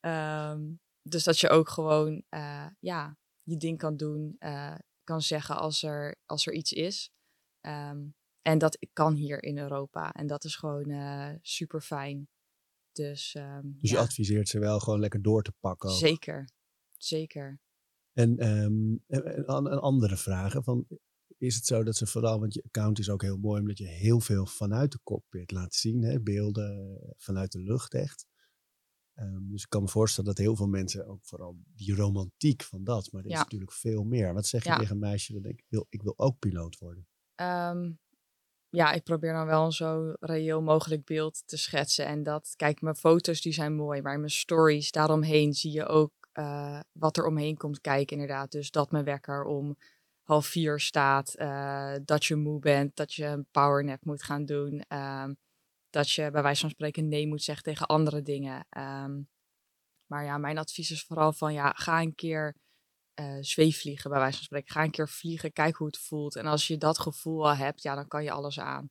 Um, 0.00 0.80
dus 1.02 1.24
dat 1.24 1.38
je 1.38 1.48
ook 1.48 1.68
gewoon 1.68 2.24
uh, 2.30 2.66
ja, 2.78 3.16
je 3.42 3.56
ding 3.56 3.78
kan 3.78 3.96
doen, 3.96 4.36
uh, 4.38 4.74
kan 5.04 5.22
zeggen 5.22 5.56
als 5.56 5.82
er, 5.82 6.16
als 6.26 6.46
er 6.46 6.52
iets 6.52 6.72
is. 6.72 7.10
Um, 7.60 8.14
en 8.42 8.58
dat 8.58 8.86
kan 8.92 9.14
hier 9.14 9.42
in 9.42 9.58
Europa. 9.58 10.12
En 10.12 10.26
dat 10.26 10.44
is 10.44 10.56
gewoon 10.56 11.38
super 11.42 11.80
fijn. 11.80 12.28
Dus, 12.92 13.34
um, 13.34 13.76
dus 13.80 13.90
je 13.90 13.98
adviseert 13.98 14.48
ze 14.48 14.58
wel 14.58 14.80
gewoon 14.80 15.00
lekker 15.00 15.22
door 15.22 15.42
te 15.42 15.52
pakken. 15.60 15.90
Ook. 15.90 15.96
Zeker, 15.96 16.50
zeker. 16.96 17.60
En 18.12 18.48
um, 18.48 19.04
een, 19.06 19.46
een, 19.46 19.78
andere 19.78 20.16
vraag. 20.16 20.54
Van, 20.60 20.86
is 21.38 21.54
het 21.54 21.66
zo 21.66 21.82
dat 21.82 21.96
ze 21.96 22.06
vooral, 22.06 22.40
want 22.40 22.54
je 22.54 22.62
account 22.62 22.98
is 22.98 23.10
ook 23.10 23.22
heel 23.22 23.38
mooi, 23.38 23.60
omdat 23.60 23.78
je 23.78 23.86
heel 23.86 24.20
veel 24.20 24.46
vanuit 24.46 24.92
de 24.92 25.00
cockpit 25.02 25.50
laat 25.50 25.74
zien, 25.74 26.02
hè? 26.02 26.20
beelden 26.20 26.98
vanuit 27.16 27.52
de 27.52 27.60
lucht 27.60 27.94
echt. 27.94 28.26
Um, 29.14 29.50
dus 29.50 29.62
ik 29.62 29.68
kan 29.68 29.82
me 29.82 29.88
voorstellen 29.88 30.34
dat 30.34 30.44
heel 30.44 30.56
veel 30.56 30.66
mensen 30.66 31.06
ook 31.06 31.24
vooral 31.24 31.56
die 31.74 31.94
romantiek 31.94 32.62
van 32.62 32.84
dat, 32.84 33.12
maar 33.12 33.24
er 33.24 33.30
is 33.30 33.36
natuurlijk 33.36 33.72
veel 33.72 34.04
meer. 34.04 34.34
Wat 34.34 34.46
zeg 34.46 34.62
je 34.62 34.68
ja. 34.68 34.78
tegen 34.78 34.92
een 34.92 34.98
meisje 34.98 35.32
dat 35.32 35.42
denkt, 35.42 35.60
ik 35.60 35.66
wil, 35.68 35.86
ik 35.88 36.02
wil 36.02 36.14
ook 36.16 36.38
piloot 36.38 36.78
worden? 36.78 37.06
Um, 37.36 37.98
ja, 38.72 38.92
ik 38.92 39.02
probeer 39.02 39.32
dan 39.32 39.46
wel 39.46 39.64
een 39.64 39.72
zo 39.72 40.12
reëel 40.20 40.62
mogelijk 40.62 41.04
beeld 41.04 41.42
te 41.46 41.56
schetsen. 41.56 42.06
En 42.06 42.22
dat, 42.22 42.52
kijk, 42.56 42.80
mijn 42.80 42.96
foto's 42.96 43.40
die 43.40 43.52
zijn 43.52 43.74
mooi, 43.74 44.02
maar 44.02 44.18
mijn 44.18 44.30
stories 44.30 44.90
daaromheen 44.90 45.52
zie 45.52 45.72
je 45.72 45.86
ook 45.86 46.12
uh, 46.34 46.80
wat 46.92 47.16
er 47.16 47.26
omheen 47.26 47.56
komt 47.56 47.80
kijken 47.80 48.16
inderdaad. 48.16 48.50
Dus 48.50 48.70
dat 48.70 48.90
mijn 48.90 49.04
wekker 49.04 49.44
om 49.44 49.76
half 50.22 50.46
vier 50.46 50.80
staat, 50.80 51.34
uh, 51.38 51.94
dat 52.04 52.24
je 52.24 52.36
moe 52.36 52.58
bent, 52.58 52.96
dat 52.96 53.12
je 53.14 53.24
een 53.24 53.46
powernap 53.50 54.04
moet 54.04 54.22
gaan 54.22 54.44
doen. 54.44 54.84
Um, 54.88 55.36
dat 55.90 56.10
je 56.10 56.30
bij 56.30 56.42
wijze 56.42 56.60
van 56.60 56.70
spreken 56.70 57.08
nee 57.08 57.26
moet 57.26 57.42
zeggen 57.42 57.64
tegen 57.64 57.86
andere 57.86 58.22
dingen. 58.22 58.66
Um, 58.78 59.28
maar 60.06 60.24
ja, 60.24 60.38
mijn 60.38 60.58
advies 60.58 60.90
is 60.90 61.04
vooral 61.04 61.32
van 61.32 61.52
ja, 61.52 61.72
ga 61.76 62.00
een 62.00 62.14
keer 62.14 62.56
uh, 63.22 63.36
zweefvliegen, 63.40 64.10
bij 64.10 64.18
wijze 64.18 64.36
van 64.36 64.44
spreken. 64.44 64.72
Ga 64.72 64.82
een 64.82 64.90
keer 64.90 65.08
vliegen, 65.08 65.52
kijk 65.52 65.76
hoe 65.76 65.86
het 65.86 65.98
voelt. 65.98 66.36
En 66.36 66.46
als 66.46 66.66
je 66.66 66.78
dat 66.78 66.98
gevoel 66.98 67.48
al 67.48 67.56
hebt, 67.56 67.82
ja, 67.82 67.94
dan 67.94 68.08
kan 68.08 68.24
je 68.24 68.30
alles 68.30 68.60
aan. 68.60 68.90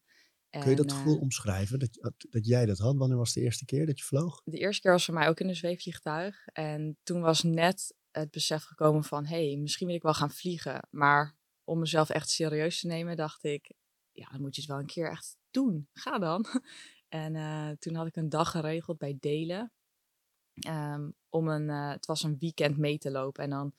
En, 0.50 0.62
Kun 0.62 0.70
je 0.70 0.76
dat 0.76 0.91
gevoel 0.91 1.15
uh, 1.15 1.22
omschrijven, 1.22 1.80
dat, 1.80 2.00
dat 2.30 2.46
jij 2.46 2.65
dat 2.65 2.78
had? 2.78 2.98
Wanneer 2.98 3.17
was 3.17 3.34
de 3.34 3.41
eerste 3.41 3.65
keer 3.65 3.86
dat 3.86 3.98
je 3.98 4.06
vloog? 4.06 4.41
De 4.44 4.58
eerste 4.58 4.82
keer 4.82 4.91
was 4.91 5.06
voor 5.06 5.13
mij 5.13 5.28
ook 5.30 5.39
in 5.39 5.48
een 5.48 5.56
zweefvliegtuig. 5.56 6.48
En 6.48 6.98
toen 7.04 7.22
was 7.22 7.44
net 7.44 7.96
het 8.12 8.32
besef 8.32 8.63
gekomen 8.63 9.04
van, 9.04 9.26
hé, 9.26 9.48
hey, 9.48 9.58
misschien 9.58 9.88
wil 9.88 9.96
ik 9.96 10.02
wel 10.02 10.13
gaan 10.13 10.32
vliegen. 10.32 10.88
Maar 10.89 11.36
om 11.63 11.80
mezelf 11.80 12.10
echt 12.10 12.30
serieus 12.30 12.80
te 12.80 12.88
nemen, 12.88 13.15
dacht 13.15 13.44
ik, 13.44 13.72
ja, 14.12 14.28
dan 14.32 14.41
moet 14.41 14.56
je 14.56 14.62
het 14.62 14.70
wel 14.70 14.80
een 14.80 14.86
keer 14.86 15.10
echt 15.10 15.38
doen. 15.52 15.88
Ga 15.94 16.20
dan. 16.20 16.46
En 17.12 17.36
uh, 17.36 17.70
toen 17.70 17.96
had 17.96 18.08
ik 18.08 18.15
een 18.15 18.30
dag 18.30 18.52
geregeld 18.52 18.98
bij 18.98 19.17
Delen. 19.20 19.72
Um, 20.67 21.13
om 21.30 21.48
een, 21.48 21.70
het 21.70 22.06
was 22.06 22.24
een 22.24 22.38
weekend 22.38 22.78
mee 22.78 22.98
te 22.98 23.12
lopen. 23.12 23.44
En 23.44 23.50
dan 23.50 23.74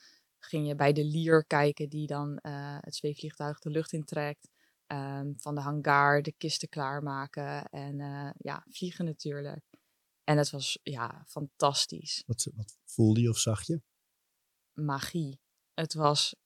ging 0.45 0.67
je 0.67 0.75
bij 0.75 0.93
de 0.93 1.05
lier 1.05 1.45
kijken 1.47 1.89
die 1.89 2.07
dan 2.07 2.39
uh, 2.43 2.77
het 2.81 2.95
zweefvliegtuig 2.95 3.59
de 3.59 3.71
lucht 3.71 3.93
intrekt. 3.93 4.51
Um, 4.87 5.35
van 5.39 5.55
de 5.55 5.61
hangar 5.61 6.23
de 6.23 6.33
kisten 6.33 6.69
klaarmaken 6.69 7.65
en 7.65 7.99
uh, 7.99 8.31
ja, 8.39 8.65
vliegen 8.69 9.05
natuurlijk. 9.05 9.65
En 10.25 10.39
het 10.39 10.51
was 10.51 10.79
ja, 10.83 11.25
fantastisch. 11.27 12.23
Wat, 12.27 12.49
wat 12.55 12.77
voelde 12.85 13.21
je 13.21 13.29
of 13.29 13.39
zag 13.39 13.67
je? 13.67 13.83
Magie. 14.73 15.41
Het 15.75 15.95
was 15.95 16.37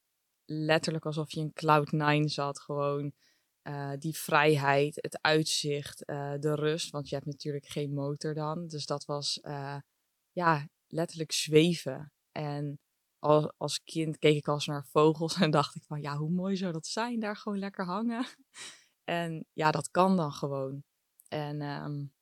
letterlijk 0.44 1.06
alsof 1.06 1.32
je 1.32 1.40
in 1.40 1.52
Cloud 1.52 1.92
9 1.92 2.28
zat. 2.28 2.60
Gewoon 2.60 3.12
uh, 3.62 3.92
die 3.98 4.16
vrijheid, 4.16 4.94
het 4.94 5.18
uitzicht, 5.20 5.98
de 6.06 6.54
rust. 6.54 6.90
Want 6.90 7.08
je 7.08 7.14
hebt 7.14 7.26
natuurlijk 7.26 7.66
geen 7.66 7.92
motor 7.92 8.34
dan. 8.34 8.66
Dus 8.66 8.86
dat 8.86 9.04
was 9.04 9.40
ja, 10.32 10.68
letterlijk 10.86 11.32
zweven. 11.32 12.12
En 12.32 12.80
als, 13.26 13.52
als 13.56 13.82
kind 13.82 14.18
keek 14.18 14.36
ik 14.36 14.48
als 14.48 14.66
naar 14.66 14.86
vogels 14.86 15.36
en 15.40 15.50
dacht 15.50 15.74
ik 15.74 15.82
van 15.82 16.00
ja, 16.00 16.16
hoe 16.16 16.30
mooi 16.30 16.56
zou 16.56 16.72
dat 16.72 16.86
zijn, 16.86 17.20
daar 17.20 17.36
gewoon 17.36 17.58
lekker 17.58 17.84
hangen. 17.84 18.26
En 19.04 19.46
ja, 19.52 19.70
dat 19.70 19.90
kan 19.90 20.16
dan 20.16 20.32
gewoon. 20.32 20.84
En 21.28 21.60
um, 21.62 22.12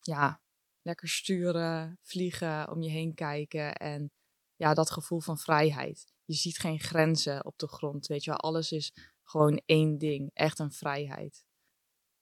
ja, 0.00 0.40
lekker 0.82 1.08
sturen, 1.08 1.98
vliegen, 2.02 2.70
om 2.70 2.82
je 2.82 2.90
heen 2.90 3.14
kijken 3.14 3.74
en 3.74 4.10
ja, 4.56 4.74
dat 4.74 4.90
gevoel 4.90 5.20
van 5.20 5.38
vrijheid. 5.38 6.12
Je 6.24 6.34
ziet 6.34 6.58
geen 6.58 6.80
grenzen 6.80 7.44
op 7.44 7.58
de 7.58 7.68
grond, 7.68 8.06
weet 8.06 8.24
je 8.24 8.30
wel. 8.30 8.38
Alles 8.38 8.72
is 8.72 8.92
gewoon 9.22 9.62
één 9.66 9.98
ding, 9.98 10.30
echt 10.32 10.58
een 10.58 10.72
vrijheid. 10.72 11.44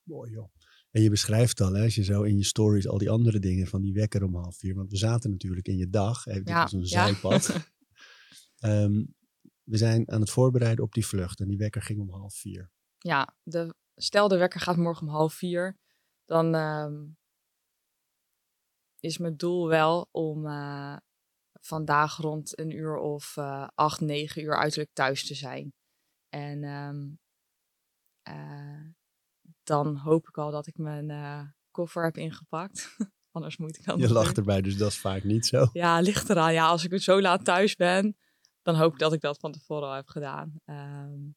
Mooi 0.03 0.31
joh. 0.31 0.53
En 0.91 1.03
je 1.03 1.11
beschrijft 1.11 1.61
al, 1.61 1.73
hè, 1.73 1.83
als 1.83 1.95
je 1.95 2.05
zo 2.05 2.23
in 2.23 2.37
je 2.37 2.45
stories 2.45 2.89
al 2.89 2.99
die 2.99 3.11
andere 3.11 3.39
dingen 3.39 3.67
van 3.67 3.83
die 3.83 3.93
wekker 3.93 4.25
om 4.25 4.35
half 4.35 4.57
vier. 4.57 4.75
Want 4.75 4.91
we 4.91 4.97
zaten 4.97 5.31
natuurlijk 5.31 5.69
in 5.69 5.77
je 5.77 5.89
dag. 5.89 6.25
Hè, 6.25 6.33
dit 6.33 6.49
ja, 6.49 6.63
was 6.63 6.73
een 6.73 6.87
zijpad. 6.87 7.47
Ja. 7.47 7.65
Um, 8.65 9.15
we 9.63 9.77
zijn 9.77 10.11
aan 10.11 10.21
het 10.21 10.31
voorbereiden 10.31 10.85
op 10.85 10.93
die 10.93 11.07
vlucht 11.07 11.41
en 11.41 11.49
die 11.49 11.59
wekker 11.59 11.83
ging 11.83 12.01
om 12.01 12.11
half 12.11 12.35
vier. 12.35 12.71
Ja, 12.99 13.35
de, 13.43 13.75
stel 13.95 14.29
de 14.29 14.37
wekker 14.37 14.61
gaat 14.61 14.77
morgen 14.77 15.07
om 15.07 15.13
half 15.13 15.35
vier, 15.35 15.77
dan 16.25 16.55
um, 16.55 17.17
is 19.01 19.19
mijn 19.19 19.37
doel 19.37 19.69
wel 19.69 20.09
om 20.11 20.47
uh, 20.47 20.97
vandaag 21.61 22.17
rond 22.17 22.59
een 22.59 22.71
uur 22.71 22.97
of 22.97 23.37
uh, 23.37 23.69
acht, 23.75 24.01
negen 24.01 24.43
uur 24.43 24.59
uiterlijk 24.59 24.93
thuis 24.93 25.27
te 25.27 25.35
zijn. 25.35 25.73
En 26.29 26.65
um, 26.65 27.19
uh, 28.29 28.85
dan 29.63 29.97
hoop 29.97 30.29
ik 30.29 30.39
al 30.39 30.51
dat 30.51 30.67
ik 30.67 30.79
mijn 30.79 31.55
koffer 31.71 32.05
heb 32.05 32.17
ingepakt. 32.17 32.97
Anders 33.33 33.57
moet 33.57 33.79
ik 33.79 33.85
dan. 33.85 33.99
Je 33.99 34.13
lacht 34.13 34.37
erbij, 34.37 34.61
dus 34.61 34.77
dat 34.77 34.91
is 34.91 34.99
vaak 34.99 35.25
niet 35.25 35.47
zo. 35.47 35.69
Ja, 35.73 36.01
ligt 36.01 36.31
eraan. 36.31 36.53
Ja, 36.53 36.67
als 36.67 36.85
ik 36.85 37.03
zo 37.03 37.21
laat 37.21 37.45
thuis 37.45 37.77
ben, 37.77 38.17
dan 38.67 38.75
hoop 38.75 38.93
ik 38.93 38.99
dat 38.99 39.13
ik 39.13 39.21
dat 39.21 39.39
van 39.39 39.53
tevoren 39.53 39.89
al 39.89 39.95
heb 39.95 40.09
gedaan. 40.09 40.61
Um, 40.65 41.37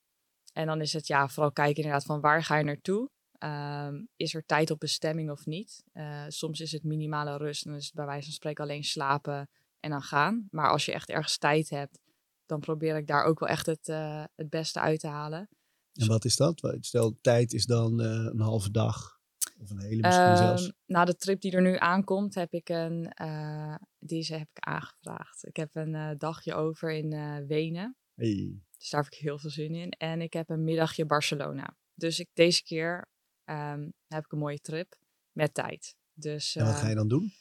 en 0.54 0.66
dan 0.66 0.82
is 0.82 0.94
het 0.94 1.08
ja, 1.08 1.28
vooral 1.28 1.52
kijken 1.52 1.76
inderdaad 1.76 2.06
van 2.06 2.22
waar 2.22 2.44
ga 2.44 2.58
je 2.58 2.64
naartoe? 2.64 3.10
ehm, 3.40 4.04
is 4.16 4.34
er 4.34 4.46
tijd 4.46 4.72
op 4.72 4.80
bestemming 4.80 5.32
of 5.32 5.46
niet. 5.46 5.84
Eh, 5.92 6.26
soms 6.28 6.60
is 6.60 6.72
het 6.72 6.84
minimale 6.84 7.38
rust 7.38 7.66
en 7.66 7.82
bij 7.94 8.06
wijze 8.06 8.26
van 8.26 8.34
spreken 8.34 8.64
alleen 8.64 8.84
slapen 8.84 9.50
en 9.80 9.90
dan 9.90 10.02
gaan. 10.02 10.48
Maar 10.52 10.70
als 10.70 10.86
je 10.86 10.94
echt 10.94 11.10
ergens 11.10 11.38
tijd 11.38 11.70
hebt, 11.70 12.00
dan 12.46 12.60
probeer 12.60 12.98
ik 12.98 13.08
daar 13.08 13.24
ook 13.24 13.40
wel 13.40 13.50
echt 13.50 13.66
het, 13.66 13.88
eh, 13.88 14.24
het 14.36 14.50
beste 14.50 14.80
uit 14.80 15.00
te 15.00 15.08
halen. 15.08 15.50
En 15.94 16.08
wat 16.08 16.26
is 16.26 16.36
dat? 16.36 16.78
Stel, 16.80 17.18
tijd 17.22 17.54
is 17.54 17.66
dan 17.66 18.02
eh, 18.02 18.08
een 18.08 18.42
halve 18.42 18.72
dag. 18.72 19.19
Of 19.62 19.70
een 19.70 19.80
hele 19.80 20.02
misschien 20.02 20.38
zelfs. 20.38 20.64
Ehm, 20.64 20.72
na 20.86 21.06
de 21.06 21.16
trip 21.16 21.42
die 21.42 21.52
er 21.52 21.62
nu 21.62 21.78
aankomt, 21.78 22.36
heb 22.36 22.54
ik 22.54 22.70
een, 22.70 23.12
eh, 23.14 23.76
deze 24.00 24.34
heb 24.34 24.50
ik 24.54 24.64
aangevraagd. 24.64 25.48
Ik 25.48 25.56
heb 25.56 25.76
een 25.76 25.96
eh, 25.96 26.12
dagje 26.18 26.54
over 26.54 26.92
in 26.92 27.14
eh, 27.14 27.38
Wenen. 27.48 27.98
Hey. 28.14 28.62
Dus 28.78 28.90
daar 28.90 29.04
heb 29.04 29.14
ik 29.14 29.20
heel 29.20 29.40
veel 29.40 29.50
zin 29.50 29.76
in. 29.76 29.90
En 29.90 30.22
ik 30.22 30.34
heb 30.34 30.50
een 30.50 30.64
middagje 30.64 31.06
Barcelona. 31.06 31.78
Dus 31.94 32.20
ik, 32.20 32.30
deze 32.34 32.64
keer 32.64 33.10
ehm, 33.44 33.90
heb 34.08 34.26
ik 34.26 34.32
een 34.32 34.40
mooie 34.40 34.60
trip 34.60 34.96
met 35.32 35.54
tijd. 35.54 35.96
Dus 36.14 36.56
En 36.56 36.66
wat 36.66 36.76
ga 36.76 36.90
je 36.90 36.96
dan 36.96 37.08
doen? 37.08 37.34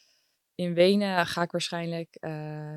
in 0.55 0.73
Wenen 0.73 1.25
ga 1.25 1.41
ik 1.41 1.51
waarschijnlijk 1.51 2.17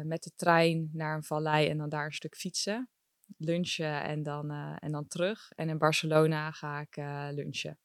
met 0.03 0.23
de 0.23 0.33
trein 0.37 0.91
naar 0.93 1.17
een 1.17 1.23
vallei 1.23 1.69
en 1.69 1.79
dan 1.79 1.89
daar 1.89 2.05
een 2.05 2.13
stuk 2.13 2.37
fietsen. 2.37 2.91
Lunchen 3.37 4.03
en 4.03 4.23
dan, 4.23 4.51
en 4.79 4.93
dan 4.93 5.07
terug. 5.07 5.51
En 5.51 5.69
in 5.69 5.79
Barcelona 5.79 6.51
ga 6.51 6.81
ik 6.81 6.97
lunchen. 7.35 7.79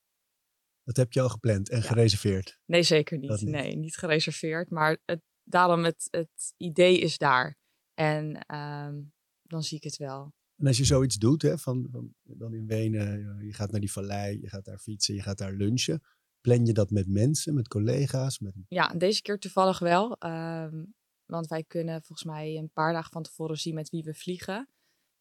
Dat 0.87 0.95
heb 0.97 1.11
je 1.13 1.21
al 1.21 1.29
gepland 1.29 1.69
en 1.69 1.81
Ja. 1.81 1.87
gereserveerd. 1.87 2.59
Nee, 2.65 2.83
zeker 2.83 3.17
niet. 3.17 3.41
Nee, 3.41 3.75
niet 3.75 3.97
gereserveerd. 3.97 4.69
Maar 4.69 4.97
het, 5.05 5.21
daarom 5.43 5.83
het, 5.83 6.07
het 6.11 6.53
idee 6.57 6.99
is 6.99 7.17
daar. 7.17 7.57
En 7.93 8.45
ehm, 8.45 9.01
dan 9.41 9.63
zie 9.63 9.77
ik 9.77 9.83
het 9.83 9.97
wel. 9.97 10.33
En 10.55 10.67
als 10.67 10.77
je 10.77 10.85
zoiets 10.85 11.15
doet, 11.15 11.41
hè, 11.41 11.57
van, 11.57 11.87
van, 11.91 12.13
dan 12.23 12.53
in 12.53 12.67
Wenen, 12.67 13.07
eh, 13.39 13.45
je 13.45 13.53
gaat 13.53 13.71
naar 13.71 13.79
die 13.79 13.91
vallei, 13.91 14.39
je 14.41 14.49
gaat 14.49 14.65
daar 14.65 14.77
fietsen, 14.79 15.15
je 15.15 15.21
gaat 15.21 15.37
daar 15.37 15.53
lunchen. 15.53 16.01
Plan 16.41 16.65
je 16.65 16.73
dat 16.73 16.89
met 16.91 17.07
mensen, 17.07 17.53
met 17.53 17.67
collega's? 17.67 18.39
Met... 18.39 18.53
Ja, 18.67 18.87
deze 18.87 19.21
keer 19.21 19.39
toevallig 19.39 19.79
wel. 19.79 20.17
ehm, 20.17 20.83
want 21.25 21.47
wij 21.47 21.63
kunnen 21.63 22.03
volgens 22.03 22.27
mij 22.27 22.55
een 22.57 22.71
paar 22.73 22.93
dagen 22.93 23.11
van 23.11 23.23
tevoren 23.23 23.57
zien 23.57 23.73
met 23.75 23.89
wie 23.89 24.03
we 24.03 24.13
vliegen. 24.13 24.69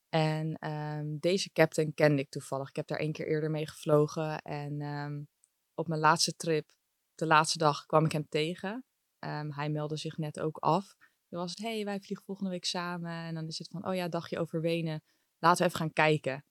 En 0.09 0.55
ehm, 0.55 1.17
deze 1.21 1.51
captain 1.53 1.95
kende 1.95 2.23
ik 2.23 2.29
toevallig. 2.31 2.69
Ik 2.69 2.77
heb 2.77 2.87
daar 2.87 2.99
één 2.99 3.13
keer 3.13 3.27
eerder 3.29 3.51
mee 3.51 3.67
gevlogen. 3.69 4.39
En 4.43 4.81
op 5.77 5.89
mijn 5.89 6.01
laatste 6.01 6.37
trip, 6.37 6.73
de 7.15 7.27
laatste 7.27 7.59
dag, 7.59 7.87
kwam 7.87 8.05
ik 8.05 8.13
hem 8.13 8.29
tegen. 8.29 8.85
Ehm, 9.19 9.51
hij 9.51 9.71
meldde 9.71 9.97
zich 9.97 10.17
net 10.17 10.41
ook 10.41 10.59
af. 10.59 10.95
Toen 11.29 11.39
was 11.39 11.51
het, 11.51 11.59
hey, 11.59 11.85
wij 11.85 12.01
vliegen 12.01 12.27
volgende 12.27 12.51
week 12.51 12.65
samen. 12.65 13.11
En 13.11 13.35
dan 13.35 13.47
is 13.47 13.59
het 13.59 13.69
van, 13.69 13.87
oh 13.87 13.95
ja, 13.95 14.09
dagje 14.09 14.39
over 14.39 14.61
Wenen. 14.61 15.03
Laten 15.39 15.59
we 15.59 15.65
even 15.65 15.79
gaan 15.79 15.93
kijken. 15.93 16.45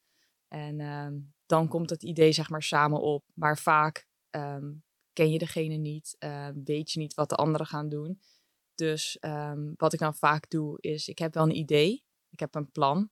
En 0.48 0.80
ehm, 0.80 1.20
dan 1.46 1.68
komt 1.68 1.90
het 1.90 2.04
idee 2.04 2.32
zeg 2.32 2.50
maar 2.50 2.64
samen 2.64 3.02
op. 3.02 3.24
Maar 3.34 3.58
vaak 3.58 4.08
ehm, 4.30 4.74
ken 5.14 5.32
je 5.32 5.38
degene 5.38 5.76
niet, 5.76 6.16
weet 6.64 6.92
je 6.92 7.00
niet 7.00 7.14
wat 7.14 7.30
de 7.30 7.36
anderen 7.36 7.68
gaan 7.68 7.90
doen. 7.90 8.20
Dus 8.76 9.18
wat 9.76 9.94
ik 9.94 10.00
dan 10.00 10.16
vaak 10.16 10.50
doe 10.50 10.78
is, 10.82 11.08
ik 11.08 11.20
heb 11.20 11.34
wel 11.34 11.44
een 11.44 11.56
idee, 11.56 12.04
ik 12.30 12.40
heb 12.40 12.56
een 12.56 12.72
plan. 12.72 13.10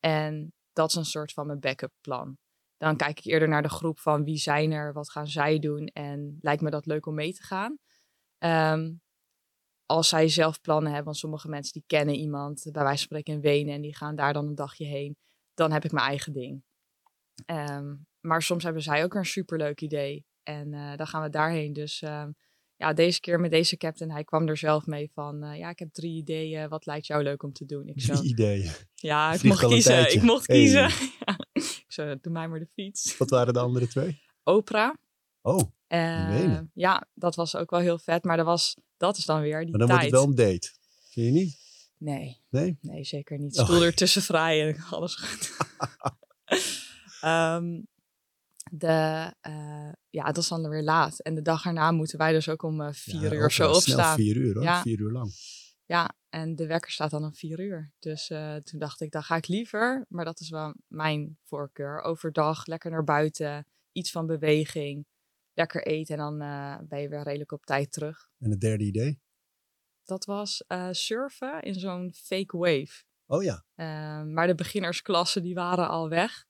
en 0.00 0.52
dat 0.72 0.88
is 0.88 0.94
een 0.94 1.04
soort 1.04 1.32
van 1.32 1.46
mijn 1.46 1.60
backup 1.60 1.92
plan. 2.00 2.38
Dan 2.82 2.96
kijk 2.96 3.18
ik 3.18 3.24
eerder 3.24 3.48
naar 3.48 3.62
de 3.62 3.68
groep 3.68 3.98
van 3.98 4.24
wie 4.24 4.36
zijn 4.36 4.72
er, 4.72 4.92
wat 4.92 5.10
gaan 5.10 5.26
zij 5.26 5.58
doen 5.58 5.86
en 5.86 6.38
lijkt 6.40 6.62
me 6.62 6.70
dat 6.70 6.86
leuk 6.86 7.06
om 7.06 7.14
mee 7.14 7.32
te 7.32 7.42
gaan. 7.42 7.78
Ehm, 8.38 8.92
als 9.86 10.08
zij 10.08 10.28
zelf 10.28 10.60
plannen 10.60 10.86
hebben, 10.86 11.04
want 11.04 11.16
sommige 11.16 11.48
mensen 11.48 11.72
die 11.72 11.84
kennen 11.86 12.14
iemand, 12.14 12.62
bij 12.72 12.82
wijze 12.82 12.98
van 12.98 13.06
spreken 13.06 13.34
in 13.34 13.40
Wenen, 13.40 13.74
en 13.74 13.80
die 13.80 13.96
gaan 13.96 14.16
daar 14.16 14.32
dan 14.32 14.46
een 14.46 14.54
dagje 14.54 14.84
heen, 14.86 15.16
dan 15.54 15.72
heb 15.72 15.84
ik 15.84 15.92
mijn 15.92 16.06
eigen 16.06 16.32
ding. 16.32 16.62
Ehm, 17.46 17.94
maar 18.20 18.42
soms 18.42 18.64
hebben 18.64 18.82
zij 18.82 19.04
ook 19.04 19.14
een 19.14 19.24
superleuk 19.24 19.80
idee. 19.80 20.26
En 20.42 20.74
eh, 20.74 20.96
dan 20.96 21.06
gaan 21.06 21.22
we 21.22 21.30
daarheen. 21.30 21.72
Dus 21.72 22.02
ehm, 22.02 22.30
ja, 22.76 22.92
deze 22.92 23.20
keer 23.20 23.40
met 23.40 23.50
deze 23.50 23.76
captain, 23.76 24.10
hij 24.10 24.24
kwam 24.24 24.48
er 24.48 24.56
zelf 24.56 24.86
mee 24.86 25.10
van... 25.12 25.42
eh, 25.42 25.58
ja, 25.58 25.68
ik 25.70 25.78
heb 25.78 25.92
drie 25.92 26.16
ideeën. 26.16 26.68
Wat 26.68 26.86
lijkt 26.86 27.06
jou 27.06 27.22
leuk 27.22 27.42
om 27.42 27.52
te 27.52 27.64
doen? 27.66 27.86
Ik 27.88 28.00
zo, 28.00 28.14
Drie 28.14 28.28
ideeën. 28.30 28.70
ja, 28.94 29.32
ik 29.32 29.42
mocht 29.42 29.66
kiezen. 29.66 30.12
Ik 30.12 30.22
mocht 30.22 30.46
Hey. 30.46 30.56
kiezen. 30.58 30.88
Ja. 31.26 31.51
Ik 31.92 31.98
zo, 31.98 32.14
doe 32.20 32.32
mij 32.32 32.48
maar 32.48 32.58
de 32.58 32.68
fiets. 32.72 33.16
Wat 33.16 33.30
waren 33.30 33.52
de 33.52 33.58
andere 33.60 33.88
twee? 33.88 34.20
Oprah. 34.44 34.94
Oh, 35.42 35.60
Eh, 35.86 36.28
Wenen. 36.28 36.70
ja, 36.74 37.06
dat 37.14 37.34
was 37.34 37.56
ook 37.56 37.70
wel 37.70 37.80
heel 37.80 37.98
vet. 37.98 38.24
Maar 38.24 38.36
dat, 38.36 38.46
was, 38.46 38.76
dat 38.96 39.16
is 39.16 39.24
dan 39.24 39.40
weer 39.40 39.60
die 39.60 39.70
maar 39.70 39.78
dan 39.78 39.88
wordt 39.88 40.00
tijd. 40.02 40.12
het 40.12 40.20
wel 40.20 40.30
een 40.30 40.52
date. 40.52 40.70
Vind 41.10 41.26
je 41.26 41.32
niet? 41.32 41.58
Nee, 41.98 42.40
Nee? 42.48 42.78
nee, 42.80 43.04
zeker 43.04 43.38
niet. 43.38 43.58
Oh. 43.58 43.64
Stoel 43.64 43.82
ertussen 43.82 44.22
vrij 44.22 44.68
en 44.74 44.82
alles 44.90 45.14
goed. 45.14 45.50
Ehm, 47.20 47.80
de, 48.70 49.32
eh, 49.40 49.92
ja, 50.10 50.24
dat 50.24 50.36
is 50.36 50.48
dan 50.48 50.68
weer 50.68 50.82
laat. 50.82 51.18
En 51.20 51.34
de 51.34 51.42
dag 51.42 51.64
erna 51.64 51.90
moeten 51.90 52.18
wij 52.18 52.32
dus 52.32 52.48
ook 52.48 52.62
om 52.62 52.80
eh, 52.80 52.92
vier 52.92 53.20
Ja, 53.22 53.32
uur 53.32 53.50
zo 53.50 53.64
wel 53.64 53.74
snel 53.80 53.96
opstaan. 53.96 54.16
Vier 54.16 54.36
uur 54.36 54.54
hoor, 54.54 54.62
Ja. 54.62 54.82
vier 54.82 54.98
uur 55.00 55.10
lang. 55.12 55.32
Ja, 55.92 56.16
en 56.28 56.56
de 56.56 56.66
wekker 56.66 56.90
staat 56.90 57.10
dan 57.10 57.24
om 57.24 57.34
vier 57.34 57.60
uur. 57.60 57.92
Dus 57.98 58.30
eh, 58.30 58.56
toen 58.56 58.78
dacht 58.78 59.00
ik, 59.00 59.10
dan 59.10 59.22
ga 59.22 59.36
ik 59.36 59.46
liever, 59.46 60.06
maar 60.08 60.24
dat 60.24 60.40
is 60.40 60.50
wel 60.50 60.74
mijn 60.86 61.38
voorkeur, 61.42 62.00
overdag 62.00 62.66
lekker 62.66 62.90
naar 62.90 63.04
buiten, 63.04 63.66
iets 63.92 64.10
van 64.10 64.26
beweging, 64.26 65.06
lekker 65.52 65.86
eten 65.86 66.14
en 66.14 66.20
dan 66.20 66.40
eh, 66.40 66.78
ben 66.88 67.00
je 67.00 67.08
weer 67.08 67.22
redelijk 67.22 67.52
op 67.52 67.64
tijd 67.64 67.92
terug. 67.92 68.30
En 68.38 68.50
het 68.50 68.60
derde 68.60 68.84
idee? 68.84 69.20
Dat 70.04 70.24
was 70.24 70.64
eh, 70.66 70.88
surfen 70.90 71.62
in 71.62 71.74
zo'n 71.74 72.12
fake 72.14 72.56
wave. 72.56 73.04
Oh 73.26 73.42
ja, 73.42 73.64
maar 74.24 74.46
de 74.46 74.54
beginnersklassen 74.54 75.42
die 75.42 75.54
waren 75.54 75.88
al 75.88 76.08
weg. 76.08 76.44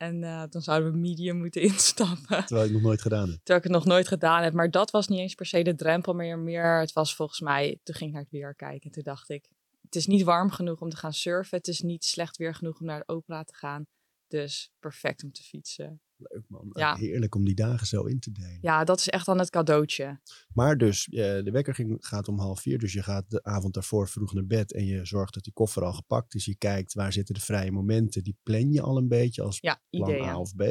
En 0.00 0.24
eh, 0.24 0.42
dan 0.50 0.62
zouden 0.62 0.92
we 0.92 0.98
medium 0.98 1.36
moeten 1.36 1.62
instappen. 1.72 2.46
terwijl 2.46 2.66
ik 2.66 2.72
nog 2.72 2.82
nooit 2.82 3.02
gedaan 3.02 3.28
heb. 3.28 3.36
Terwijl 3.36 3.58
ik 3.58 3.64
het 3.64 3.72
nog 3.72 3.84
nooit 3.84 4.08
gedaan 4.08 4.42
heb. 4.42 4.52
Maar 4.52 4.70
dat 4.70 4.90
was 4.90 5.08
niet 5.08 5.18
eens 5.18 5.34
per 5.34 5.46
se 5.46 5.62
de 5.62 5.74
drempel, 5.74 6.14
maar 6.14 6.38
meer. 6.38 6.78
Het 6.78 6.92
was 6.92 7.14
volgens 7.14 7.40
mij. 7.40 7.78
Toen 7.82 7.94
ging 7.94 8.08
ik 8.08 8.14
naar 8.14 8.22
het 8.22 8.32
weer 8.32 8.54
kijken. 8.54 8.86
En 8.86 8.90
toen 8.90 9.02
dacht 9.02 9.28
ik: 9.28 9.48
Het 9.82 9.94
is 9.94 10.06
niet 10.06 10.22
warm 10.22 10.50
genoeg 10.50 10.80
om 10.80 10.88
te 10.88 10.96
gaan 10.96 11.12
surfen. 11.12 11.58
Het 11.58 11.68
is 11.68 11.80
niet 11.80 12.04
slecht 12.04 12.36
weer 12.36 12.54
genoeg 12.54 12.80
om 12.80 12.86
naar 12.86 12.98
de 12.98 13.12
opera 13.12 13.44
te 13.44 13.54
gaan. 13.54 13.86
Dus 14.28 14.70
perfect 14.78 15.22
om 15.22 15.32
te 15.32 15.42
fietsen. 15.42 16.00
Leuk 16.20 16.44
man. 16.48 16.70
Ja. 16.72 16.96
Heerlijk 16.96 17.34
om 17.34 17.44
die 17.44 17.54
dagen 17.54 17.86
zo 17.86 18.02
in 18.04 18.20
te 18.20 18.32
delen. 18.32 18.58
Ja, 18.60 18.84
dat 18.84 18.98
is 18.98 19.08
echt 19.08 19.26
dan 19.26 19.38
het 19.38 19.50
cadeautje. 19.50 20.20
Maar 20.54 20.76
dus, 20.78 21.08
eh, 21.08 21.14
de 21.42 21.50
wekker 21.50 21.74
ging, 21.74 21.96
gaat 22.00 22.28
om 22.28 22.38
half 22.38 22.60
vier. 22.60 22.78
Dus 22.78 22.92
je 22.92 23.02
gaat 23.02 23.30
de 23.30 23.42
avond 23.42 23.74
daarvoor 23.74 24.08
vroeg 24.08 24.32
naar 24.32 24.46
bed. 24.46 24.72
En 24.72 24.84
je 24.86 25.04
zorgt 25.04 25.34
dat 25.34 25.42
die 25.44 25.52
koffer 25.52 25.84
al 25.84 25.92
gepakt 25.92 26.34
is. 26.34 26.44
Je 26.44 26.56
kijkt 26.56 26.92
waar 26.94 27.12
zitten 27.12 27.34
de 27.34 27.40
vrije 27.40 27.72
momenten. 27.72 28.22
Die 28.22 28.36
plan 28.42 28.72
je 28.72 28.82
al 28.82 28.96
een 28.96 29.08
beetje 29.08 29.42
als 29.42 29.58
Ja, 29.60 29.82
plan. 29.90 30.20
A 30.22 30.38
of 30.38 30.54
B. 30.54 30.62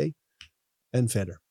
En 0.89 1.09
verder. 1.09 1.41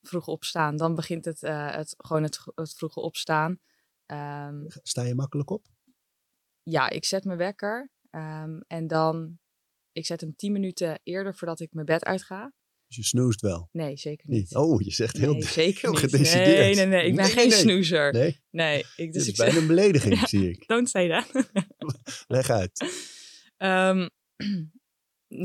Vroeg 0.00 0.26
opstaan. 0.26 0.76
Dan 0.76 0.94
begint 0.94 1.24
het, 1.24 1.42
eh, 1.42 1.74
het 1.74 1.94
gewoon 1.96 2.22
het, 2.22 2.40
het 2.54 2.74
vroege 2.74 3.00
opstaan. 3.00 3.58
Ehm, 4.06 4.64
Sta 4.82 5.02
je 5.02 5.14
makkelijk 5.14 5.50
op? 5.50 5.66
ja, 6.62 6.90
ik 6.90 7.04
zet 7.04 7.24
mijn 7.24 7.38
wekker. 7.38 7.90
ehm, 8.10 8.60
en 8.66 8.86
dan. 8.86 9.38
Ik 9.92 10.06
zet 10.06 10.20
hem 10.20 10.36
10 10.36 10.52
minuten 10.52 11.00
eerder 11.02 11.34
voordat 11.34 11.60
ik 11.60 11.72
mijn 11.72 11.86
bed 11.86 12.04
uitga. 12.04 12.52
Dus 12.88 12.96
je 12.96 13.04
snoest 13.04 13.40
wel. 13.40 13.68
Nee, 13.72 13.96
zeker 13.96 14.28
niet. 14.28 14.38
Niet. 14.40 14.54
Oh, 14.56 14.80
je 14.80 14.90
zegt 14.90 15.16
heel, 15.16 15.32
nee, 15.32 15.42
zeker 15.42 15.80
heel 15.90 15.94
gedecideerd. 16.00 16.58
Nee, 16.58 16.74
nee, 16.74 16.86
nee. 16.86 17.06
Ik 17.06 17.14
ben 17.14 17.24
Nee, 17.24 17.32
geen 17.34 17.48
nee. 17.48 17.58
snoezer. 17.58 18.12
Nee, 18.12 18.40
Nee, 18.50 18.78
ik, 18.78 18.96
dit 18.96 19.12
dus 19.12 19.22
is 19.22 19.28
ik 19.28 19.36
bijna 19.36 19.56
een 19.58 19.66
belediging, 19.66 20.14
Ja. 20.20 20.26
zie 20.26 20.48
ik. 20.50 20.66
don't 20.66 20.88
say 20.88 21.08
that. 21.08 21.46
Leg 22.26 22.50
uit. 22.50 22.84
Ehm, 23.56 24.08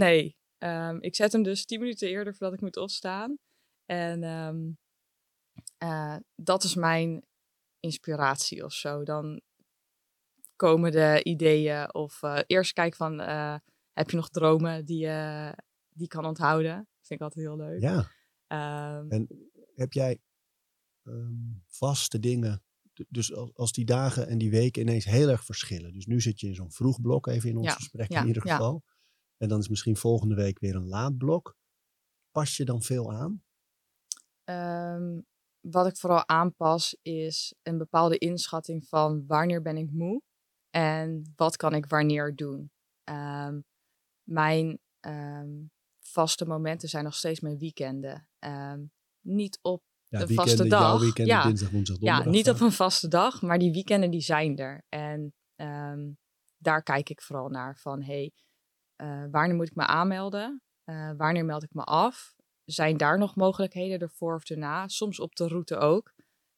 nee, 0.04 0.38
Ehm, 0.64 0.98
ik 1.00 1.16
zet 1.16 1.32
hem 1.32 1.44
dus 1.44 1.66
10 1.66 1.80
minuten 1.80 2.08
eerder 2.08 2.34
voordat 2.36 2.54
ik 2.56 2.62
moet 2.62 2.78
opstaan. 2.78 3.38
En 3.86 4.24
ehm, 4.24 4.72
eh, 5.78 6.16
dat 6.36 6.64
is 6.64 6.76
mijn 6.76 7.26
inspiratie 7.80 8.64
of 8.64 8.74
zo. 8.74 9.04
Dan 9.04 9.42
komen 10.56 10.92
de 10.92 11.20
ideeën 11.24 11.94
of 11.94 12.24
eh, 12.24 12.40
eerst 12.48 12.74
kijk 12.74 12.96
van, 12.96 13.20
eh, 13.20 13.56
heb 13.94 14.10
je 14.10 14.16
nog 14.16 14.30
dromen 14.30 14.86
die 14.86 15.00
je 15.00 15.54
die 15.90 16.08
kan 16.08 16.26
onthouden? 16.26 16.88
Vind 17.04 17.20
ik 17.20 17.22
altijd 17.22 17.46
heel 17.46 17.58
leuk. 17.58 17.82
Ja. 17.82 18.08
Ehm, 18.48 19.10
En 19.10 19.50
heb 19.76 19.94
jij 19.94 20.22
ehm, 21.04 21.34
vaste 21.68 22.20
dingen? 22.20 22.64
Dus 23.10 23.34
als, 23.34 23.54
als 23.54 23.72
die 23.72 23.86
dagen 23.86 24.28
en 24.28 24.38
die 24.38 24.52
weken 24.52 24.82
ineens 24.82 25.06
heel 25.06 25.30
erg 25.30 25.46
verschillen. 25.46 25.94
Dus 25.94 26.06
nu 26.06 26.22
zit 26.22 26.40
je 26.40 26.48
in 26.48 26.56
zo'n 26.56 26.72
vroeg 26.72 27.02
blok, 27.02 27.28
even 27.28 27.50
in 27.50 27.58
ons 27.58 27.68
Ja, 27.68 27.74
gesprek 27.74 28.12
ja, 28.12 28.22
in 28.22 28.28
ieder 28.28 28.48
ja. 28.48 28.56
geval. 28.56 28.84
En 29.38 29.48
dan 29.50 29.60
is 29.60 29.70
misschien 29.70 29.96
volgende 29.98 30.36
week 30.36 30.60
weer 30.60 30.76
een 30.76 30.88
laat 30.88 31.18
blok. 31.18 31.58
Pas 32.32 32.58
je 32.58 32.66
dan 32.66 32.82
veel 32.82 33.14
aan? 33.14 33.44
Ehm, 34.44 35.22
wat 35.60 35.88
ik 35.88 35.98
vooral 35.98 36.28
aanpas 36.28 36.98
is 37.02 37.56
een 37.62 37.78
bepaalde 37.78 38.18
inschatting 38.18 38.88
van 38.88 39.26
wanneer 39.28 39.62
ben 39.62 39.78
ik 39.78 39.92
moe 39.92 40.22
en 40.70 41.34
wat 41.36 41.56
kan 41.56 41.74
ik 41.74 41.86
wanneer 41.86 42.36
doen. 42.36 42.72
Mijn 44.24 44.80
vaste 46.14 46.46
momenten 46.46 46.90
zijn 46.90 47.04
nog 47.04 47.16
steeds 47.16 47.40
mijn 47.40 47.58
weekenden. 47.58 48.28
Ehm, 48.40 48.84
niet 49.22 49.60
op, 49.62 49.84
Ja, 50.08 50.20
Een 50.22 50.28
weekenden, 50.28 50.56
vaste 50.58 50.68
dag, 50.68 51.16
ja. 51.16 51.44
dinsdag, 51.44 51.70
woensdag, 51.70 51.98
ja, 52.00 52.06
donderdag. 52.06 52.34
niet 52.34 52.50
op 52.50 52.60
een 52.60 52.72
vaste 52.72 53.08
dag, 53.08 53.42
maar 53.42 53.60
die 53.60 53.72
weekenden 53.72 54.10
die 54.10 54.22
zijn 54.22 54.58
er. 54.58 54.86
En 54.90 55.34
ehm, 55.56 56.12
daar 56.58 56.84
kijk 56.84 57.10
ik 57.10 57.22
vooral 57.22 57.50
naar 57.50 57.78
van, 57.78 58.04
hey, 58.04 58.32
eh, 58.96 59.26
wanneer 59.32 59.56
moet 59.56 59.68
ik 59.68 59.76
me 59.76 59.86
aanmelden? 59.86 60.62
Eh, 60.84 61.12
wanneer 61.18 61.46
meld 61.46 61.64
ik 61.64 61.74
me 61.74 61.84
af? 61.84 62.36
zijn 62.66 62.98
daar 62.98 63.18
nog 63.18 63.36
mogelijkheden 63.36 64.00
ervoor 64.00 64.36
of 64.36 64.50
erna? 64.50 64.88
Soms 64.88 65.20
op 65.20 65.36
de 65.36 65.48
route 65.48 65.78
ook. 65.78 66.14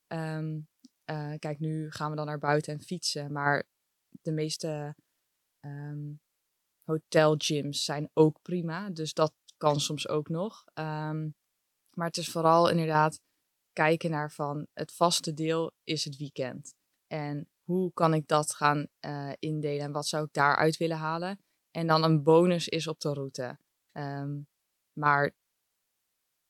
Ehm, 0.07 0.59
eh, 1.03 1.33
kijk, 1.39 1.59
nu 1.59 1.91
gaan 1.91 2.09
we 2.09 2.15
dan 2.15 2.25
naar 2.25 2.39
buiten 2.39 2.73
en 2.73 2.81
fietsen. 2.81 3.31
Maar 3.31 3.63
de 4.21 4.31
meeste 4.31 4.95
um, 5.65 6.19
hotelgyms 6.83 7.83
zijn 7.83 8.09
ook 8.13 8.41
prima. 8.41 8.89
Dus 8.89 9.13
dat 9.13 9.33
kan 9.57 9.79
soms 9.79 10.07
ook 10.07 10.29
nog. 10.29 10.63
Ehm, 10.73 11.29
maar 11.89 12.07
het 12.07 12.17
is 12.17 12.31
vooral 12.31 12.69
inderdaad 12.69 13.19
kijken 13.73 14.09
naar 14.09 14.31
van 14.31 14.67
het 14.73 14.93
vaste 14.93 15.33
deel 15.33 15.71
is 15.83 16.05
het 16.05 16.17
weekend. 16.17 16.75
En 17.07 17.49
hoe 17.63 17.93
kan 17.93 18.13
ik 18.13 18.27
dat 18.27 18.55
gaan 18.55 18.87
uh, 19.05 19.31
indelen 19.39 19.85
en 19.85 19.91
wat 19.91 20.07
zou 20.07 20.25
ik 20.25 20.33
daaruit 20.33 20.77
willen 20.77 20.97
halen? 20.97 21.39
En 21.71 21.87
dan 21.87 22.03
een 22.03 22.23
bonus 22.23 22.67
is 22.67 22.87
op 22.87 22.99
de 22.99 23.13
route. 23.13 23.57
Um, 23.91 24.47
maar 24.93 25.35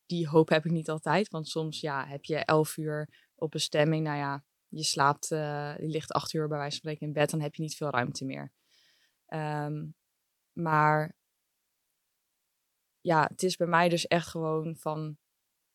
die 0.06 0.28
hoop 0.28 0.50
heb 0.50 0.66
ik 0.66 0.72
niet 0.72 0.90
altijd, 0.90 1.30
want 1.30 1.48
soms 1.48 1.80
ja, 1.80 2.08
heb 2.08 2.24
je 2.24 2.38
elf 2.38 2.78
uur 2.78 3.30
op 3.36 3.52
bestemming. 3.52 4.04
Nou 4.04 4.18
ja, 4.18 4.44
je 4.68 4.84
slaapt, 4.84 5.32
uh, 5.32 5.78
je 5.78 5.88
ligt 5.88 6.12
acht 6.12 6.34
uur 6.34 6.48
bij 6.48 6.58
wijze 6.58 6.72
van 6.72 6.80
spreken 6.80 7.08
in 7.08 7.14
bed, 7.14 7.30
dan 7.30 7.42
heb 7.42 7.56
je 7.56 7.62
niet 7.62 7.76
veel 7.76 7.90
ruimte 7.90 8.26
meer. 8.26 8.52
Um, 9.28 9.96
maar 10.52 11.16
ja, 13.06 13.28
het 13.32 13.44
is 13.44 13.56
bij 13.56 13.68
mij 13.68 13.90
dus 13.90 14.08
echt 14.08 14.28
gewoon 14.28 14.76
van 14.76 15.18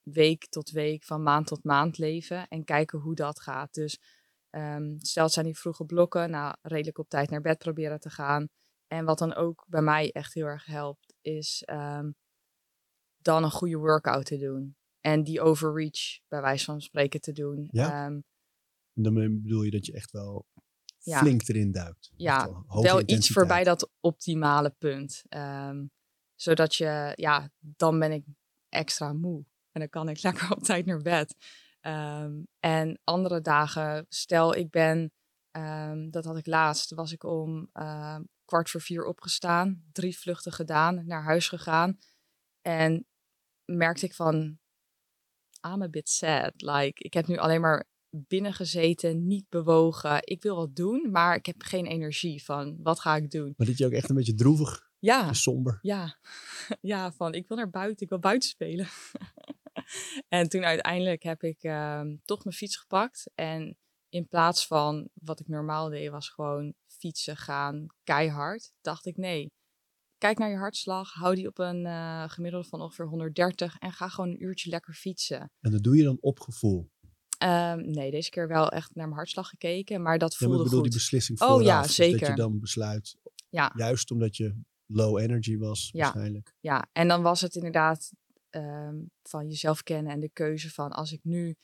week 0.02 0.46
tot 0.48 0.70
week, 0.70 1.04
van 1.04 1.22
maand 1.22 1.46
tot 1.46 1.64
maand 1.64 1.98
leven 1.98 2.48
en 2.48 2.64
kijken 2.64 2.98
hoe 2.98 3.14
dat 3.14 3.40
gaat. 3.40 3.74
Dus 3.74 3.98
um, 4.50 4.96
stel 4.98 5.24
het 5.24 5.32
zijn 5.32 5.46
die 5.46 5.58
vroege 5.58 5.84
blokken, 5.84 6.30
nou 6.30 6.54
redelijk 6.62 6.98
op 6.98 7.08
tijd 7.08 7.30
naar 7.30 7.40
bed 7.40 7.58
proberen 7.58 8.00
te 8.00 8.10
gaan. 8.10 8.48
En 8.86 9.04
wat 9.04 9.18
dan 9.18 9.34
ook 9.34 9.64
bij 9.68 9.82
mij 9.82 10.12
echt 10.12 10.34
heel 10.34 10.46
erg 10.46 10.66
helpt, 10.66 11.14
is 11.20 11.62
um, 11.66 12.14
dan 13.18 13.44
een 13.44 13.50
goede 13.50 13.76
workout 13.76 14.24
te 14.24 14.38
doen. 14.38 14.76
En 15.00 15.22
die 15.22 15.40
overreach, 15.40 16.20
bij 16.28 16.40
wijze 16.40 16.64
van 16.64 16.80
spreken, 16.80 17.20
te 17.20 17.32
doen. 17.32 17.68
Ja. 17.70 18.06
Um, 18.06 18.24
dan 18.92 19.14
bedoel 19.42 19.62
je 19.62 19.70
dat 19.70 19.86
je 19.86 19.92
echt 19.92 20.10
wel 20.10 20.46
ja. 20.98 21.18
flink 21.18 21.48
erin 21.48 21.72
duikt. 21.72 22.10
Ja, 22.16 22.64
wel, 22.66 22.82
wel 22.82 23.02
iets 23.06 23.28
voorbij 23.28 23.64
dat 23.64 23.90
optimale 24.00 24.70
punt. 24.78 25.22
Um, 25.28 25.90
zodat 26.40 26.74
je, 26.74 27.12
ja, 27.14 27.50
dan 27.58 27.98
ben 27.98 28.12
ik 28.12 28.24
extra 28.68 29.12
moe. 29.12 29.44
En 29.72 29.80
dan 29.80 29.88
kan 29.88 30.08
ik 30.08 30.22
lekker 30.26 30.50
op 30.52 30.62
tijd 30.62 30.86
naar 30.86 31.02
bed. 31.02 31.36
Um, 31.80 32.46
en 32.58 33.00
andere 33.04 33.40
dagen, 33.40 34.06
stel 34.08 34.54
ik 34.54 34.70
ben, 34.70 35.12
um, 35.56 36.10
dat 36.10 36.24
had 36.24 36.36
ik 36.36 36.46
laatst, 36.46 36.94
was 36.94 37.12
ik 37.12 37.24
om 37.24 37.70
uh, 37.72 38.18
kwart 38.44 38.70
voor 38.70 38.80
vier 38.80 39.04
opgestaan, 39.04 39.82
drie 39.92 40.18
vluchten 40.18 40.52
gedaan, 40.52 41.06
naar 41.06 41.22
huis 41.22 41.48
gegaan. 41.48 41.98
En 42.60 43.06
merkte 43.64 44.06
ik 44.06 44.14
van, 44.14 44.58
I'm 45.66 45.82
a 45.82 45.88
bit 45.88 46.08
sad. 46.08 46.52
Like, 46.56 47.02
ik 47.04 47.14
heb 47.14 47.26
nu 47.26 47.36
alleen 47.36 47.60
maar 47.60 47.88
binnen 48.10 48.52
gezeten, 48.52 49.26
niet 49.26 49.48
bewogen. 49.48 50.18
Ik 50.20 50.42
wil 50.42 50.56
wat 50.56 50.76
doen, 50.76 51.10
maar 51.10 51.36
ik 51.36 51.46
heb 51.46 51.62
geen 51.62 51.86
energie 51.86 52.44
van, 52.44 52.76
wat 52.82 53.00
ga 53.00 53.16
ik 53.16 53.30
doen? 53.30 53.54
Maar 53.56 53.66
dit 53.66 53.78
je 53.78 53.86
ook 53.86 53.92
echt 53.92 54.08
een 54.08 54.16
beetje 54.16 54.34
droevig? 54.34 54.89
Ja. 55.00 55.32
Somber? 55.32 55.78
Ja. 55.82 56.18
ja, 56.80 57.12
van 57.12 57.34
ik 57.34 57.48
wil 57.48 57.56
naar 57.56 57.70
buiten, 57.70 58.02
ik 58.02 58.08
wil 58.08 58.18
buiten 58.18 58.48
spelen. 58.48 58.86
en 60.28 60.48
toen 60.48 60.64
uiteindelijk 60.64 61.22
heb 61.22 61.42
ik 61.42 61.64
uh, 61.64 62.02
toch 62.24 62.44
mijn 62.44 62.56
fiets 62.56 62.76
gepakt. 62.76 63.30
En 63.34 63.76
in 64.08 64.28
plaats 64.28 64.66
van 64.66 65.08
wat 65.14 65.40
ik 65.40 65.48
normaal 65.48 65.88
deed, 65.88 66.10
was 66.10 66.28
gewoon 66.28 66.74
fietsen 66.86 67.36
gaan 67.36 67.86
keihard. 68.04 68.72
Dacht 68.80 69.06
ik 69.06 69.16
nee, 69.16 69.52
kijk 70.18 70.38
naar 70.38 70.50
je 70.50 70.56
hartslag, 70.56 71.12
hou 71.12 71.34
die 71.34 71.46
op 71.46 71.58
een 71.58 71.84
uh, 71.84 72.28
gemiddelde 72.28 72.68
van 72.68 72.80
ongeveer 72.80 73.06
130 73.06 73.78
en 73.78 73.92
ga 73.92 74.08
gewoon 74.08 74.30
een 74.30 74.42
uurtje 74.42 74.70
lekker 74.70 74.94
fietsen. 74.94 75.52
En 75.60 75.70
dat 75.70 75.82
doe 75.82 75.96
je 75.96 76.02
dan 76.02 76.18
op 76.20 76.40
gevoel? 76.40 76.90
Um, 77.42 77.90
nee, 77.90 78.10
deze 78.10 78.30
keer 78.30 78.48
wel 78.48 78.68
echt 78.68 78.94
naar 78.94 79.04
mijn 79.04 79.16
hartslag 79.16 79.48
gekeken, 79.48 80.02
maar 80.02 80.18
dat 80.18 80.36
voelde 80.36 80.54
ja, 80.54 80.58
maar 80.58 80.66
ik 80.66 80.70
bedoel 80.70 80.82
goed. 80.82 80.90
die 80.90 81.00
beslissing 81.00 81.38
vooraf, 81.38 81.56
oh 81.56 81.62
ja, 81.62 81.82
dus 81.82 81.94
zeker. 81.94 82.18
dat 82.18 82.28
je 82.28 82.34
dan 82.34 82.60
besluit, 82.60 83.16
ja. 83.48 83.72
juist 83.76 84.10
omdat 84.10 84.36
je 84.36 84.60
low 84.92 85.18
energy 85.18 85.58
was 85.58 85.90
ja. 85.92 86.02
waarschijnlijk. 86.02 86.54
Ja, 86.60 86.88
en 86.92 87.08
dan 87.08 87.22
was 87.22 87.40
het 87.40 87.54
inderdaad 87.54 88.12
um, 88.50 89.10
van 89.22 89.48
jezelf 89.48 89.82
kennen 89.82 90.12
en 90.12 90.20
de 90.20 90.30
keuze 90.32 90.70
van 90.70 90.90
als 90.92 91.12
ik 91.12 91.20
nu 91.22 91.56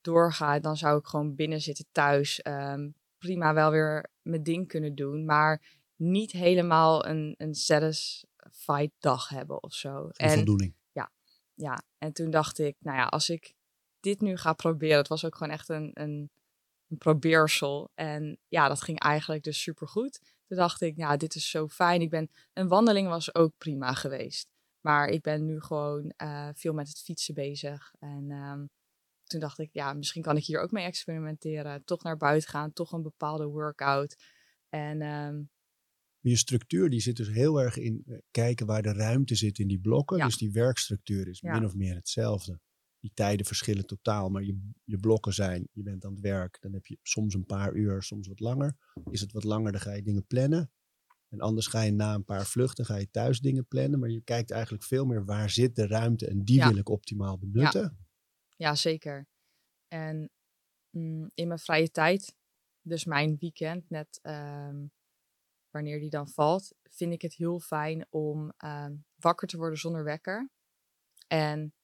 doorga, 0.00 0.58
dan 0.58 0.76
zou 0.76 0.98
ik 0.98 1.06
gewoon 1.06 1.34
binnen 1.34 1.60
zitten 1.60 1.86
thuis. 1.92 2.40
Um, 2.46 2.94
prima 3.18 3.54
wel 3.54 3.70
weer 3.70 4.10
mijn 4.22 4.42
ding 4.42 4.68
kunnen 4.68 4.94
doen, 4.94 5.24
maar 5.24 5.80
niet 5.96 6.32
helemaal 6.32 7.06
een, 7.06 7.34
een 7.38 7.54
satisfied 7.54 8.92
dag 8.98 9.28
hebben 9.28 9.62
of 9.62 9.74
zo. 9.74 10.08
En, 10.08 10.30
voldoening. 10.30 10.74
Ja, 10.92 11.12
ja, 11.54 11.82
en 11.98 12.12
toen 12.12 12.30
dacht 12.30 12.58
ik, 12.58 12.76
nou 12.78 12.96
ja, 12.96 13.04
als 13.04 13.30
ik 13.30 13.54
dit 14.00 14.20
nu 14.20 14.36
ga 14.36 14.52
proberen, 14.52 14.96
het 14.96 15.08
was 15.08 15.24
ook 15.24 15.36
gewoon 15.36 15.52
echt 15.52 15.68
een, 15.68 15.90
een, 15.94 16.30
een 16.88 16.98
probeersel. 16.98 17.90
En 17.94 18.38
ja, 18.48 18.68
dat 18.68 18.80
ging 18.80 18.98
eigenlijk 18.98 19.42
dus 19.42 19.62
supergoed. 19.62 20.20
Toen 20.46 20.56
dacht 20.56 20.80
ik, 20.80 20.96
ja, 20.96 21.16
dit 21.16 21.34
is 21.34 21.50
zo 21.50 21.68
fijn. 21.68 22.00
Ik 22.00 22.10
ben, 22.10 22.30
een 22.52 22.68
wandeling 22.68 23.08
was 23.08 23.34
ook 23.34 23.52
prima 23.58 23.94
geweest. 23.94 24.50
Maar 24.80 25.08
ik 25.08 25.22
ben 25.22 25.44
nu 25.44 25.60
gewoon 25.60 26.12
uh, 26.22 26.48
veel 26.54 26.72
met 26.72 26.88
het 26.88 26.98
fietsen 26.98 27.34
bezig. 27.34 27.94
En 27.98 28.30
um, 28.30 28.70
toen 29.24 29.40
dacht 29.40 29.58
ik, 29.58 29.68
ja, 29.72 29.92
misschien 29.92 30.22
kan 30.22 30.36
ik 30.36 30.44
hier 30.44 30.60
ook 30.60 30.70
mee 30.70 30.84
experimenteren. 30.84 31.84
Toch 31.84 32.02
naar 32.02 32.16
buiten 32.16 32.50
gaan, 32.50 32.72
toch 32.72 32.92
een 32.92 33.02
bepaalde 33.02 33.46
workout. 33.46 34.16
En 34.68 35.02
um, 35.02 35.50
je 36.20 36.36
structuur 36.36 36.90
die 36.90 37.00
zit 37.00 37.16
dus 37.16 37.28
heel 37.28 37.60
erg 37.60 37.76
in 37.76 38.02
uh, 38.06 38.18
kijken 38.30 38.66
waar 38.66 38.82
de 38.82 38.92
ruimte 38.92 39.34
zit 39.34 39.58
in 39.58 39.68
die 39.68 39.80
blokken. 39.80 40.16
Ja. 40.16 40.24
Dus 40.24 40.36
die 40.36 40.52
werkstructuur 40.52 41.28
is 41.28 41.40
Ja. 41.40 41.52
min 41.52 41.64
of 41.64 41.74
meer 41.74 41.94
hetzelfde. 41.94 42.60
Die 43.02 43.10
tijden 43.14 43.46
verschillen 43.46 43.86
totaal, 43.86 44.28
maar 44.28 44.42
je, 44.42 44.70
je 44.84 44.98
blokken 44.98 45.32
zijn, 45.32 45.68
je 45.72 45.82
bent 45.82 46.04
aan 46.04 46.12
het 46.12 46.20
werk, 46.20 46.58
dan 46.60 46.72
heb 46.72 46.86
je 46.86 46.98
soms 47.02 47.34
een 47.34 47.46
paar 47.46 47.74
uur, 47.74 48.02
soms 48.02 48.28
wat 48.28 48.40
langer. 48.40 48.76
Is 49.10 49.20
het 49.20 49.32
wat 49.32 49.44
langer, 49.44 49.72
dan 49.72 49.80
ga 49.80 49.92
je 49.92 50.02
dingen 50.02 50.26
plannen. 50.26 50.70
En 51.28 51.40
anders 51.40 51.66
ga 51.66 51.80
je 51.82 51.92
na 51.92 52.14
een 52.14 52.24
paar 52.24 52.46
vluchten, 52.46 52.84
ga 52.84 52.96
je 52.96 53.10
thuis 53.10 53.40
dingen 53.40 53.66
plannen. 53.66 54.00
Maar 54.00 54.10
je 54.10 54.20
kijkt 54.20 54.50
eigenlijk 54.50 54.84
veel 54.84 55.04
meer 55.04 55.24
waar 55.24 55.50
zit 55.50 55.76
de 55.76 55.86
ruimte 55.86 56.26
en 56.26 56.44
die 56.44 56.56
Ja. 56.56 56.68
wil 56.68 56.76
ik 56.76 56.88
optimaal 56.88 57.38
benutten. 57.38 58.06
ja, 58.56 58.74
zeker. 58.74 59.26
En 59.88 60.30
mm, 60.90 61.30
in 61.34 61.46
mijn 61.48 61.58
vrije 61.58 61.90
tijd, 61.90 62.36
dus 62.82 63.04
mijn 63.04 63.36
weekend, 63.38 63.90
net 63.90 64.20
um, 64.22 64.92
wanneer 65.70 66.00
die 66.00 66.10
dan 66.10 66.28
valt, 66.28 66.74
vind 66.82 67.12
ik 67.12 67.22
het 67.22 67.34
heel 67.34 67.60
fijn 67.60 68.06
om 68.10 68.52
um, 68.64 69.04
wakker 69.14 69.48
te 69.48 69.56
worden 69.56 69.78
zonder 69.78 70.04
wekker. 70.04 70.50
En 71.26 71.74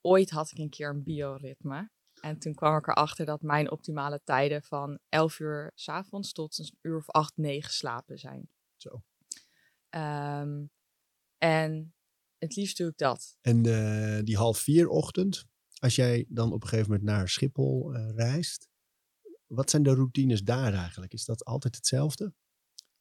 ooit 0.00 0.30
had 0.30 0.50
ik 0.50 0.58
een 0.58 0.70
keer 0.70 0.88
een 0.88 1.02
bioritme. 1.02 1.90
En 2.20 2.38
toen 2.38 2.54
kwam 2.54 2.76
ik 2.76 2.86
erachter 2.86 3.26
dat 3.26 3.42
mijn 3.42 3.70
optimale 3.70 4.20
tijden 4.24 4.62
van 4.62 4.98
11 5.08 5.38
uur 5.38 5.72
s 5.74 5.88
avonds 5.88 6.32
tot 6.32 6.58
een 6.58 6.78
uur 6.80 6.96
of 6.96 7.08
8, 7.08 7.36
9 7.36 7.72
slapen 7.72 8.18
zijn. 8.18 8.48
Zo. 8.76 9.02
Um, 9.90 10.70
en 11.38 11.94
het 12.38 12.56
liefst 12.56 12.76
doe 12.76 12.88
ik 12.88 12.96
dat. 12.96 13.36
En 13.40 13.66
uh, 13.66 14.18
die 14.24 14.36
half 14.36 14.58
vier 14.58 14.88
ochtend, 14.88 15.46
als 15.78 15.94
jij 15.94 16.26
dan 16.28 16.52
op 16.52 16.62
een 16.62 16.68
gegeven 16.68 16.90
moment 16.90 17.08
naar 17.08 17.28
Schiphol 17.28 17.94
uh, 17.94 18.10
reist, 18.14 18.68
wat 19.46 19.70
zijn 19.70 19.82
de 19.82 19.94
routines 19.94 20.42
daar 20.42 20.74
eigenlijk? 20.74 21.12
Is 21.12 21.24
dat 21.24 21.44
altijd 21.44 21.76
hetzelfde? 21.76 22.32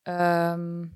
Um, 0.03 0.93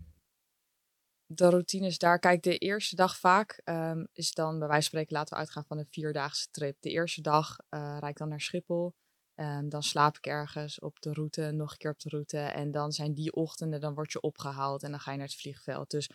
de 1.35 1.49
routines 1.49 1.97
daar, 1.97 2.19
kijk, 2.19 2.43
de 2.43 2.57
eerste 2.57 2.95
dag 2.95 3.17
vaak 3.17 3.61
um, 3.65 4.07
is 4.11 4.33
dan 4.33 4.59
bij 4.59 4.67
wijze 4.67 4.81
van 4.81 4.81
spreken, 4.81 5.13
laten 5.15 5.33
we 5.33 5.39
uitgaan 5.39 5.65
van 5.65 5.77
een 5.77 5.87
vierdaagse 5.89 6.47
trip. 6.51 6.77
De 6.79 6.89
eerste 6.89 7.21
dag 7.21 7.57
uh, 7.69 7.97
rijd 7.99 8.11
ik 8.11 8.17
dan 8.17 8.29
naar 8.29 8.41
Schiphol. 8.41 8.93
Um, 9.35 9.69
dan 9.69 9.83
slaap 9.83 10.17
ik 10.17 10.25
ergens 10.25 10.79
op 10.79 11.01
de 11.01 11.13
route, 11.13 11.51
nog 11.51 11.71
een 11.71 11.77
keer 11.77 11.91
op 11.91 11.99
de 11.99 12.09
route. 12.09 12.39
En 12.39 12.71
dan 12.71 12.91
zijn 12.91 13.13
die 13.13 13.33
ochtenden, 13.33 13.79
dan 13.79 13.93
word 13.93 14.11
je 14.11 14.21
opgehaald 14.21 14.83
en 14.83 14.91
dan 14.91 14.99
ga 14.99 15.11
je 15.11 15.17
naar 15.17 15.27
het 15.27 15.35
vliegveld. 15.35 15.89
Dus 15.89 16.09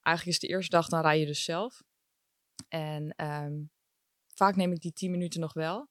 eigenlijk 0.00 0.36
is 0.36 0.48
de 0.48 0.54
eerste 0.54 0.70
dag, 0.70 0.88
dan 0.88 1.00
rij 1.00 1.20
je 1.20 1.26
dus 1.26 1.44
zelf. 1.44 1.82
En 2.68 3.14
um, 3.24 3.70
vaak 4.34 4.56
neem 4.56 4.72
ik 4.72 4.80
die 4.80 4.92
tien 4.92 5.10
minuten 5.10 5.40
nog 5.40 5.52
wel. 5.52 5.88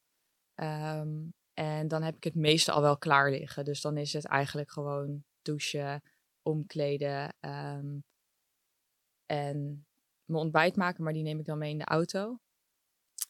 En 1.53 1.87
dan 1.87 2.03
heb 2.03 2.15
ik 2.15 2.23
het 2.23 2.35
meeste 2.35 2.71
al 2.71 2.81
wel 2.81 2.97
klaar 2.97 3.31
liggen. 3.31 3.65
Dus 3.65 3.81
dan 3.81 3.97
is 3.97 4.13
het 4.13 4.25
eigenlijk 4.25 4.71
gewoon 4.71 5.23
douchen, 5.41 6.01
omkleden 6.41 7.35
en 9.31 9.85
mijn 10.25 10.43
ontbijt 10.43 10.75
maken. 10.75 11.03
Maar 11.03 11.13
die 11.13 11.23
neem 11.23 11.39
ik 11.39 11.45
dan 11.45 11.57
mee 11.57 11.71
in 11.71 11.77
de 11.77 11.85
auto. 11.85 12.39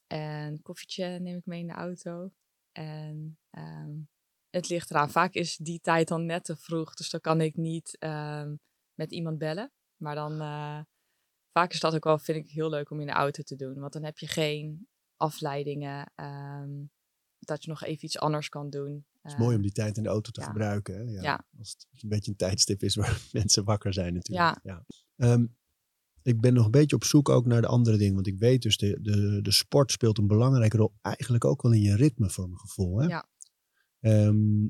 En 0.08 0.62
koffietje 0.62 1.20
neem 1.20 1.38
ik 1.38 1.46
mee 1.46 1.60
in 1.60 1.68
de 1.68 1.74
auto. 1.74 2.32
En 2.72 3.38
um, 3.52 4.10
het 4.50 4.70
ligt 4.70 4.90
eraan. 4.90 5.10
Vaak 5.10 5.34
is 5.34 5.58
die 5.58 5.80
tijd 5.80 6.08
dan 6.08 6.26
net 6.26 6.44
te 6.44 6.56
vroeg. 6.56 6.94
Dus 6.94 7.10
dan 7.10 7.20
kan 7.20 7.42
ik 7.42 7.56
niet 7.56 7.98
um, 8.00 8.60
met 8.94 9.12
iemand 9.12 9.38
bellen. 9.38 9.72
Maar 9.98 10.16
dan, 10.16 10.32
uh, 10.32 10.82
vaak 11.52 11.72
is 11.72 11.80
dat 11.80 11.96
ook 11.96 12.04
wel, 12.04 12.20
vind 12.20 12.46
ik 12.46 12.52
heel 12.52 12.70
leuk 12.70 12.90
om 12.90 13.00
in 13.00 13.08
de 13.08 13.14
auto 13.14 13.44
te 13.44 13.56
doen. 13.56 13.80
Want 13.80 13.94
dan 13.94 14.04
heb 14.04 14.18
je 14.18 14.28
geen 14.28 14.88
afleidingen. 15.16 16.12
Um, 16.16 16.92
dat 17.40 17.64
je 17.64 17.70
nog 17.70 17.84
even 17.84 18.06
iets 18.06 18.20
anders 18.20 18.50
kan 18.50 18.70
doen. 18.70 19.06
Het 19.22 19.32
is 19.32 19.38
mooi 19.38 19.56
om 19.56 19.62
die 19.62 19.72
tijd 19.72 19.98
in 19.98 20.04
de 20.04 20.10
auto 20.10 20.32
te 20.32 20.42
ja. 20.42 20.48
gebruiken. 20.48 20.96
Hè? 20.96 21.02
Ja, 21.02 21.22
ja. 21.22 21.46
Als 21.58 21.72
het 21.72 22.04
een 22.04 22.10
beetje 22.10 22.32
een 22.32 22.38
tijdstip 22.38 22.84
is 22.84 22.96
waar 22.96 23.22
mensen 23.32 23.64
wakker 23.64 23.94
zijn 23.94 24.14
natuurlijk. 24.14 24.60
Ja. 24.64 24.86
ja. 25.16 25.32
Um, 25.34 25.60
ik 26.24 26.42
ben 26.42 26.54
nog 26.54 26.66
een 26.66 26.72
beetje 26.72 26.96
op 26.96 27.04
zoek 27.04 27.30
ook 27.30 27.46
naar 27.46 27.62
de 27.62 27.68
andere 27.68 27.98
dingen. 27.98 28.14
Want 28.16 28.28
ik 28.28 28.38
weet 28.40 28.62
dus, 28.62 28.78
de, 28.78 29.00
de, 29.02 29.42
de 29.42 29.52
sport 29.52 29.92
speelt 29.92 30.18
een 30.18 30.28
belangrijke 30.28 30.78
rol. 30.78 30.94
Eigenlijk 31.02 31.46
ook 31.46 31.62
wel 31.62 31.74
in 31.74 31.82
je 31.82 31.96
ritme, 31.96 32.30
voor 32.30 32.48
mijn 32.48 32.60
gevoel. 32.60 33.00
Hè? 33.00 33.08
Ja. 33.08 33.30
Ehm, 34.00 34.68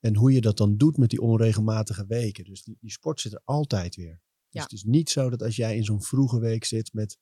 en 0.00 0.16
hoe 0.16 0.32
je 0.32 0.40
dat 0.40 0.56
dan 0.56 0.76
doet 0.76 0.96
met 0.96 1.10
die 1.10 1.20
onregelmatige 1.20 2.06
weken. 2.06 2.44
Dus 2.44 2.62
die, 2.62 2.76
die 2.80 2.90
sport 2.90 3.20
zit 3.20 3.32
er 3.32 3.40
altijd 3.44 3.96
weer. 3.96 4.20
Dus 4.22 4.48
Ja. 4.48 4.62
het 4.62 4.72
is 4.72 4.84
niet 4.84 5.10
zo 5.10 5.30
dat 5.30 5.42
als 5.42 5.56
jij 5.56 5.76
in 5.76 5.84
zo'n 5.84 6.02
vroege 6.02 6.38
week 6.40 6.64
zit 6.64 6.92
met 6.92 7.18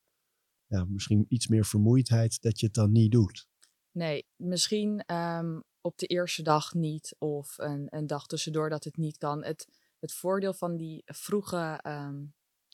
ja, 0.67 0.85
misschien 0.85 1.25
iets 1.29 1.47
meer 1.49 1.65
vermoeidheid, 1.65 2.43
dat 2.43 2.61
je 2.61 2.67
het 2.67 2.75
dan 2.75 2.93
niet 2.93 3.13
doet. 3.13 3.49
Nee, 3.91 4.27
misschien 4.37 5.01
ehm, 5.01 5.61
op 5.81 5.99
de 5.99 6.07
eerste 6.07 6.43
dag 6.43 6.75
niet 6.75 7.15
of 7.19 7.59
een, 7.59 7.87
een 7.91 8.07
dag 8.07 8.27
tussendoor 8.27 8.71
dat 8.71 8.85
het 8.85 8.97
niet 8.97 9.19
kan. 9.19 9.45
Het, 9.45 9.67
het 9.99 10.13
voordeel 10.13 10.55
van 10.55 10.77
die 10.77 11.03
vroege 11.05 11.79
ehm, 11.83 12.25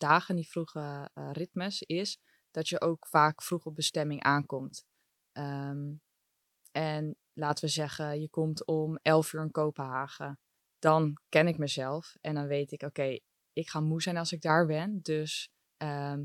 dagen, 0.02 0.36
die 0.36 0.48
vroege 0.48 1.10
eh, 1.14 1.30
ritmes, 1.32 1.82
is 1.82 2.18
dat 2.50 2.68
je 2.68 2.80
ook 2.80 3.06
vaak 3.06 3.42
vroeg 3.42 3.64
op 3.64 3.74
bestemming 3.74 4.22
aankomt. 4.22 4.84
Ehm, 5.32 5.92
en 6.70 7.16
laten 7.32 7.64
we 7.64 7.70
zeggen, 7.70 8.20
je 8.20 8.28
komt 8.28 8.66
om 8.66 8.98
11 9.02 9.32
uur 9.32 9.42
in 9.42 9.50
Kopenhagen. 9.50 10.38
Dan 10.78 11.16
ken 11.28 11.46
ik 11.46 11.58
mezelf 11.58 12.14
en 12.20 12.34
dan 12.34 12.46
weet 12.46 12.72
ik, 12.72 12.82
oké, 12.82 13.18
ik 13.52 13.70
ga 13.70 13.80
moe 13.80 14.02
zijn 14.02 14.16
als 14.16 14.32
ik 14.32 14.40
daar 14.40 14.66
ben. 14.66 14.98
Dus 15.02 15.50
ehm, 15.76 16.24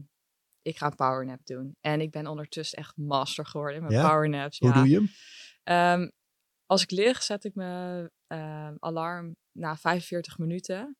ik 0.62 0.78
ga 0.78 0.86
een 0.86 0.96
powernap 0.96 1.46
doen. 1.46 1.76
En 1.82 2.02
ik 2.02 2.12
ben 2.12 2.28
ondertussen 2.28 2.78
echt 2.78 2.98
master 2.98 3.46
geworden 3.46 3.76
in 3.76 3.82
mijn 3.82 3.94
Ja? 3.94 4.10
powernaps. 4.10 4.60
Hoe 4.60 4.70
ja. 4.70 4.76
doe 4.76 4.90
je 4.90 4.96
hem? 4.96 5.08
Ehm, 5.64 6.10
als 6.66 6.84
ik 6.84 6.92
lig, 6.92 7.24
zet 7.24 7.44
ik 7.44 7.56
mijn 7.56 8.10
alarm 8.80 9.36
na 9.52 9.78
45 9.78 10.38
minuten. 10.38 10.98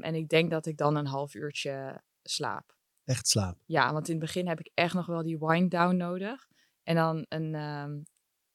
En 0.00 0.14
ik 0.14 0.28
denk 0.28 0.50
dat 0.50 0.66
ik 0.66 0.76
dan 0.76 0.96
een 0.96 1.06
half 1.06 1.34
uurtje 1.34 2.02
slaap. 2.30 2.76
Echt 3.04 3.28
slapen. 3.28 3.62
Ja, 3.66 3.92
want 3.92 4.08
in 4.08 4.14
het 4.16 4.24
begin 4.24 4.48
heb 4.48 4.60
ik 4.60 4.70
echt 4.74 4.94
nog 4.94 5.06
wel 5.06 5.22
die 5.22 5.38
wind 5.38 5.70
down 5.70 5.96
nodig. 5.96 6.48
En 6.82 6.94
dan 6.94 7.24
een, 7.28 7.54
ehm, 7.54 8.00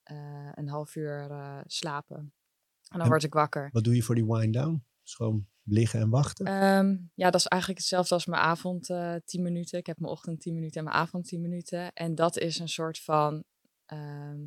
eh, 0.04 0.52
een 0.54 0.70
half 0.70 0.96
uur 0.96 1.32
eh, 1.32 1.60
slapen. 1.66 2.18
En 2.18 2.98
dan 2.98 3.02
En- 3.02 3.08
word 3.08 3.24
ik 3.24 3.34
wakker. 3.34 3.70
Wat 3.72 3.84
doe 3.84 3.96
je 3.96 4.02
voor 4.04 4.16
die 4.16 4.26
wind 4.26 4.54
down? 4.54 4.86
Dus 5.04 5.16
gewoon 5.16 5.48
liggen 5.64 6.00
en 6.00 6.10
wachten? 6.10 6.46
Ehm, 6.46 6.98
ja, 7.14 7.30
dat 7.30 7.36
is 7.40 7.46
eigenlijk 7.48 7.82
hetzelfde 7.82 8.14
als 8.14 8.26
mijn 8.26 8.42
avond 8.42 8.90
eh 8.90 9.16
10 9.26 9.42
minuten. 9.42 9.80
Ik 9.80 9.86
heb 9.86 10.00
mijn 10.00 10.12
ochtend 10.12 10.40
10 10.42 10.54
minuten 10.54 10.78
en 10.78 10.84
mijn 10.84 10.96
avond 10.96 11.26
10 11.28 11.42
minuten. 11.42 11.94
En 11.94 12.16
dat 12.16 12.38
is 12.38 12.60
een 12.60 12.70
soort 12.70 13.00
van 13.00 13.44
ehm, 13.86 14.46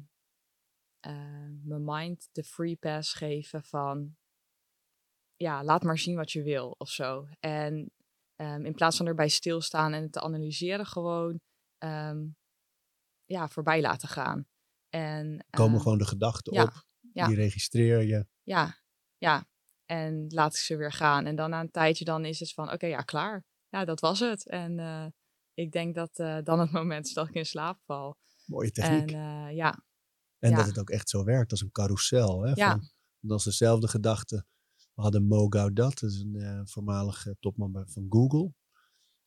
mijn 1.62 1.84
mind 1.84 2.28
de 2.32 2.44
free 2.44 2.76
pass 2.76 3.12
geven 3.14 3.64
van 3.64 4.16
ja, 5.36 5.64
laat 5.64 5.82
maar 5.82 5.98
zien 5.98 6.16
wat 6.16 6.32
je 6.32 6.42
wil 6.42 6.74
of 6.78 6.88
zo. 6.90 7.26
En 7.40 7.90
ehm, 8.36 8.64
in 8.64 8.74
plaats 8.74 8.96
van 8.96 9.06
erbij 9.06 9.28
stilstaan 9.28 9.92
en 9.92 10.02
het 10.02 10.12
te 10.12 10.20
analyseren, 10.20 10.86
gewoon 10.86 11.40
ehm, 11.78 12.26
ja, 13.24 13.48
voorbij 13.48 13.80
laten 13.80 14.08
gaan. 14.08 14.46
En, 14.88 15.46
Komen 15.50 15.74
ehm, 15.74 15.82
gewoon 15.82 15.98
de 15.98 16.06
gedachten 16.06 16.52
ja, 16.52 16.62
op. 16.62 16.84
ja. 17.12 17.26
Die 17.26 17.36
registreer 17.36 18.02
je. 18.02 18.26
ja, 18.42 18.78
ja. 19.18 19.46
En 19.84 20.26
laat 20.28 20.54
ik 20.54 20.60
ze 20.60 20.76
weer 20.76 20.92
gaan. 20.92 21.26
En 21.26 21.36
dan 21.36 21.50
na 21.50 21.60
een 21.60 21.70
tijdje 21.70 22.04
dan 22.04 22.24
is 22.24 22.40
het 22.40 22.52
van, 22.52 22.72
oké, 22.72 22.86
ja, 22.86 23.00
klaar. 23.00 23.44
Ja, 23.68 23.84
dat 23.84 24.00
was 24.00 24.20
het. 24.20 24.48
En 24.48 24.78
eh, 24.78 25.06
ik 25.54 25.72
denk 25.72 25.94
dat 25.94 26.18
eh, 26.18 26.38
dan 26.42 26.60
het 26.60 26.70
moment 26.70 27.06
is 27.06 27.12
dat 27.12 27.28
ik 27.28 27.34
in 27.34 27.46
slaap 27.46 27.80
val. 27.84 28.16
Mooie 28.46 28.70
techniek. 28.70 29.10
En 29.10 29.18
En, 29.18 29.48
eh, 29.48 29.56
ja, 29.56 29.70
dat 30.38 30.50
ja. 30.50 30.64
het 30.64 30.78
ook 30.78 30.90
echt 30.90 31.08
zo 31.08 31.24
werkt 31.24 31.50
als 31.50 31.60
een 31.60 31.70
carousel. 31.70 32.42
Hè? 32.42 32.52
Ja. 32.54 32.70
Van, 32.70 32.90
dat 33.20 33.38
is 33.38 33.44
dezelfde 33.44 33.88
gedachte. 33.88 34.46
We 34.94 35.02
hadden 35.02 35.26
Mo 35.26 35.46
Gaudat, 35.48 35.98
dat 35.98 36.10
is 36.10 36.20
een 36.20 36.36
eh, 36.36 36.60
voormalige 36.64 37.36
topman 37.40 37.84
van 37.86 38.06
Google. 38.08 38.52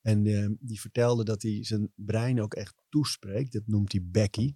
En 0.02 0.26
eh, 0.26 0.50
die 0.60 0.80
vertelde 0.82 1.24
dat 1.24 1.42
hij 1.42 1.64
zijn 1.64 1.92
brein 1.96 2.42
ook 2.42 2.54
echt 2.54 2.76
toespreekt. 2.90 3.52
Dat 3.54 3.68
noemt 3.68 3.92
hij 3.92 4.06
Becky. 4.06 4.54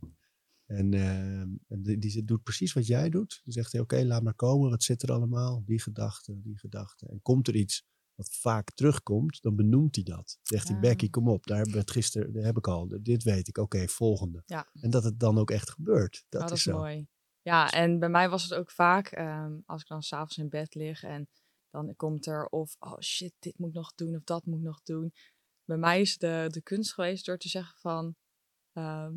En, 0.66 0.94
en 0.94 1.82
die, 1.82 1.98
die 1.98 2.24
doet 2.24 2.44
precies 2.44 2.74
wat 2.74 2.88
jij 2.88 3.10
doet. 3.10 3.42
Dan 3.44 3.54
zegt 3.54 3.72
hij, 3.72 3.82
oké, 3.82 4.04
laat 4.04 4.24
maar 4.24 4.34
komen. 4.34 4.70
Wat 4.70 4.84
zit 4.84 5.02
er 5.04 5.12
allemaal? 5.12 5.64
Die 5.66 5.82
gedachte, 5.82 6.42
die 6.42 6.58
gedachte. 6.58 7.08
En 7.08 7.22
komt 7.22 7.48
er 7.48 7.56
iets 7.56 7.86
wat 8.16 8.30
vaak 8.30 8.72
terugkomt, 8.72 9.42
dan 9.42 9.56
benoemt 9.56 9.96
hij 9.96 10.04
dat. 10.04 10.40
Zegt 10.42 10.68
hij. 10.68 10.80
Becky, 10.80 11.10
kom 11.10 11.30
op. 11.30 11.46
Daar 11.46 11.56
hebben 11.58 11.74
we 11.74 11.80
het 11.82 11.92
gisteren, 11.92 12.34
daar 12.34 12.44
heb 12.44 12.58
ik 12.58 12.68
al. 12.68 12.88
Dit 13.02 13.24
weet 13.24 13.48
ik. 13.48 13.58
Oké, 13.58 13.88
volgende. 13.88 14.44
Ja. 14.46 14.70
En 14.74 14.90
dat 14.90 15.04
het 15.04 15.20
dan 15.20 15.38
ook 15.38 15.52
echt 15.52 15.70
gebeurt. 15.70 16.26
Dat, 16.30 16.42
Oh, 16.42 16.48
dat 16.48 16.58
is 16.58 16.66
is 16.66 16.72
zo. 16.72 16.78
mooi. 16.78 17.08
Ja, 17.42 17.72
en 17.72 18.00
bij 18.00 18.10
mij 18.10 18.30
was 18.30 18.44
het 18.44 18.54
ook 18.54 18.72
vaak, 18.72 19.08
ehm, 19.08 19.60
als 19.66 19.82
ik 19.82 19.88
dan 19.88 20.02
s'avonds 20.02 20.38
in 20.38 20.50
bed 20.50 20.76
lig 20.76 21.04
en 21.04 21.30
dan 21.70 21.96
komt 21.96 22.26
er 22.26 22.46
of, 22.46 22.76
oh 22.80 23.00
shit, 23.00 23.34
dit 23.40 23.58
moet 23.58 23.70
ik 23.70 23.76
nog 23.76 23.94
doen 23.96 24.16
of 24.16 24.24
dat 24.24 24.46
moet 24.46 24.58
ik 24.58 24.64
nog 24.64 24.82
doen. 24.82 25.14
Bij 25.66 25.78
mij 25.78 26.02
is 26.02 26.18
de, 26.18 26.46
de 26.48 26.62
kunst 26.62 26.94
geweest 26.94 27.26
door 27.26 27.38
te 27.38 27.50
zeggen 27.50 27.78
van, 27.80 28.16
ehm, 28.74 29.14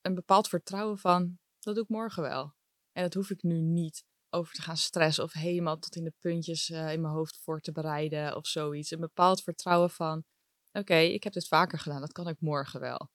een 0.00 0.14
bepaald 0.14 0.48
vertrouwen 0.48 0.98
van, 0.98 1.38
dat 1.58 1.74
doe 1.74 1.84
ik 1.84 1.90
morgen 1.90 2.22
wel. 2.22 2.54
En 2.92 3.02
dat 3.02 3.14
hoef 3.14 3.30
ik 3.30 3.42
nu 3.42 3.60
niet 3.60 4.04
over 4.30 4.54
te 4.54 4.62
gaan 4.62 4.76
stressen 4.76 5.24
of 5.24 5.32
helemaal 5.32 5.78
tot 5.78 5.96
in 5.96 6.04
de 6.04 6.14
puntjes 6.18 6.70
eh, 6.70 6.92
in 6.92 7.00
mijn 7.00 7.14
hoofd 7.14 7.38
voor 7.42 7.60
te 7.60 7.72
bereiden 7.72 8.36
of 8.36 8.46
zoiets. 8.46 8.90
Een 8.90 9.00
bepaald 9.00 9.42
vertrouwen 9.42 9.90
van, 9.90 10.24
oké, 10.72 10.96
ik 10.96 11.24
heb 11.24 11.32
dit 11.32 11.48
vaker 11.48 11.78
gedaan, 11.78 12.00
dat 12.00 12.12
kan 12.12 12.28
ik 12.28 12.40
morgen 12.40 12.80
wel. 12.80 13.10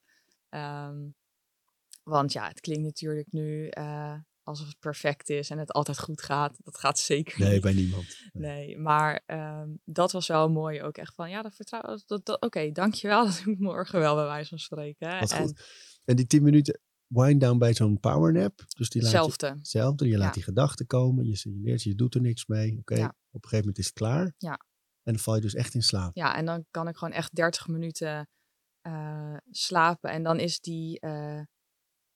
Ehm, 0.49 1.09
want 2.03 2.31
ja, 2.31 2.47
het 2.47 2.59
klinkt 2.59 2.83
natuurlijk 2.83 3.31
nu 3.31 3.67
eh, 3.67 4.15
alsof 4.43 4.67
het 4.67 4.79
perfect 4.79 5.29
is 5.29 5.49
en 5.49 5.57
het 5.57 5.71
altijd 5.71 5.99
goed 5.99 6.21
gaat. 6.21 6.57
Dat 6.63 6.77
gaat 6.77 6.99
zeker 6.99 7.39
Nee, 7.39 7.51
niet. 7.51 7.61
bij 7.61 7.73
niemand. 7.73 8.17
Nee, 8.33 8.77
maar 8.77 9.23
ehm, 9.25 9.69
dat 9.85 10.11
was 10.11 10.27
wel 10.27 10.49
mooi 10.49 10.81
ook 10.81 10.97
echt 10.97 11.15
van, 11.15 11.29
ja, 11.29 11.41
dat 11.41 11.55
vertrouwen, 11.55 12.03
dat, 12.05 12.25
dat, 12.25 12.41
oké, 12.41 12.71
dankjewel, 12.71 13.25
dat 13.25 13.41
doe 13.43 13.53
ik 13.53 13.59
morgen 13.59 13.99
wel 13.99 14.15
bij 14.15 14.25
wijze 14.25 14.49
van 14.49 14.59
spreken. 14.59 15.09
hè. 15.09 15.19
Wat 15.19 15.31
en 15.31 15.41
goed. 15.45 15.61
En 16.05 16.15
die 16.15 16.27
10 16.27 16.43
minuten 16.43 16.79
wind 17.07 17.41
down 17.41 17.57
bij 17.57 17.73
zo'n 17.73 17.99
powernap. 17.99 18.63
Dus 18.77 18.89
die 18.89 19.01
laat 19.01 19.11
je, 19.11 19.17
hetzelfde. 19.17 19.47
hetzelfde. 19.57 20.07
Je 20.07 20.17
laat 20.17 20.27
Ja. 20.27 20.33
die 20.33 20.43
gedachten 20.43 20.85
komen. 20.85 21.25
Je 21.25 21.35
signaleert, 21.35 21.83
je 21.83 21.95
doet 21.95 22.15
er 22.15 22.21
niks 22.21 22.45
mee. 22.45 22.77
Oké, 22.79 22.95
Ja. 22.95 23.07
op 23.07 23.13
een 23.43 23.49
gegeven 23.49 23.57
moment 23.59 23.77
is 23.77 23.85
het 23.85 23.93
klaar. 23.93 24.33
Ja. 24.37 24.51
En 25.03 25.13
dan 25.13 25.21
val 25.21 25.35
je 25.35 25.41
dus 25.41 25.53
echt 25.53 25.73
in 25.73 25.81
slaap. 25.81 26.15
Ja, 26.15 26.35
en 26.35 26.45
dan 26.45 26.65
kan 26.71 26.87
ik 26.87 26.97
gewoon 26.97 27.13
echt 27.13 27.35
30 27.35 27.67
minuten 27.67 28.29
eh, 28.81 29.37
slapen. 29.51 30.09
En 30.11 30.23
dan 30.23 30.39
is 30.39 30.59
die. 30.59 30.99
eh, 30.99 31.41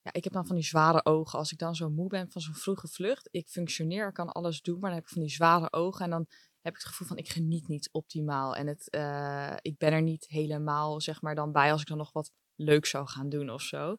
ja, 0.06 0.12
ik 0.12 0.24
heb 0.24 0.32
dan 0.32 0.46
van 0.46 0.56
die 0.56 0.64
zware 0.64 1.04
ogen. 1.04 1.38
Als 1.38 1.52
ik 1.52 1.58
dan 1.58 1.74
zo 1.74 1.90
moe 1.90 2.08
ben 2.08 2.30
van 2.30 2.40
zo'n 2.40 2.54
vroege 2.54 2.88
vlucht. 2.88 3.28
Ik 3.30 3.48
functioneer, 3.48 4.12
kan 4.12 4.32
alles 4.32 4.62
doen. 4.62 4.78
Maar 4.78 4.90
dan 4.90 4.98
heb 4.98 5.08
ik 5.08 5.12
van 5.12 5.22
die 5.22 5.30
zware 5.30 5.72
ogen. 5.72 6.04
En 6.04 6.10
dan 6.10 6.26
heb 6.60 6.74
ik 6.74 6.80
het 6.80 6.88
gevoel 6.88 7.08
van 7.08 7.16
ik 7.16 7.28
geniet 7.28 7.68
niet 7.68 7.88
optimaal. 7.92 8.56
En 8.56 8.66
het, 8.66 8.90
eh, 8.90 9.54
ik 9.60 9.78
ben 9.78 9.92
er 9.92 10.02
niet 10.02 10.26
helemaal 10.28 11.00
zeg 11.00 11.22
maar 11.22 11.34
dan 11.34 11.52
bij 11.52 11.72
als 11.72 11.80
ik 11.80 11.86
dan 11.86 11.96
nog 11.96 12.12
wat 12.12 12.32
leuk 12.54 12.86
zou 12.86 13.08
gaan 13.08 13.28
doen 13.28 13.50
of 13.50 13.62
zo. 13.62 13.96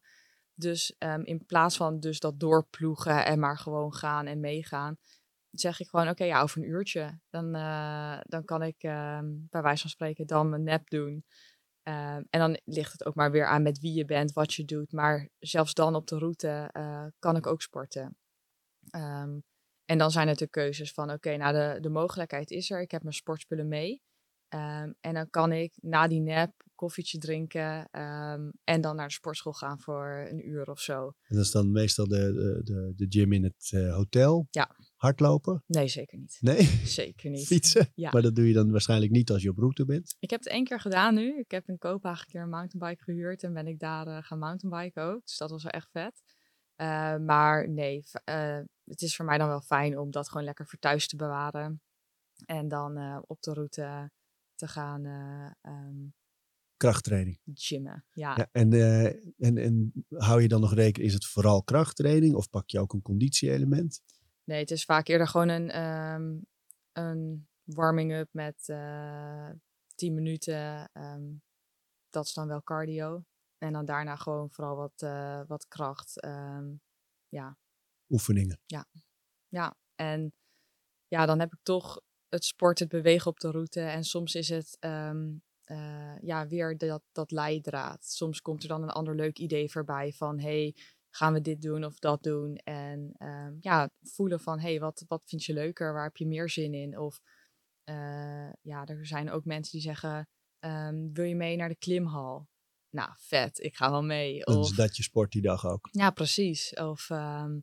Dus 0.53 0.95
ehm, 0.97 1.21
in 1.21 1.45
plaats 1.45 1.77
van 1.77 1.99
dus 1.99 2.19
dat 2.19 2.39
doorploegen 2.39 3.25
en 3.25 3.39
maar 3.39 3.57
gewoon 3.57 3.93
gaan 3.93 4.25
en 4.25 4.39
meegaan, 4.39 4.97
zeg 5.51 5.79
ik 5.79 5.87
gewoon, 5.87 6.09
oké, 6.09 6.23
ja, 6.23 6.41
over 6.41 6.57
een 6.57 6.69
uurtje. 6.69 7.19
Dan, 7.29 7.55
eh, 7.55 8.19
dan 8.21 8.45
kan 8.45 8.63
ik 8.63 8.83
ehm, 8.83 9.25
bij 9.49 9.61
wijze 9.61 9.81
van 9.81 9.89
spreken 9.89 10.27
dan 10.27 10.49
mijn 10.49 10.63
nap 10.63 10.89
doen. 10.89 11.25
Ehm, 11.87 12.23
en 12.29 12.39
dan 12.39 12.59
ligt 12.63 12.91
het 12.91 13.05
ook 13.05 13.15
maar 13.15 13.31
weer 13.31 13.45
aan 13.45 13.61
met 13.61 13.79
wie 13.79 13.93
je 13.93 14.05
bent, 14.05 14.33
wat 14.33 14.53
je 14.53 14.65
doet. 14.65 14.91
Maar 14.91 15.29
zelfs 15.39 15.73
dan 15.73 15.95
op 15.95 16.07
de 16.07 16.17
route 16.17 16.69
eh, 16.71 17.05
kan 17.19 17.35
ik 17.35 17.47
ook 17.47 17.61
sporten. 17.61 18.17
Ehm, 18.89 19.39
en 19.85 19.97
dan 19.97 20.11
zijn 20.11 20.27
het 20.27 20.37
de 20.37 20.47
keuzes 20.47 20.91
van, 20.91 21.11
oké, 21.11 21.37
nou 21.37 21.53
de, 21.53 21.79
de 21.81 21.89
mogelijkheid 21.89 22.51
is 22.51 22.71
er. 22.71 22.81
Ik 22.81 22.91
heb 22.91 23.01
mijn 23.01 23.15
sportspullen 23.15 23.67
mee. 23.67 24.01
Ehm, 24.47 24.91
en 24.99 25.13
dan 25.13 25.29
kan 25.29 25.51
ik 25.51 25.73
na 25.81 26.07
die 26.07 26.21
nap 26.21 26.65
koffietje 26.75 27.17
drinken 27.17 27.89
en 28.63 28.81
dan 28.81 28.95
naar 28.95 29.07
de 29.07 29.13
sportschool 29.13 29.53
gaan 29.53 29.79
voor 29.79 30.27
een 30.29 30.49
uur 30.49 30.69
of 30.69 30.79
zo. 30.79 31.05
En 31.05 31.35
dat 31.35 31.45
is 31.45 31.51
dan 31.51 31.71
meestal 31.71 32.07
de, 32.07 32.33
de, 32.33 32.61
de, 32.63 32.93
de 32.95 33.05
gym 33.09 33.33
in 33.33 33.43
het 33.43 33.69
eh, 33.73 33.95
hotel. 33.95 34.47
Ja. 34.49 34.75
Hardlopen? 34.97 35.63
Nee, 35.67 35.87
zeker 35.87 36.17
niet. 36.17 36.37
Nee. 36.41 36.61
Zeker 37.01 37.29
niet. 37.29 37.45
Fietsen? 37.45 37.91
Ja. 37.95 38.09
Maar 38.11 38.21
dat 38.21 38.35
doe 38.35 38.47
je 38.47 38.53
dan 38.53 38.71
waarschijnlijk 38.71 39.11
niet 39.11 39.31
als 39.31 39.41
je 39.41 39.49
op 39.49 39.57
route 39.57 39.85
bent. 39.85 40.15
Ik 40.19 40.29
heb 40.29 40.39
het 40.39 40.49
één 40.49 40.63
keer 40.63 40.79
gedaan 40.79 41.13
nu. 41.13 41.39
Ik 41.39 41.51
heb 41.51 41.67
in 41.67 41.77
Kopenhagen 41.77 42.25
een 42.25 42.31
keer 42.31 42.41
een 42.41 42.49
mountainbike 42.49 43.03
gehuurd 43.03 43.43
en 43.43 43.53
ben 43.53 43.67
ik 43.67 43.79
daar 43.79 44.07
eh, 44.07 44.17
gaan 44.23 44.39
mountainbiken 44.39 45.03
ook. 45.03 45.25
Dus 45.25 45.37
dat 45.37 45.49
was 45.49 45.63
wel 45.63 45.71
echt 45.71 45.89
vet. 45.91 46.21
Eh, 46.75 47.17
maar 47.17 47.69
nee, 47.69 48.03
eh, 48.23 48.59
het 48.83 49.01
is 49.01 49.15
voor 49.15 49.25
mij 49.25 49.37
dan 49.37 49.47
wel 49.47 49.61
fijn 49.61 49.99
om 49.99 50.11
dat 50.11 50.29
gewoon 50.29 50.43
lekker 50.43 50.67
voor 50.67 50.79
thuis 50.79 51.07
te 51.07 51.15
bewaren. 51.15 51.81
En 52.45 52.67
dan 52.67 53.23
op 53.27 53.41
de 53.41 53.53
route 53.53 54.11
te 54.55 54.67
gaan 54.67 55.05
eh, 55.05 55.51
ehm, 55.61 56.05
Krachttraining. 56.77 57.39
gymmen. 57.53 58.05
Ja, 58.11 58.33
Ja, 58.35 58.49
en, 58.51 58.73
en, 59.37 59.57
en 59.57 59.91
hou 60.09 60.41
je 60.41 60.47
dan 60.47 60.61
nog 60.61 60.73
rekening, 60.73 61.09
is 61.09 61.13
het 61.13 61.25
vooral 61.25 61.63
krachttraining 61.63 62.35
of 62.35 62.49
pak 62.49 62.69
je 62.69 62.79
ook 62.79 62.93
een 62.93 63.01
conditie-element? 63.01 64.01
Nee, 64.47 64.59
het 64.59 64.71
is 64.71 64.85
vaak 64.85 65.07
eerder 65.07 65.27
gewoon 65.27 65.49
een, 65.49 65.69
ehm, 65.69 66.37
een 66.91 67.47
warming-up 67.63 68.29
met 68.31 68.69
eh 68.69 69.49
10 69.95 70.13
minuten. 70.13 70.89
ehm, 70.93 71.33
dat 72.09 72.25
is 72.25 72.33
dan 72.33 72.47
wel 72.47 72.63
cardio. 72.63 73.23
En 73.57 73.73
dan 73.73 73.85
daarna 73.85 74.15
gewoon 74.15 74.51
vooral 74.51 74.75
wat, 74.75 75.01
eh, 75.01 75.41
wat 75.47 75.67
kracht. 75.67 76.21
ehm, 76.21 76.75
ja, 77.29 77.57
Oefeningen. 78.09 78.59
Ja, 79.47 79.75
en 79.95 80.33
ja, 81.07 81.25
dan 81.25 81.39
heb 81.39 81.53
ik 81.53 81.59
toch 81.63 82.01
het 82.29 82.45
sport, 82.45 82.79
het 82.79 82.89
bewegen 82.89 83.31
op 83.31 83.39
de 83.39 83.51
route. 83.51 83.81
En 83.81 84.03
soms 84.03 84.35
is 84.35 84.49
het 84.49 84.77
eh, 85.67 86.21
ja, 86.21 86.47
weer 86.47 86.77
dat, 86.77 87.03
dat 87.11 87.31
leidraad. 87.31 88.05
Soms 88.05 88.41
komt 88.41 88.63
er 88.63 88.69
dan 88.69 88.83
een 88.83 88.89
ander 88.89 89.15
leuk 89.15 89.39
idee 89.39 89.71
voorbij 89.71 90.11
van 90.13 90.39
hey, 90.39 90.75
gaan 91.17 91.33
we 91.33 91.41
dit 91.41 91.61
doen 91.61 91.83
of 91.83 91.99
dat 91.99 92.23
doen? 92.23 92.55
En 92.55 93.11
ehm, 93.17 93.55
ja, 93.59 93.89
voelen 94.01 94.39
van 94.39 94.59
hey, 94.59 94.79
wat, 94.79 95.05
wat 95.07 95.23
vind 95.25 95.43
je 95.43 95.53
leuker? 95.53 95.93
Waar 95.93 96.03
heb 96.03 96.17
je 96.17 96.27
meer 96.27 96.49
zin 96.49 96.73
in? 96.73 96.97
Of 96.97 97.21
eh, 97.83 98.51
ja, 98.61 98.85
er 98.85 99.05
zijn 99.05 99.31
ook 99.31 99.45
mensen 99.45 99.71
die 99.71 99.81
zeggen, 99.81 100.29
ehm, 100.59 101.11
wil 101.13 101.25
je 101.25 101.35
mee 101.35 101.55
naar 101.55 101.69
de 101.69 101.77
klimhal? 101.77 102.47
Nou, 102.89 103.09
vet, 103.15 103.59
ik 103.59 103.75
ga 103.75 103.91
wel 103.91 104.03
mee. 104.03 104.45
Of, 104.45 104.75
dat 104.75 104.97
je 104.97 105.03
sport 105.03 105.31
die 105.31 105.41
dag 105.41 105.65
ook. 105.65 105.87
Ja, 105.91 106.09
precies. 106.09 106.73
Of 106.73 107.09
ehm, 107.09 107.59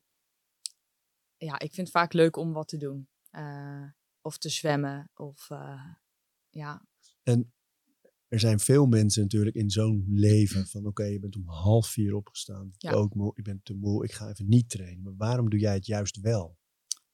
ja, 1.37 1.59
ik 1.59 1.75
vind 1.75 1.87
het 1.87 1.97
vaak 1.97 2.13
leuk 2.13 2.37
om 2.37 2.53
wat 2.53 2.69
te 2.69 2.77
doen. 2.77 3.09
Uh, 3.33 3.91
of 4.21 4.39
te 4.39 4.49
zwemmen. 4.49 5.11
Of 5.15 5.49
ja. 6.51 6.87
En 7.23 7.53
er 8.35 8.41
zijn 8.41 8.61
veel 8.61 8.87
mensen 8.87 9.23
natuurlijk 9.23 9.57
in 9.57 9.71
zo'n 9.71 10.05
leven 10.09 10.67
van 10.67 10.87
oké, 10.87 11.05
je 11.05 11.19
bent 11.19 11.37
om 11.37 11.49
half 11.49 11.87
vier 11.87 12.15
opgestaan. 12.15 12.73
Ja. 12.79 12.93
Ook 12.93 13.15
moe, 13.15 13.33
ik 13.35 13.45
ben 13.45 13.61
te 13.63 13.75
moe, 13.75 14.05
ik 14.05 14.13
ga 14.13 14.29
even 14.29 14.49
niet 14.49 14.71
trainen. 14.71 15.03
Maar 15.03 15.17
waarom 15.17 15.51
doe 15.51 15.61
jij 15.61 15.75
het 15.75 15.87
juist 15.87 16.21
wel? 16.21 16.59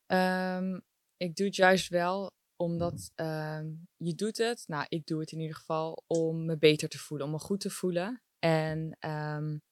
Um, 0.06 0.82
ik 1.16 1.36
doe 1.36 1.46
het 1.46 1.56
juist 1.56 1.88
wel 1.88 2.32
omdat 2.56 3.12
um, 3.16 3.88
je 3.96 4.14
doet 4.14 4.38
het, 4.38 4.64
nou 4.66 4.86
ik 4.88 5.06
doe 5.06 5.20
het 5.20 5.32
in 5.32 5.40
ieder 5.40 5.56
geval, 5.56 6.04
om 6.06 6.44
me 6.44 6.58
beter 6.58 6.88
te 6.88 6.98
voelen, 6.98 7.26
om 7.26 7.32
me 7.32 7.38
goed 7.38 7.60
te 7.60 7.70
voelen. 7.70 8.22
En 8.38 8.96
um, 9.10 9.62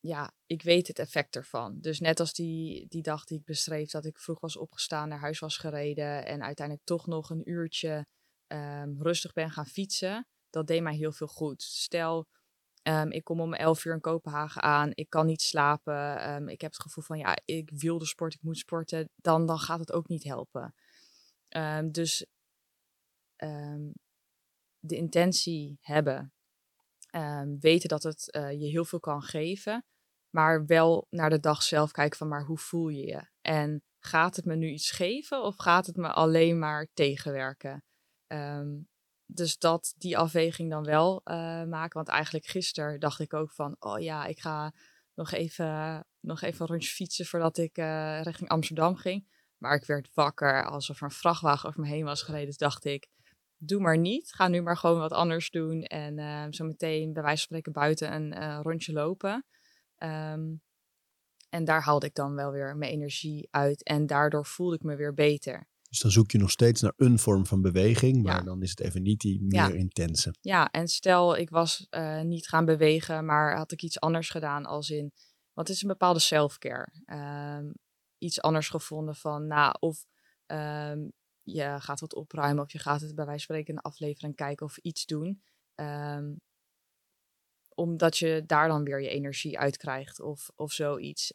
ja, 0.00 0.34
ik 0.46 0.62
weet 0.62 0.86
het 0.86 0.98
effect 0.98 1.36
ervan. 1.36 1.80
Dus 1.80 2.00
net 2.00 2.20
als 2.20 2.32
die, 2.32 2.86
die 2.88 3.02
dag 3.02 3.24
die 3.24 3.38
ik 3.38 3.44
beschreef, 3.44 3.90
dat 3.90 4.04
ik 4.04 4.18
vroeg 4.18 4.40
was 4.40 4.56
opgestaan, 4.56 5.08
naar 5.08 5.20
huis 5.20 5.38
was 5.38 5.56
gereden 5.56 6.26
en 6.26 6.42
uiteindelijk 6.42 6.86
toch 6.86 7.06
nog 7.06 7.30
een 7.30 7.50
uurtje 7.50 8.06
um, 8.48 9.02
rustig 9.02 9.32
ben 9.32 9.50
gaan 9.50 9.66
fietsen. 9.66 10.26
Dat 10.50 10.66
deed 10.66 10.82
mij 10.82 10.94
heel 10.94 11.12
veel 11.12 11.26
goed. 11.26 11.62
Stel, 11.62 12.26
um, 12.82 13.10
ik 13.10 13.24
kom 13.24 13.40
om 13.40 13.54
11 13.54 13.84
uur 13.84 13.94
in 13.94 14.00
Kopenhagen 14.00 14.62
aan, 14.62 14.90
ik 14.94 15.10
kan 15.10 15.26
niet 15.26 15.42
slapen, 15.42 16.30
um, 16.30 16.48
ik 16.48 16.60
heb 16.60 16.72
het 16.72 16.82
gevoel 16.82 17.04
van 17.04 17.18
ja, 17.18 17.36
ik 17.44 17.70
wil 17.70 17.98
de 17.98 18.06
sport, 18.06 18.34
ik 18.34 18.42
moet 18.42 18.58
sporten, 18.58 19.08
dan, 19.16 19.46
dan 19.46 19.58
gaat 19.58 19.78
het 19.78 19.92
ook 19.92 20.08
niet 20.08 20.24
helpen. 20.24 20.74
dus 21.90 22.26
de 24.78 24.96
intentie 24.96 25.78
hebben, 25.80 26.32
weten 27.60 27.88
dat 27.88 28.02
het 28.02 28.28
uh, 28.36 28.50
je 28.50 28.66
heel 28.66 28.84
veel 28.84 29.00
kan 29.00 29.22
geven, 29.22 29.84
maar 30.30 30.66
wel 30.66 31.06
naar 31.10 31.30
de 31.30 31.40
dag 31.40 31.62
zelf 31.62 31.90
kijken 31.90 32.18
van 32.18 32.28
maar 32.28 32.44
hoe 32.44 32.58
voel 32.58 32.88
je 32.88 33.06
je? 33.06 33.28
En 33.40 33.82
gaat 33.98 34.36
het 34.36 34.44
me 34.44 34.56
nu 34.56 34.68
iets 34.68 34.90
geven 34.90 35.42
of 35.42 35.56
gaat 35.56 35.86
het 35.86 35.96
me 35.96 36.12
alleen 36.12 36.58
maar 36.58 36.88
tegenwerken? 36.94 37.84
Um, 38.28 38.88
dus 39.26 39.58
dat 39.58 39.94
die 39.98 40.18
afweging 40.18 40.70
dan 40.70 40.84
wel 40.84 41.20
uh, 41.24 41.34
maken. 41.64 41.92
Want 41.92 42.08
eigenlijk 42.08 42.46
gisteren 42.46 43.00
dacht 43.00 43.20
ik 43.20 43.34
ook 43.34 43.52
van, 43.52 43.76
oh 43.78 44.00
ja, 44.00 44.24
ik 44.24 44.40
ga 44.40 44.72
nog 45.14 45.32
even, 45.32 46.04
nog 46.20 46.42
even 46.42 46.60
een 46.60 46.66
rondje 46.66 46.90
fietsen 46.90 47.26
voordat 47.26 47.58
ik 47.58 47.78
uh, 47.78 48.22
richting 48.22 48.48
Amsterdam 48.48 48.96
ging. 48.96 49.32
Maar 49.58 49.74
ik 49.74 49.84
werd 49.84 50.10
wakker 50.14 50.64
alsof 50.64 50.96
er 50.96 51.02
een 51.02 51.10
vrachtwagen 51.10 51.68
over 51.68 51.80
me 51.80 51.88
heen 51.88 52.04
was 52.04 52.22
gereden. 52.22 52.46
Dus 52.46 52.56
dacht 52.56 52.84
ik, 52.84 53.08
doe 53.56 53.80
maar 53.80 53.98
niet. 53.98 54.34
Ga 54.34 54.48
nu 54.48 54.62
maar 54.62 54.76
gewoon 54.76 54.98
wat 54.98 55.12
anders 55.12 55.50
doen. 55.50 55.82
En 55.82 56.18
uh, 56.18 56.46
zo 56.50 56.64
meteen 56.64 57.12
bij 57.12 57.22
wijze 57.22 57.46
van 57.46 57.46
spreken 57.46 57.72
buiten 57.72 58.12
een 58.12 58.62
rondje 58.62 58.92
lopen. 58.92 59.46
Um, 59.98 60.62
en 61.48 61.64
daar 61.64 61.82
haalde 61.82 62.06
ik 62.06 62.14
dan 62.14 62.34
wel 62.34 62.50
weer 62.50 62.76
mijn 62.76 62.92
energie 62.92 63.48
uit. 63.50 63.82
En 63.82 64.06
daardoor 64.06 64.46
voelde 64.46 64.74
ik 64.74 64.82
me 64.82 64.96
weer 64.96 65.14
beter. 65.14 65.68
Dus 65.94 66.02
dan 66.02 66.12
zoek 66.12 66.30
je 66.30 66.38
nog 66.38 66.50
steeds 66.50 66.80
naar 66.80 66.92
een 66.96 67.18
vorm 67.18 67.46
van 67.46 67.60
beweging, 67.60 68.22
maar 68.22 68.44
dan 68.44 68.62
is 68.62 68.70
het 68.70 68.80
even 68.80 69.02
niet 69.02 69.20
die 69.20 69.42
meer 69.42 69.74
intense. 69.74 70.34
Ja, 70.40 70.70
en 70.70 70.88
stel 70.88 71.36
ik 71.36 71.50
was 71.50 71.86
uh, 71.90 72.20
niet 72.20 72.48
gaan 72.48 72.64
bewegen, 72.64 73.24
maar 73.24 73.56
had 73.56 73.72
ik 73.72 73.82
iets 73.82 74.00
anders 74.00 74.30
gedaan 74.30 74.64
als 74.64 74.90
in, 74.90 75.12
wat 75.52 75.68
is 75.68 75.82
een 75.82 75.88
bepaalde 75.88 76.18
self-care? 76.18 76.88
Um, 77.06 77.72
iets 78.18 78.40
anders 78.40 78.68
gevonden 78.68 79.14
van, 79.14 79.46
nou, 79.46 79.74
of 79.78 80.06
um, 80.46 81.12
je 81.42 81.76
gaat 81.78 82.00
wat 82.00 82.14
opruimen 82.14 82.64
of 82.64 82.72
je 82.72 82.78
gaat 82.78 83.00
het 83.00 83.14
bij 83.14 83.24
wijze 83.24 83.46
van 83.46 83.56
spreken 83.56 83.74
een 83.74 83.90
aflevering 83.90 84.34
kijken 84.34 84.66
of 84.66 84.76
iets 84.76 85.06
doen. 85.06 85.42
Um, 85.74 86.40
omdat 87.74 88.18
je 88.18 88.42
daar 88.46 88.68
dan 88.68 88.84
weer 88.84 89.02
je 89.02 89.08
energie 89.08 89.58
uit 89.58 89.76
krijgt 89.76 90.20
of, 90.20 90.50
of 90.54 90.72
zoiets. 90.72 91.30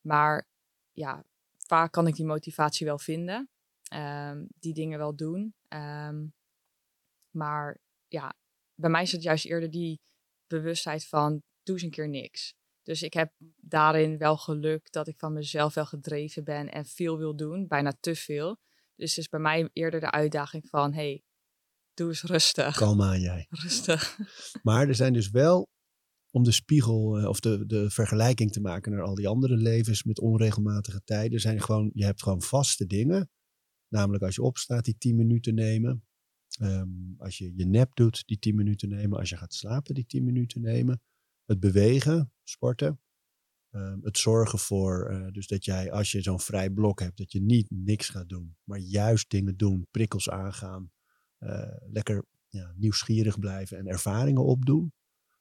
maar 0.00 0.48
ja, 0.92 1.24
vaak 1.66 1.92
kan 1.92 2.06
ik 2.06 2.14
die 2.14 2.24
motivatie 2.24 2.86
wel 2.86 2.98
vinden. 2.98 3.50
Um, 3.94 4.46
die 4.58 4.74
dingen 4.74 4.98
wel 4.98 5.16
doen. 5.16 5.54
Um, 5.68 6.34
maar 7.30 7.78
ja, 8.08 8.34
bij 8.74 8.90
mij 8.90 9.02
is 9.02 9.12
het 9.12 9.22
juist 9.22 9.44
eerder 9.44 9.70
die 9.70 10.00
bewustheid 10.46 11.06
van 11.06 11.42
doe 11.62 11.74
eens 11.74 11.84
een 11.84 11.90
keer 11.90 12.08
niks. 12.08 12.54
Dus 12.82 13.02
ik 13.02 13.12
heb 13.12 13.32
daarin 13.56 14.18
wel 14.18 14.36
geluk 14.36 14.92
dat 14.92 15.08
ik 15.08 15.18
van 15.18 15.32
mezelf 15.32 15.74
wel 15.74 15.86
gedreven 15.86 16.44
ben 16.44 16.72
en 16.72 16.86
veel 16.86 17.18
wil 17.18 17.36
doen, 17.36 17.66
bijna 17.66 17.92
te 18.00 18.14
veel. 18.14 18.60
Dus 18.96 19.10
het 19.10 19.18
is 19.18 19.28
bij 19.28 19.40
mij 19.40 19.70
eerder 19.72 20.00
de 20.00 20.10
uitdaging 20.10 20.68
van 20.68 20.92
hey, 20.92 21.22
doe 21.94 22.08
eens 22.08 22.22
rustig. 22.22 22.76
Kalm 22.76 23.02
aan 23.02 23.20
jij. 23.20 23.46
Rustig. 23.62 24.18
Maar 24.62 24.88
er 24.88 24.94
zijn 24.94 25.12
dus 25.12 25.30
wel 25.30 25.68
om 26.34 26.42
de 26.42 26.52
spiegel 26.52 27.20
uh, 27.20 27.28
of 27.28 27.40
de, 27.40 27.66
de 27.66 27.90
vergelijking 27.90 28.52
te 28.52 28.60
maken 28.60 28.92
naar 28.92 29.02
al 29.02 29.14
die 29.14 29.28
andere 29.28 29.56
levens 29.56 30.02
met 30.02 30.20
onregelmatige 30.20 31.02
tijden, 31.04 31.40
zijn 31.40 31.60
gewoon, 31.60 31.90
je 31.94 32.04
hebt 32.04 32.22
gewoon 32.22 32.42
vaste 32.42 32.86
dingen. 32.86 33.30
Namelijk 33.88 34.24
als 34.24 34.34
je 34.34 34.42
opstaat, 34.42 34.84
die 34.84 34.98
10 34.98 35.16
minuten 35.16 35.54
nemen. 35.54 36.04
Um, 36.60 37.14
als 37.18 37.38
je 37.38 37.52
je 37.56 37.66
nep 37.66 37.94
doet, 37.94 38.26
die 38.26 38.38
10 38.38 38.54
minuten 38.54 38.88
nemen. 38.88 39.18
Als 39.18 39.28
je 39.28 39.36
gaat 39.36 39.54
slapen, 39.54 39.94
die 39.94 40.06
10 40.06 40.24
minuten 40.24 40.60
nemen. 40.60 41.02
Het 41.44 41.60
bewegen, 41.60 42.32
sporten. 42.42 43.00
Um, 43.70 44.00
het 44.02 44.18
zorgen 44.18 44.58
voor, 44.58 45.10
uh, 45.12 45.26
dus 45.30 45.46
dat 45.46 45.64
jij 45.64 45.92
als 45.92 46.12
je 46.12 46.22
zo'n 46.22 46.40
vrij 46.40 46.70
blok 46.70 47.00
hebt, 47.00 47.16
dat 47.16 47.32
je 47.32 47.42
niet 47.42 47.70
niks 47.70 48.08
gaat 48.08 48.28
doen, 48.28 48.56
maar 48.64 48.78
juist 48.78 49.30
dingen 49.30 49.56
doen, 49.56 49.86
prikkels 49.90 50.30
aangaan, 50.30 50.90
uh, 51.38 51.76
lekker 51.90 52.24
ja, 52.48 52.72
nieuwsgierig 52.76 53.38
blijven 53.38 53.78
en 53.78 53.86
ervaringen 53.86 54.44
opdoen. 54.44 54.92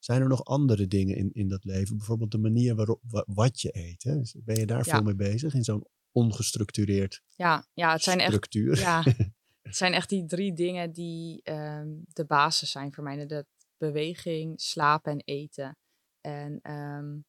Zijn 0.03 0.21
er 0.21 0.27
nog 0.27 0.45
andere 0.45 0.87
dingen 0.87 1.15
in, 1.15 1.29
in 1.33 1.47
dat 1.47 1.63
leven? 1.63 1.97
Bijvoorbeeld 1.97 2.31
de 2.31 2.37
manier 2.37 2.75
waarop 2.75 3.01
wat 3.27 3.61
je 3.61 3.69
eet. 3.75 4.03
Hè? 4.03 4.21
Ben 4.43 4.59
je 4.59 4.65
daar 4.65 4.83
veel 4.83 5.01
mee 5.01 5.15
bezig 5.15 5.53
in 5.53 5.63
zo'n 5.63 5.85
ongestructureerd 6.11 7.21
ja, 7.41 7.65
ja, 7.73 7.91
het 7.91 8.01
zijn 8.01 8.19
structuur? 8.19 8.71
Echt, 8.71 8.81
ja, 8.81 9.03
het 9.61 9.75
zijn 9.75 9.93
echt 9.93 10.09
die 10.09 10.25
drie 10.25 10.53
dingen 10.53 10.91
die 10.91 11.51
um, 11.51 12.03
de 12.07 12.25
basis 12.25 12.71
zijn 12.71 12.93
voor 12.93 13.03
mij. 13.03 13.25
De 13.25 13.45
beweging, 13.77 14.61
slapen 14.61 15.11
en 15.11 15.21
eten. 15.25 15.77
En 16.21 16.71
um, 16.71 17.25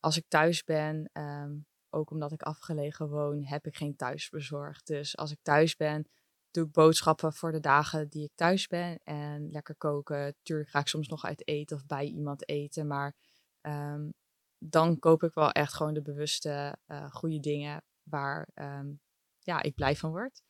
als 0.00 0.16
ik 0.16 0.24
thuis 0.28 0.64
ben, 0.64 1.10
um, 1.12 1.66
ook 1.90 2.10
omdat 2.10 2.32
ik 2.32 2.42
afgelegen 2.42 3.08
woon, 3.08 3.44
heb 3.44 3.66
ik 3.66 3.76
geen 3.76 3.96
thuisbezorgd. 3.96 4.86
Dus 4.86 5.16
als 5.16 5.30
ik 5.30 5.38
thuis 5.42 5.76
ben, 5.76 6.06
doe 6.56 6.66
ik 6.66 6.72
boodschappen 6.72 7.32
voor 7.32 7.52
de 7.52 7.60
dagen 7.60 8.08
die 8.08 8.24
ik 8.24 8.32
thuis 8.34 8.66
ben. 8.66 9.00
En 9.04 9.50
lekker 9.50 9.76
koken. 9.76 10.34
Tuurlijk 10.42 10.70
ga 10.70 10.78
ik 10.78 10.86
soms 10.86 11.08
nog 11.08 11.24
uit 11.24 11.48
eten 11.48 11.76
of 11.76 11.86
bij 11.86 12.04
iemand 12.04 12.48
eten. 12.48 12.86
Maar 12.86 13.14
um, 13.62 14.14
dan 14.58 14.98
koop 14.98 15.22
ik 15.22 15.34
wel 15.34 15.50
echt 15.50 15.74
gewoon 15.74 15.94
de 15.94 16.02
bewuste 16.02 16.76
uh, 16.86 17.10
goede 17.10 17.40
dingen 17.40 17.82
waar 18.02 18.48
um, 18.54 19.00
ja, 19.38 19.62
ik 19.62 19.74
blij 19.74 19.96
van 19.96 20.10
word. 20.10 20.42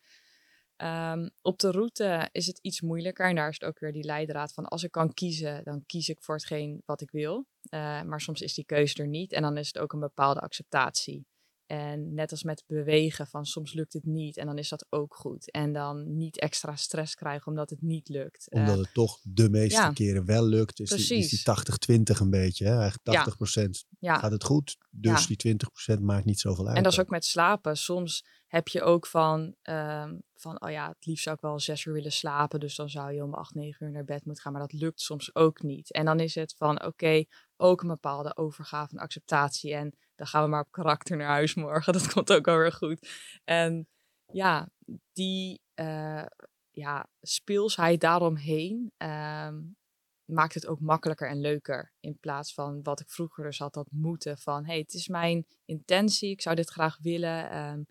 Um, 0.76 1.30
op 1.42 1.58
de 1.58 1.70
route 1.70 2.28
is 2.32 2.46
het 2.46 2.58
iets 2.58 2.80
moeilijker. 2.80 3.28
En 3.28 3.34
daar 3.34 3.48
is 3.48 3.60
het 3.60 3.68
ook 3.68 3.78
weer 3.78 3.92
die 3.92 4.04
leidraad 4.04 4.52
van 4.52 4.64
als 4.66 4.82
ik 4.82 4.90
kan 4.90 5.14
kiezen, 5.14 5.64
dan 5.64 5.86
kies 5.86 6.08
ik 6.08 6.22
voor 6.22 6.34
hetgeen 6.34 6.82
wat 6.84 7.00
ik 7.00 7.10
wil. 7.10 7.46
Uh, 7.70 8.02
maar 8.02 8.20
soms 8.20 8.40
is 8.40 8.54
die 8.54 8.64
keuze 8.64 9.02
er 9.02 9.08
niet. 9.08 9.32
En 9.32 9.42
dan 9.42 9.56
is 9.56 9.66
het 9.66 9.78
ook 9.78 9.92
een 9.92 10.00
bepaalde 10.00 10.40
acceptatie. 10.40 11.26
En 11.66 12.14
net 12.14 12.30
als 12.30 12.42
met 12.42 12.64
bewegen, 12.66 13.26
van 13.26 13.46
soms 13.46 13.72
lukt 13.72 13.92
het 13.92 14.04
niet 14.04 14.36
en 14.36 14.46
dan 14.46 14.58
is 14.58 14.68
dat 14.68 14.86
ook 14.90 15.14
goed. 15.14 15.50
En 15.50 15.72
dan 15.72 16.16
niet 16.16 16.38
extra 16.38 16.76
stress 16.76 17.14
krijgen 17.14 17.46
omdat 17.46 17.70
het 17.70 17.82
niet 17.82 18.08
lukt. 18.08 18.50
Omdat 18.50 18.76
uh, 18.76 18.82
het 18.82 18.94
toch 18.94 19.20
de 19.22 19.50
meeste 19.50 19.90
keren 19.94 20.24
wel 20.24 20.44
lukt. 20.44 20.80
Is 20.80 20.90
die, 20.90 21.18
is 21.18 21.28
die 21.28 21.98
80-20 21.98 22.20
een 22.20 22.30
beetje. 22.30 22.66
Hè? 22.66 22.78
Eigenlijk 22.80 23.36
80% 23.64 23.68
ja. 23.98 24.18
gaat 24.18 24.30
het 24.30 24.44
goed, 24.44 24.76
dus 24.90 25.26
die 25.26 25.56
20% 25.96 26.00
maakt 26.00 26.24
niet 26.24 26.40
zoveel 26.40 26.66
uit. 26.66 26.76
En 26.76 26.82
dat 26.82 26.92
is 26.92 27.00
ook 27.00 27.10
met 27.10 27.24
slapen. 27.24 27.76
Soms 27.76 28.24
heb 28.46 28.68
je 28.68 28.82
ook 28.82 29.06
van, 29.06 29.54
um, 29.62 30.22
van, 30.34 30.62
oh 30.62 30.70
ja, 30.70 30.88
het 30.88 31.06
liefst 31.06 31.22
zou 31.22 31.36
ik 31.36 31.42
wel 31.42 31.60
zes 31.60 31.84
uur 31.84 31.92
willen 31.92 32.12
slapen. 32.12 32.60
Dus 32.60 32.76
dan 32.76 32.88
zou 32.88 33.12
je 33.12 33.22
om 33.22 33.34
acht, 33.34 33.54
negen 33.54 33.86
uur 33.86 33.92
naar 33.92 34.04
bed 34.04 34.24
moeten 34.24 34.42
gaan. 34.42 34.52
Maar 34.52 34.68
dat 34.68 34.80
lukt 34.80 35.00
soms 35.00 35.34
ook 35.34 35.62
niet. 35.62 35.92
En 35.92 36.04
dan 36.04 36.20
is 36.20 36.34
het 36.34 36.54
van, 36.58 36.84
oké, 36.84 37.24
ook 37.56 37.82
een 37.82 37.88
bepaalde 37.88 38.36
overgave 38.36 38.96
en 38.96 39.02
acceptatie. 39.02 39.74
En 39.74 39.94
dan 40.16 40.26
gaan 40.26 40.42
we 40.42 40.48
maar 40.48 40.60
op 40.60 40.72
karakter 40.72 41.16
naar 41.16 41.28
huis 41.28 41.54
morgen. 41.54 41.92
Dat 41.98 42.12
komt 42.12 42.32
ook 42.32 42.44
wel 42.44 42.58
weer 42.58 42.72
goed. 42.72 43.08
En 43.44 43.88
ja, 44.32 44.68
die 45.12 45.60
uh, 45.74 46.26
ja, 46.70 47.08
speelsheid 47.20 48.00
daaromheen 48.00 48.92
um, 48.98 49.76
maakt 50.24 50.54
het 50.54 50.66
ook 50.66 50.80
makkelijker 50.80 51.28
en 51.28 51.40
leuker. 51.40 51.92
In 52.00 52.18
plaats 52.18 52.54
van 52.54 52.82
wat 52.82 53.00
ik 53.00 53.10
vroeger 53.10 53.44
dus 53.44 53.58
had 53.58 53.74
dat 53.74 53.88
moeten 53.90 54.38
van... 54.38 54.64
hey, 54.64 54.78
het 54.78 54.94
is 54.94 55.08
mijn 55.08 55.46
intentie, 55.64 56.30
ik 56.30 56.42
zou 56.42 56.56
dit 56.56 56.70
graag 56.70 56.98
willen... 57.00 57.58
Um, 57.58 57.86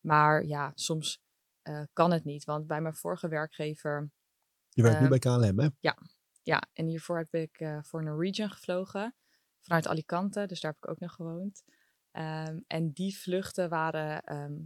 maar 0.00 0.44
ja, 0.44 0.72
soms 0.74 1.20
eh, 1.62 1.82
kan 1.92 2.10
het 2.10 2.24
niet. 2.24 2.44
Want 2.44 2.66
bij 2.66 2.80
mijn 2.80 2.94
vorige 2.94 3.28
werkgever, 3.28 4.10
Je 4.68 4.82
werkt 4.82 5.00
nu 5.00 5.06
Ehm, 5.06 5.20
bij 5.20 5.50
KLM, 5.50 5.58
hè? 5.58 5.68
ja, 6.42 6.62
en 6.72 6.86
hiervoor 6.86 7.18
heb 7.18 7.34
ik 7.34 7.58
eh, 7.58 7.78
voor 7.82 8.02
Norwegian 8.02 8.50
gevlogen. 8.50 9.14
Vanuit 9.60 9.86
Alicante, 9.86 10.46
dus 10.46 10.60
daar 10.60 10.72
heb 10.72 10.84
ik 10.84 10.90
ook 10.90 11.00
nog 11.00 11.12
gewoond. 11.12 11.62
Ehm, 12.10 12.60
en 12.66 12.90
die 12.92 13.18
vluchten 13.18 13.68
waren 13.68 14.22
ehm, 14.22 14.58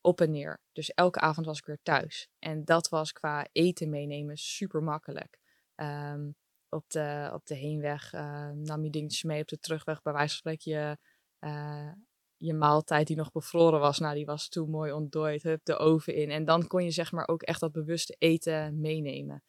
op 0.00 0.20
en 0.20 0.30
neer. 0.30 0.60
Dus 0.72 0.90
elke 0.94 1.20
avond 1.20 1.46
was 1.46 1.58
ik 1.58 1.66
weer 1.66 1.82
thuis. 1.82 2.28
En 2.38 2.64
dat 2.64 2.88
was 2.88 3.12
qua 3.12 3.46
eten 3.52 3.90
meenemen 3.90 4.36
super 4.36 4.82
makkelijk. 4.82 5.38
Ehm, 5.74 6.30
op, 6.68 6.90
de, 6.90 7.30
op 7.32 7.46
de 7.46 7.54
heenweg 7.54 8.12
nam 8.54 8.84
je 8.84 8.90
dingetjes 8.90 9.22
mee. 9.22 9.40
Op 9.40 9.48
de 9.48 9.58
terugweg 9.58 10.02
bij 10.02 10.12
wijze 10.12 10.28
van 10.28 10.36
spreken 10.36 10.72
je, 10.72 10.98
eh, 11.38 11.92
je 12.36 12.54
maaltijd 12.54 13.06
die 13.06 13.16
nog 13.16 13.32
bevroren 13.32 13.80
was. 13.80 13.98
Nou, 13.98 14.14
die 14.14 14.26
was 14.26 14.48
toen 14.48 14.70
mooi 14.70 14.92
ontdooid. 14.92 15.42
Hup, 15.42 15.64
de 15.64 15.76
oven 15.76 16.14
in. 16.14 16.30
En 16.30 16.44
dan 16.44 16.66
kon 16.66 16.84
je 16.84 16.90
zeg 16.90 17.12
maar 17.12 17.28
ook 17.28 17.42
echt 17.42 17.60
dat 17.60 17.72
bewuste 17.72 18.14
eten 18.18 18.80
meenemen. 18.80 19.42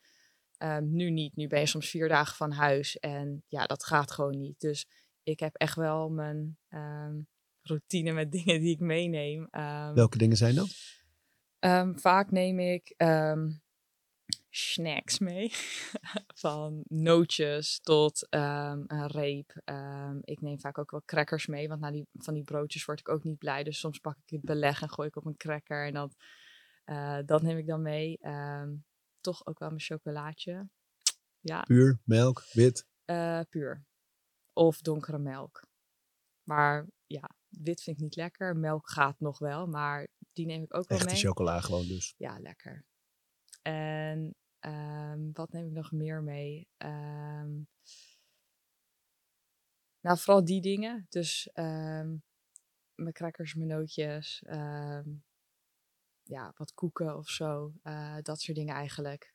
Ehm, 0.57 0.91
nu 0.91 1.09
niet. 1.09 1.35
Nu 1.35 1.47
ben 1.47 1.59
je 1.59 1.65
soms 1.65 1.89
vier 1.89 2.07
dagen 2.07 2.35
van 2.35 2.51
huis. 2.51 2.99
En 2.99 3.43
ja, 3.47 3.65
dat 3.65 3.83
gaat 3.83 4.11
gewoon 4.11 4.37
niet. 4.37 4.59
Dus 4.59 4.87
ik 5.23 5.39
heb 5.39 5.55
echt 5.55 5.75
wel 5.75 6.09
mijn 6.09 6.57
ehm, 6.67 7.19
routine 7.61 8.11
met 8.11 8.31
dingen 8.37 8.61
die 8.61 8.73
ik 8.73 8.79
meeneem. 8.79 9.47
Ehm, 9.51 9.93
Welke 9.93 10.17
dingen 10.17 10.37
zijn 10.37 10.55
dat? 10.55 10.75
Vaak 11.95 12.31
neem 12.31 12.59
ik 12.59 12.95
snacks 14.49 15.19
mee. 15.19 15.51
Van 16.35 16.83
nootjes 16.87 17.79
tot 17.79 18.27
een 18.29 19.07
reep. 19.07 19.61
Ik 20.21 20.41
neem 20.41 20.59
vaak 20.59 20.77
ook 20.77 20.91
wel 20.91 21.01
crackers 21.05 21.47
mee. 21.47 21.67
Want 21.67 21.81
na 21.81 21.91
die, 21.91 22.07
van 22.13 22.33
die 22.33 22.43
broodjes 22.43 22.85
word 22.85 22.99
ik 22.99 23.09
ook 23.09 23.23
niet 23.23 23.37
blij. 23.37 23.63
Dus 23.63 23.79
soms 23.79 23.99
pak 23.99 24.17
ik 24.25 24.29
het 24.29 24.41
beleg 24.41 24.81
en 24.81 24.89
gooi 24.89 25.07
ik 25.07 25.15
op 25.15 25.25
een 25.25 25.37
cracker. 25.37 25.85
En 25.85 25.93
dat, 25.93 26.15
eh, 26.83 27.17
dat 27.25 27.41
neem 27.41 27.57
ik 27.57 27.67
dan 27.67 27.81
mee. 27.81 28.17
Toch 29.27 29.45
ook 29.45 29.59
wel 29.59 29.69
mijn 29.69 29.81
chocolaatje. 29.81 30.69
Ja, 31.39 31.61
Puur, 31.61 31.99
melk, 32.03 32.43
wit. 32.53 32.87
eh, 33.05 33.41
puur. 33.49 33.85
Of 34.53 34.81
donkere 34.81 35.17
melk. 35.17 35.67
Maar 36.43 36.87
ja, 37.07 37.29
wit 37.47 37.81
vind 37.81 37.97
ik 37.97 38.03
niet 38.03 38.15
lekker. 38.15 38.55
Melk 38.57 38.89
gaat 38.89 39.19
nog 39.19 39.39
wel, 39.39 39.67
maar 39.67 40.07
die 40.33 40.45
neem 40.45 40.63
ik 40.63 40.75
ook 40.75 40.87
wel 40.87 40.97
Echte 40.97 41.11
mee. 41.13 41.21
chocola 41.21 41.61
gewoon 41.61 41.87
dus. 41.87 42.13
Ja, 42.17 42.39
lekker. 42.39 42.85
En 43.61 44.35
ehm, 44.59 45.29
wat 45.33 45.51
neem 45.51 45.65
ik 45.65 45.71
nog 45.73 45.91
meer 45.91 46.23
mee? 46.23 46.67
Ehm, 46.77 47.51
nou, 49.99 50.17
vooral 50.17 50.45
die 50.45 50.61
dingen. 50.61 51.05
Dus 51.09 51.49
ehm, 51.53 52.15
mijn 52.95 53.13
crackers, 53.13 53.53
mijn 53.53 53.69
nootjes. 53.69 54.43
Ja, 56.27 56.53
wat 56.55 56.73
koeken 56.73 57.17
of 57.17 57.29
zo. 57.29 57.71
eh, 57.83 58.15
dat 58.21 58.41
soort 58.41 58.57
dingen 58.57 58.75
eigenlijk. 58.75 59.33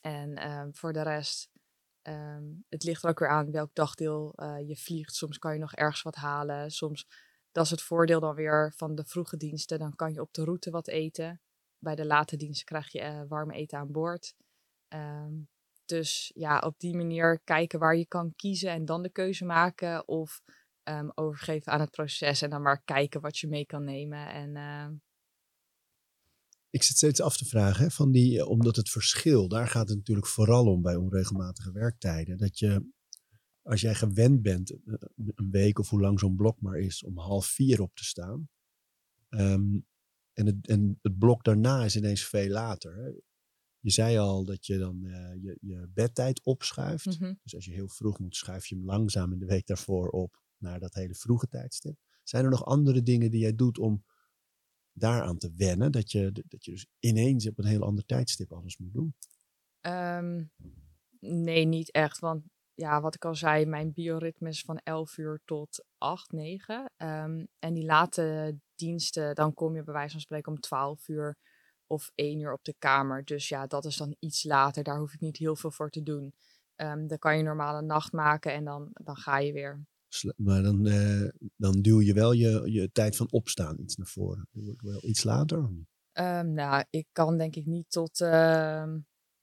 En 0.00 0.36
ehm, 0.36 0.72
voor 0.72 0.92
de 0.92 1.02
rest, 1.02 1.50
ehm, 2.02 2.44
het 2.68 2.84
ligt 2.84 3.02
er 3.04 3.10
ook 3.10 3.18
weer 3.18 3.28
aan 3.28 3.50
welk 3.50 3.74
dagdeel 3.74 4.32
eh, 4.36 4.68
je 4.68 4.76
vliegt. 4.76 5.14
Soms 5.14 5.38
kan 5.38 5.52
je 5.52 5.58
nog 5.58 5.74
ergens 5.74 6.02
wat 6.02 6.14
halen. 6.14 6.70
Soms, 6.70 7.06
dat 7.52 7.64
is 7.64 7.70
het 7.70 7.82
voordeel 7.82 8.20
dan 8.20 8.34
weer 8.34 8.72
van 8.76 8.94
de 8.94 9.04
vroege 9.04 9.36
diensten. 9.36 9.78
Dan 9.78 9.94
kan 9.94 10.12
je 10.12 10.20
op 10.20 10.32
de 10.32 10.44
route 10.44 10.70
wat 10.70 10.88
eten. 10.88 11.40
Bij 11.78 11.94
de 11.94 12.06
late 12.06 12.36
diensten 12.36 12.66
krijg 12.66 12.92
je 12.92 13.00
eh, 13.00 13.22
warme 13.28 13.54
eten 13.54 13.78
aan 13.78 13.92
boord. 13.92 14.34
Ehm, 14.88 15.32
dus 15.84 16.30
ja, 16.34 16.58
op 16.58 16.78
die 16.78 16.96
manier 16.96 17.40
kijken 17.44 17.78
waar 17.78 17.96
je 17.96 18.06
kan 18.06 18.32
kiezen 18.36 18.70
en 18.70 18.84
dan 18.84 19.02
de 19.02 19.10
keuze 19.10 19.44
maken. 19.44 20.08
Of 20.08 20.42
overgeven 21.14 21.72
aan 21.72 21.80
het 21.80 21.90
proces 21.90 22.42
en 22.42 22.50
dan 22.50 22.62
maar 22.62 22.82
kijken 22.84 23.20
wat 23.20 23.38
je 23.38 23.48
mee 23.48 23.66
kan 23.66 23.84
nemen. 23.84 24.28
En 24.28 24.56
Ik 26.70 26.82
zit 26.82 26.96
steeds 26.96 27.20
af 27.20 27.36
te 27.36 27.44
vragen, 27.44 27.84
hè, 27.84 27.90
van 27.90 28.12
die, 28.12 28.38
eh, 28.38 28.48
omdat 28.48 28.76
het 28.76 28.90
verschil, 28.90 29.48
daar 29.48 29.68
gaat 29.68 29.88
het 29.88 29.96
natuurlijk 29.98 30.26
vooral 30.26 30.66
om 30.66 30.82
bij 30.82 30.96
onregelmatige 30.96 31.72
werktijden. 31.72 32.38
Dat 32.38 32.58
je, 32.58 32.90
als 33.62 33.80
jij 33.80 33.94
gewend 33.94 34.42
bent, 34.42 34.70
eh, 34.70 34.78
een 35.16 35.50
week 35.50 35.78
of 35.78 35.88
hoe 35.88 36.00
lang 36.00 36.18
zo'n 36.20 36.36
blok 36.36 36.60
maar 36.60 36.78
is, 36.78 37.02
om 37.02 37.18
half 37.18 37.46
vier 37.46 37.80
op 37.82 37.94
te 37.94 38.04
staan. 38.04 38.48
ehm, 39.28 39.78
en, 40.32 40.46
het, 40.46 40.66
en 40.66 40.98
het 41.02 41.18
blok 41.18 41.44
daarna 41.44 41.84
is 41.84 41.96
ineens 41.96 42.24
veel 42.24 42.48
later. 42.48 42.96
Hè. 42.96 43.10
Je 43.80 43.90
zei 43.90 44.18
al 44.18 44.44
dat 44.44 44.66
je 44.66 44.78
dan 44.78 45.04
eh, 45.04 45.42
je, 45.42 45.58
je 45.60 45.88
bedtijd 45.94 46.44
opschuift. 46.44 47.18
mhm. 47.20 47.34
Dus 47.42 47.54
als 47.54 47.64
je 47.64 47.72
heel 47.72 47.88
vroeg 47.88 48.18
moet, 48.18 48.36
schuif 48.36 48.66
je 48.66 48.74
hem 48.74 48.84
langzaam 48.84 49.32
in 49.32 49.38
de 49.38 49.46
week 49.46 49.66
daarvoor 49.66 50.08
op 50.08 50.42
naar 50.56 50.80
dat 50.80 50.94
hele 50.94 51.14
vroege 51.14 51.48
tijdstip. 51.48 51.96
Zijn 52.22 52.44
er 52.44 52.50
nog 52.50 52.64
andere 52.64 53.02
dingen 53.02 53.30
die 53.30 53.40
jij 53.40 53.54
doet 53.54 53.78
om 53.78 54.04
daaraan 54.98 55.38
te 55.38 55.52
wennen? 55.56 55.92
Dat 55.92 56.10
je, 56.10 56.32
dat 56.46 56.64
je 56.64 56.70
dus 56.70 56.86
ineens 56.98 57.48
op 57.48 57.58
een 57.58 57.66
heel 57.66 57.82
ander 57.82 58.04
tijdstip 58.04 58.52
alles 58.52 58.78
moet 58.78 58.92
doen? 58.92 59.14
Ehm, 59.80 60.44
nee, 61.20 61.64
niet 61.64 61.90
echt. 61.90 62.18
Want 62.18 62.42
ja, 62.74 63.00
wat 63.00 63.14
ik 63.14 63.24
al 63.24 63.34
zei, 63.34 63.66
mijn 63.66 63.92
bioritme 63.92 64.48
is 64.48 64.62
van 64.62 64.78
11 64.78 65.18
uur 65.18 65.40
tot 65.44 65.84
8, 65.98 66.32
9. 66.32 66.92
Ehm, 66.96 67.44
en 67.58 67.74
die 67.74 67.84
late 67.84 68.58
diensten, 68.74 69.34
dan 69.34 69.54
kom 69.54 69.76
je 69.76 69.82
bij 69.82 69.94
wijze 69.94 70.12
van 70.12 70.20
spreken 70.20 70.52
om 70.52 70.60
12 70.60 71.08
uur 71.08 71.36
of 71.86 72.10
1 72.14 72.40
uur 72.40 72.52
op 72.52 72.64
de 72.64 72.74
kamer. 72.78 73.24
Dus 73.24 73.48
ja, 73.48 73.66
dat 73.66 73.84
is 73.84 73.96
dan 73.96 74.16
iets 74.18 74.44
later. 74.44 74.82
Daar 74.82 74.98
hoef 74.98 75.12
ik 75.12 75.20
niet 75.20 75.36
heel 75.36 75.56
veel 75.56 75.70
voor 75.70 75.90
te 75.90 76.02
doen. 76.02 76.34
Ehm, 76.74 77.06
dan 77.06 77.18
kan 77.18 77.36
je 77.36 77.42
normaal 77.42 77.78
een 77.78 77.86
nacht 77.86 78.12
maken 78.12 78.52
en 78.52 78.64
dan, 78.64 78.90
dan 78.92 79.16
ga 79.16 79.38
je 79.38 79.52
weer. 79.52 79.86
Maar 80.36 80.62
dan, 80.62 80.86
eh, 80.86 81.28
dan 81.56 81.80
duw 81.80 82.00
je 82.00 82.12
wel 82.12 82.32
je, 82.32 82.70
je 82.70 82.92
tijd 82.92 83.16
van 83.16 83.30
opstaan 83.30 83.80
iets 83.80 83.96
naar 83.96 84.06
voren. 84.06 84.48
Dat 84.52 84.64
wordt 84.64 84.82
wel 84.82 85.04
iets 85.04 85.24
later. 85.24 85.70
Ehm, 86.12 86.52
nou, 86.52 86.84
ik 86.90 87.06
kan 87.12 87.38
denk 87.38 87.56
ik 87.56 87.66
niet 87.66 87.90
tot, 87.90 88.20
ehm, 88.20 88.98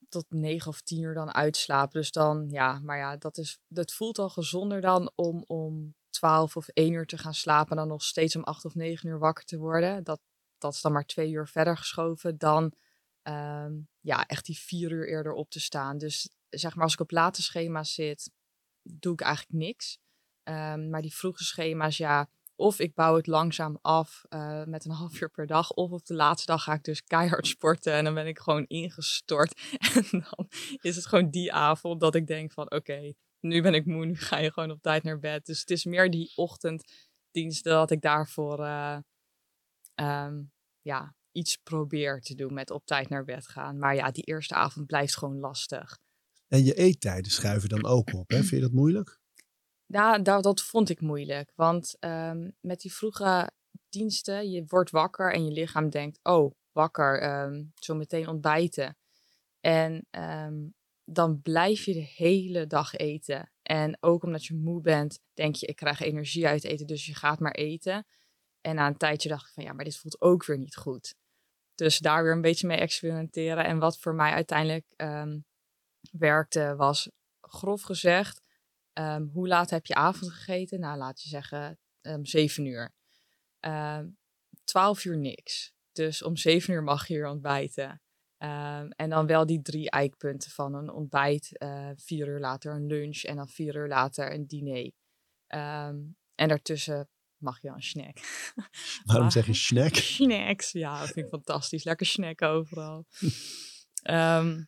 tot 0.10 0.26
9 0.30 0.68
of 0.70 0.82
10 0.82 1.02
uur 1.02 1.14
dan 1.14 1.34
uitslapen. 1.34 2.00
Dus 2.00 2.12
dan, 2.12 2.50
ja, 2.50 2.80
maar 2.80 2.98
ja, 2.98 3.18
dat, 3.18 3.38
is, 3.38 3.60
dat 3.68 3.94
voelt 3.94 4.20
al 4.20 4.30
gezonder 4.30 4.82
dan 4.82 5.12
om 5.16 5.44
om 5.48 5.96
12 6.10 6.58
of 6.58 6.68
1 6.68 6.94
uur 6.94 7.06
te 7.06 7.18
gaan 7.18 7.34
slapen. 7.34 7.72
En 7.72 7.78
dan 7.78 7.88
nog 7.88 8.04
steeds 8.04 8.36
om 8.36 8.44
8 8.44 8.66
of 8.66 8.76
9 8.76 9.10
uur 9.10 9.20
wakker 9.20 9.46
te 9.46 9.58
worden. 9.58 10.04
Dat, 10.04 10.22
dat 10.58 10.74
is 10.74 10.82
dan 10.82 10.92
maar 10.92 11.06
twee 11.06 11.32
uur 11.32 11.48
verder 11.48 11.78
geschoven 11.78 12.38
dan 12.38 12.74
ehm, 13.22 13.74
ja, 14.00 14.26
echt 14.26 14.46
die 14.46 14.58
vier 14.58 14.92
uur 14.92 15.08
eerder 15.08 15.34
op 15.34 15.50
te 15.50 15.60
staan. 15.60 15.98
Dus 15.98 16.30
zeg 16.50 16.76
maar, 16.76 16.84
als 16.84 16.94
ik 16.94 17.00
op 17.00 17.12
late 17.12 17.42
schema's 17.42 17.94
zit, 17.94 18.32
doe 18.82 19.14
ik 19.14 19.22
eigenlijk 19.22 19.60
niks. 19.64 20.00
Ehm, 20.46 20.90
maar 20.90 21.02
die 21.02 21.16
vroege 21.16 21.44
schema's, 21.44 21.98
ja, 21.98 22.30
of 22.56 22.80
ik 22.80 22.94
bouw 22.94 23.16
het 23.16 23.28
langzaam 23.28 23.78
af 23.82 24.26
eh, 24.30 24.64
met 24.64 24.86
een 24.86 24.92
half 25.02 25.22
uur 25.22 25.30
per 25.30 25.48
dag. 25.48 25.72
Of 25.72 25.92
op 25.92 26.06
de 26.06 26.14
laatste 26.14 26.46
dag 26.46 26.64
ga 26.64 26.74
ik 26.74 26.84
dus 26.84 27.04
keihard 27.04 27.48
sporten. 27.48 27.94
En 27.94 28.04
dan 28.04 28.14
ben 28.14 28.28
ik 28.28 28.40
gewoon 28.40 28.66
ingestort. 28.66 29.54
En 29.96 30.06
dan 30.12 30.48
is 30.82 30.96
het 30.96 31.06
gewoon 31.06 31.30
die 31.30 31.54
avond 31.54 32.00
dat 32.00 32.16
ik 32.16 32.28
denk 32.28 32.52
van 32.52 32.72
oké, 32.72 33.14
nu 33.40 33.62
ben 33.62 33.74
ik 33.74 33.86
moe. 33.86 34.06
Nu 34.06 34.16
ga 34.16 34.38
je 34.38 34.52
gewoon 34.52 34.72
op 34.72 34.82
tijd 34.82 35.04
naar 35.04 35.20
bed. 35.20 35.46
Dus 35.46 35.60
het 35.60 35.70
is 35.70 35.86
meer 35.86 36.12
die 36.12 36.32
ochtenddiensten 36.36 37.72
dat 37.72 37.92
ik 37.92 38.02
daarvoor 38.02 38.64
eh, 38.64 38.98
ehm, 39.96 40.44
ja, 40.82 41.16
iets 41.32 41.58
probeer 41.58 42.22
te 42.22 42.36
doen 42.36 42.54
met 42.54 42.72
op 42.72 42.86
tijd 42.86 43.10
naar 43.10 43.24
bed 43.24 43.48
gaan. 43.48 43.80
Maar 43.80 43.96
ja, 43.96 44.12
die 44.12 44.24
eerste 44.24 44.54
avond 44.54 44.88
blijft 44.88 45.18
gewoon 45.18 45.40
lastig. 45.40 45.98
En 46.48 46.64
je 46.64 46.74
eettijden 46.74 47.32
schuiven 47.32 47.70
dan 47.70 47.86
ook 47.86 48.14
op. 48.14 48.30
Hè? 48.30 48.38
Vind 48.38 48.50
je 48.50 48.60
dat 48.60 48.72
moeilijk? 48.72 49.20
Ja, 49.86 50.20
dat, 50.20 50.44
dat 50.44 50.62
vond 50.62 50.90
ik 50.90 51.02
moeilijk. 51.02 51.52
Want 51.56 51.96
ehm, 52.00 52.50
met 52.60 52.82
die 52.82 52.94
vroege 52.94 53.52
diensten, 53.90 54.50
je 54.50 54.64
wordt 54.68 54.92
wakker 54.92 55.34
en 55.34 55.46
je 55.46 55.52
lichaam 55.52 55.90
denkt, 55.90 56.20
oh, 56.24 56.54
wakker, 56.72 57.22
ehm, 57.22 57.64
zo 57.76 57.96
meteen 57.96 58.28
ontbijten. 58.28 58.98
En 59.60 60.08
ehm, 60.10 60.68
dan 61.04 61.42
blijf 61.42 61.86
je 61.86 61.94
de 61.94 62.12
hele 62.16 62.68
dag 62.68 62.94
eten. 62.96 63.52
En 63.62 63.98
ook 64.00 64.24
omdat 64.24 64.46
je 64.46 64.56
moe 64.56 64.82
bent, 64.82 65.20
denk 65.34 65.56
je, 65.56 65.66
ik 65.66 65.76
krijg 65.76 66.00
energie 66.00 66.48
uit 66.48 66.64
eten, 66.64 66.88
dus 66.88 67.06
je 67.06 67.16
gaat 67.16 67.40
maar 67.40 67.52
eten. 67.52 68.06
En 68.62 68.76
na 68.76 68.88
een 68.88 68.98
tijdje 68.98 69.30
dacht 69.30 69.48
ik 69.48 69.54
van, 69.54 69.64
ja, 69.64 69.74
maar 69.74 69.86
dit 69.86 69.98
voelt 69.98 70.22
ook 70.22 70.46
weer 70.46 70.58
niet 70.58 70.76
goed. 70.76 71.16
Dus 71.76 72.00
daar 72.00 72.24
weer 72.24 72.32
een 72.32 72.42
beetje 72.42 72.68
mee 72.68 72.78
experimenteren. 72.78 73.66
En 73.66 73.80
wat 73.80 74.00
voor 74.00 74.16
mij 74.16 74.32
uiteindelijk 74.32 74.86
werkte, 76.12 76.76
was 76.76 77.10
grof 77.42 77.82
gezegd, 77.82 78.42
Ehm, 78.96 79.26
hoe 79.34 79.48
laat 79.48 79.70
heb 79.70 79.86
je 79.86 79.96
avond 79.96 80.32
gegeten? 80.32 80.80
Nou, 80.80 80.98
laat 80.98 81.22
je 81.22 81.30
zeggen 81.30 81.80
um, 82.02 82.26
7 82.26 82.66
uur. 82.66 82.94
Ehm 83.60 84.08
12 84.64 85.06
uur 85.06 85.18
niks. 85.18 85.74
Dus 85.92 86.24
om 86.24 86.36
7 86.36 86.74
uur 86.74 86.84
mag 86.84 87.08
je 87.08 87.14
weer 87.14 87.28
ontbijten. 87.28 88.02
Ehm, 88.38 88.90
en 88.90 89.10
dan 89.10 89.26
wel 89.26 89.46
die 89.46 89.62
drie 89.62 89.90
eikpunten 89.90 90.52
van 90.52 90.74
een 90.74 90.90
ontbijt, 90.90 91.58
eh, 91.58 91.90
vier 91.96 92.28
uur 92.28 92.40
later 92.40 92.74
een 92.74 92.86
lunch 92.86 93.22
en 93.24 93.36
dan 93.36 93.48
vier 93.48 93.76
uur 93.76 93.88
later 93.88 94.34
een 94.34 94.48
diner. 94.48 94.92
Ehm, 95.48 95.96
en 96.36 96.48
daartussen 96.48 97.10
mag 97.38 97.62
je 97.62 97.68
een 97.70 97.82
snack. 97.84 98.18
Waarom 99.06 99.24
Maar- 99.24 99.32
zeg 99.32 99.46
je 99.46 99.54
snack? 99.54 99.96
Snacks, 100.20 100.72
ja, 100.72 101.00
dat 101.00 101.10
vind 101.10 101.26
ik 101.26 101.32
fantastisch. 101.32 101.84
Lekker 101.84 102.06
snacken 102.06 102.48
overal. 102.48 103.06
Ehm, 104.02 104.64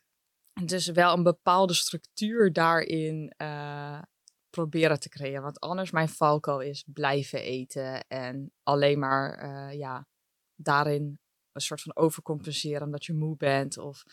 dus 0.64 0.86
wel 0.86 1.12
een 1.16 1.22
bepaalde 1.22 1.74
structuur 1.74 2.52
daarin 2.52 3.34
eh, 3.36 4.02
proberen 4.50 5.00
te 5.00 5.08
creëren. 5.08 5.42
Want 5.42 5.60
anders 5.60 5.90
mijn 5.90 6.08
valko 6.08 6.58
is 6.58 6.84
blijven 6.86 7.42
eten 7.42 8.06
en 8.08 8.52
alleen 8.62 8.98
maar 8.98 9.38
eh, 9.38 9.78
ja, 9.78 10.06
daarin 10.54 11.18
een 11.52 11.60
soort 11.60 11.82
van 11.82 11.96
overcompenseren 11.96 12.82
omdat 12.82 13.04
je 13.04 13.14
moe 13.14 13.36
bent 13.36 13.78
of 13.78 14.04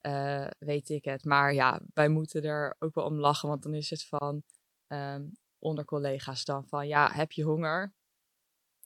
eh, 0.00 0.46
weet 0.58 0.88
ik 0.88 1.04
het. 1.04 1.24
Maar 1.24 1.54
ja, 1.54 1.80
wij 1.94 2.08
moeten 2.08 2.42
er 2.42 2.76
ook 2.78 2.94
wel 2.94 3.04
om 3.04 3.20
lachen, 3.20 3.48
want 3.48 3.62
dan 3.62 3.74
is 3.74 3.90
het 3.90 4.06
van 4.06 4.42
ehm, 4.86 5.22
onder 5.58 5.84
collega's 5.84 6.44
dan 6.44 6.68
van 6.68 6.86
ja, 6.86 7.10
heb 7.12 7.32
je 7.32 7.42
honger? 7.42 7.94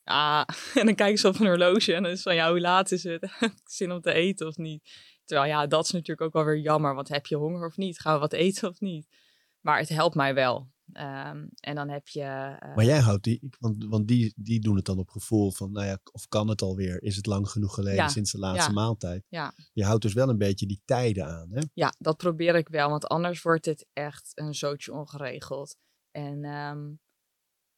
Ah, 0.03 0.43
en 0.79 0.85
dan 0.85 0.95
kijken 0.95 1.17
ze 1.17 1.27
op 1.27 1.39
een 1.39 1.47
horloge 1.47 1.93
en 1.93 2.03
dan 2.03 2.11
is 2.11 2.21
van 2.21 2.35
ja, 2.35 2.49
hoe 2.49 2.59
laat 2.59 2.91
is 2.91 3.03
het? 3.03 3.31
Zin 3.63 3.91
om 3.91 4.01
te 4.01 4.13
eten 4.13 4.47
of 4.47 4.57
niet? 4.57 4.89
Terwijl 5.25 5.49
ja, 5.49 5.67
dat 5.67 5.83
is 5.83 5.91
natuurlijk 5.91 6.21
ook 6.21 6.33
wel 6.33 6.43
weer 6.43 6.61
jammer, 6.61 6.95
want 6.95 7.07
heb 7.07 7.25
je 7.25 7.35
honger 7.35 7.65
of 7.65 7.77
niet? 7.77 7.99
Gaan 7.99 8.13
we 8.13 8.19
wat 8.19 8.33
eten 8.33 8.69
of 8.69 8.79
niet? 8.79 9.07
Maar 9.59 9.77
het 9.77 9.89
helpt 9.89 10.15
mij 10.15 10.33
wel. 10.33 10.71
Ehm, 10.93 11.47
en 11.59 11.75
dan 11.75 11.89
heb 11.89 12.07
je. 12.07 12.21
maar 12.21 12.77
eh, 12.77 12.85
jij 12.85 12.99
houdt 12.99 13.23
die, 13.23 13.49
want, 13.59 13.85
want 13.85 14.07
die, 14.07 14.33
die 14.35 14.59
doen 14.59 14.75
het 14.75 14.85
dan 14.85 14.97
op 14.97 15.09
gevoel 15.09 15.51
van, 15.51 15.71
nou 15.71 15.85
ja, 15.85 15.99
of 16.11 16.27
kan 16.27 16.47
het 16.47 16.61
alweer? 16.61 17.03
Is 17.03 17.15
het 17.15 17.25
lang 17.25 17.49
genoeg 17.49 17.73
geleden 17.73 18.09
sinds 18.09 18.31
de 18.31 18.39
laatste 18.39 18.71
maaltijd? 18.71 19.25
Ja. 19.29 19.53
Je 19.73 19.85
houdt 19.85 20.01
dus 20.01 20.13
wel 20.13 20.29
een 20.29 20.37
beetje 20.37 20.65
die 20.65 20.81
tijden 20.85 21.25
aan, 21.25 21.49
hè? 21.51 21.61
Ja, 21.73 21.93
dat 21.97 22.17
probeer 22.17 22.55
ik 22.55 22.69
wel, 22.69 22.89
want 22.89 23.07
anders 23.07 23.41
wordt 23.41 23.65
het 23.65 23.87
echt 23.93 24.31
een 24.35 24.53
zootje 24.53 24.93
ongeregeld. 24.93 25.75
En 26.11 26.43
ehm, 26.43 26.93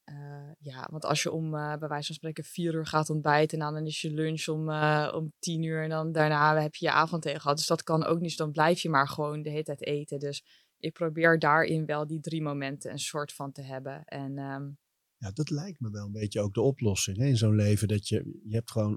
eh, 0.03 0.51
ja, 0.59 0.87
want 0.91 1.05
als 1.05 1.23
je 1.23 1.31
om 1.31 1.55
uh, 1.55 1.75
bij 1.77 1.87
wijze 1.87 2.05
van 2.05 2.15
spreken 2.15 2.43
vier 2.43 2.73
uur 2.73 2.85
gaat 2.85 3.09
ontbijten, 3.09 3.59
en 3.59 3.73
dan 3.73 3.85
is 3.85 4.01
je 4.01 4.11
lunch 4.11 4.47
om, 4.47 4.69
om 5.13 5.33
tien 5.39 5.63
uur 5.63 5.83
en 5.83 5.89
dan 5.89 6.11
daarna 6.11 6.61
heb 6.61 6.75
je 6.75 6.85
je 6.85 6.91
avondeten 6.91 7.41
gehad. 7.41 7.57
Dus 7.57 7.67
dat 7.67 7.83
kan 7.83 8.05
ook 8.05 8.19
niet. 8.19 8.27
Dus 8.27 8.35
dan 8.35 8.51
blijf 8.51 8.81
je 8.81 8.89
maar 8.89 9.07
gewoon 9.07 9.41
de 9.41 9.49
hele 9.49 9.63
tijd 9.63 9.85
eten. 9.85 10.19
Dus 10.19 10.43
ik 10.81 10.93
probeer 10.93 11.39
daarin 11.39 11.85
wel 11.85 12.07
die 12.07 12.19
drie 12.19 12.41
momenten 12.41 12.91
een 12.91 12.99
soort 12.99 13.33
van 13.33 13.51
te 13.51 13.61
hebben. 13.61 14.05
En, 14.05 14.37
ehm, 14.37 14.69
Ja, 15.17 15.31
dat 15.31 15.49
lijkt 15.49 15.79
me 15.79 15.89
wel 15.89 16.05
een 16.05 16.11
beetje 16.11 16.41
ook 16.41 16.53
de 16.53 16.61
oplossing 16.61 17.17
hè, 17.17 17.25
in 17.25 17.37
zo'n 17.37 17.55
leven. 17.55 17.87
Dat 17.87 18.07
je, 18.07 18.39
je 18.43 18.55
hebt 18.55 18.71
gewoon, 18.71 18.91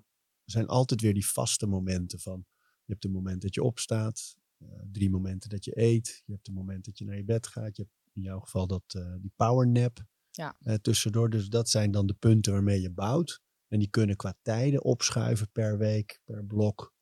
er 0.45 0.51
zijn 0.51 0.67
altijd 0.67 1.01
weer 1.01 1.15
die 1.15 1.27
vaste 1.27 1.67
momenten 1.67 2.21
van. 2.21 2.45
Je 2.85 2.93
hebt 2.93 3.05
een 3.05 3.11
moment 3.11 3.43
dat 3.43 3.55
je 3.55 3.63
opstaat, 3.63 4.37
uh, 4.59 4.69
drie 4.93 5.11
momenten 5.11 5.51
dat 5.51 5.65
je 5.65 5.81
eet. 5.81 6.23
Je 6.27 6.33
hebt 6.33 6.49
een 6.49 6.55
moment 6.55 6.85
dat 6.85 6.99
je 6.99 7.05
naar 7.05 7.17
je 7.17 7.25
bed 7.25 7.47
gaat. 7.47 7.77
Je 7.77 7.83
hebt 7.83 7.95
in 8.13 8.23
jouw 8.23 8.41
geval 8.41 8.67
dat, 8.67 8.95
uh, 8.97 9.15
die 9.21 9.33
powernap 9.37 10.05
ja. 10.37 10.57
Uh, 10.61 10.75
tussendoor. 10.75 11.31
Dus 11.31 11.49
dat 11.49 11.69
zijn 11.69 11.91
dan 11.91 12.07
de 12.07 12.15
punten 12.15 12.53
waarmee 12.53 12.81
je 12.81 12.91
bouwt. 12.91 13.43
En 13.69 13.79
die 13.79 13.91
kunnen 13.91 14.17
qua 14.17 14.35
tijden 14.43 14.85
opschuiven 14.85 15.51
per 15.53 15.79
week, 15.79 16.21
per 16.25 16.45
blok. 16.45 16.95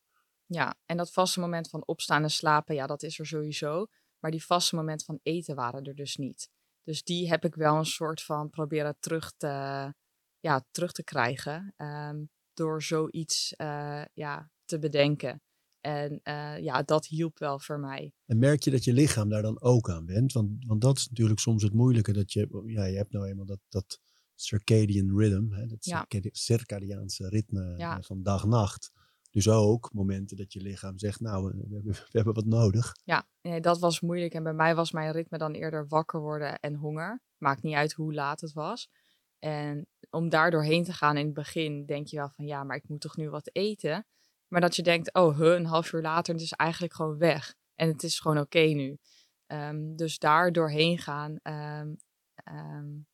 Ja, 0.47 0.75
en 0.87 0.97
dat 0.97 1.13
vaste 1.13 1.41
moment 1.41 1.69
van 1.69 1.87
opstaan 1.87 2.23
en 2.23 2.31
slapen, 2.31 2.75
ja, 2.75 2.87
dat 2.87 3.03
is 3.03 3.19
er 3.19 3.27
sowieso. 3.27 3.87
Maar 4.23 4.31
die 4.31 4.45
vaste 4.45 4.77
momenten 4.77 5.07
van 5.07 5.19
eten 5.23 5.55
waren 5.55 5.85
er 5.85 5.95
dus 5.95 6.17
niet. 6.17 6.49
Dus 6.83 7.03
die 7.03 7.29
heb 7.29 7.45
ik 7.45 7.55
wel 7.55 7.77
een 7.77 7.85
soort 7.85 8.23
van 8.23 8.51
proberen 8.51 8.97
terug 8.99 9.33
te, 9.37 9.47
ja, 10.41 10.65
terug 10.71 10.93
te 10.93 11.05
krijgen. 11.05 11.75
Um, 11.77 12.31
door 12.55 12.83
zoiets 12.83 13.55
uh, 13.57 14.03
ja, 14.15 14.51
te 14.65 14.79
bedenken. 14.79 15.43
En 15.81 16.21
uh, 16.25 16.59
ja, 16.59 16.83
dat 16.83 17.07
hielp 17.07 17.39
wel 17.39 17.59
voor 17.59 17.81
mij. 17.81 18.13
En 18.27 18.39
merk 18.39 18.63
je 18.63 18.71
dat 18.71 18.85
je 18.85 18.93
lichaam 18.93 19.29
daar 19.29 19.43
dan 19.43 19.61
ook 19.61 19.91
aan 19.91 20.07
bent? 20.07 20.33
Want, 20.33 20.65
want 20.67 20.81
dat 20.81 20.97
is 20.97 21.09
natuurlijk 21.09 21.41
soms 21.41 21.63
het 21.63 21.73
moeilijke. 21.73 22.13
Dat 22.13 22.33
je, 22.33 22.63
ja, 22.67 22.85
je 22.85 22.97
hebt 22.97 23.13
nou 23.13 23.27
eenmaal 23.27 23.47
dat, 23.47 23.61
dat 23.69 24.01
circadian 24.35 25.19
rhythm, 25.19 25.53
hè, 25.53 25.67
dat 25.67 25.85
ja. 25.85 26.07
circadiaanse 26.23 27.29
ritme 27.29 27.75
ja. 27.77 28.03
van 28.03 28.23
dag-nacht. 28.23 28.93
Dus 29.33 29.49
ook 29.49 29.93
momenten 29.93 30.37
dat 30.37 30.53
je 30.53 30.61
lichaam 30.61 30.99
zegt, 30.99 31.21
nou, 31.21 31.45
we 31.45 31.75
hebben, 31.75 31.93
we 32.11 32.11
hebben 32.11 32.35
wat 32.35 32.45
nodig. 32.45 32.93
Ja, 33.05 33.29
nee, 33.43 33.61
dat 33.61 33.79
was 33.79 34.01
moeilijk. 34.01 34.35
En 34.35 34.43
bij 34.43 34.53
mij 34.53 34.75
was 34.75 34.93
mijn 34.93 35.13
ritme 35.13 35.39
dan 35.39 35.53
eerder 35.53 35.89
wakker 35.89 36.21
worden 36.21 36.59
en 36.59 36.75
honger. 36.75 37.23
Maakt 37.39 37.63
niet 37.63 37.75
uit 37.75 37.93
hoe 37.93 38.15
laat 38.15 38.41
het 38.41 38.53
was. 38.53 38.89
En 39.39 39.87
om 40.11 40.29
daar 40.29 40.51
doorheen 40.51 40.85
te 40.85 40.93
gaan 40.93 41.17
in 41.17 41.25
het 41.25 41.35
begin, 41.35 41.87
denk 41.87 42.07
je 42.07 42.17
wel 42.17 42.29
van 42.29 42.47
ja, 42.47 42.65
maar 42.65 42.77
ik 42.77 42.89
moet 42.89 43.01
toch 43.01 43.17
nu 43.17 43.31
wat 43.31 43.51
eten. 43.53 44.07
Maar 44.49 44.61
dat 44.61 44.77
je 44.77 44.83
denkt, 44.83 45.15
oh, 45.15 45.39
een 45.39 45.67
half 45.67 45.93
uur 45.93 46.03
later, 46.03 46.35
het 46.35 46.43
is 46.43 46.53
eigenlijk 46.53 46.95
gewoon 46.95 47.19
weg. 47.19 47.55
En 47.75 47.89
het 47.89 48.03
is 48.03 48.21
gewoon 48.21 48.39
oké 48.39 48.59
nu. 48.59 48.99
Um, 49.47 49.97
dus 49.97 50.19
daar 50.19 50.53
doorheen 50.53 50.99
gaan, 50.99 51.37
um, 51.43 51.97
um, 52.45 53.07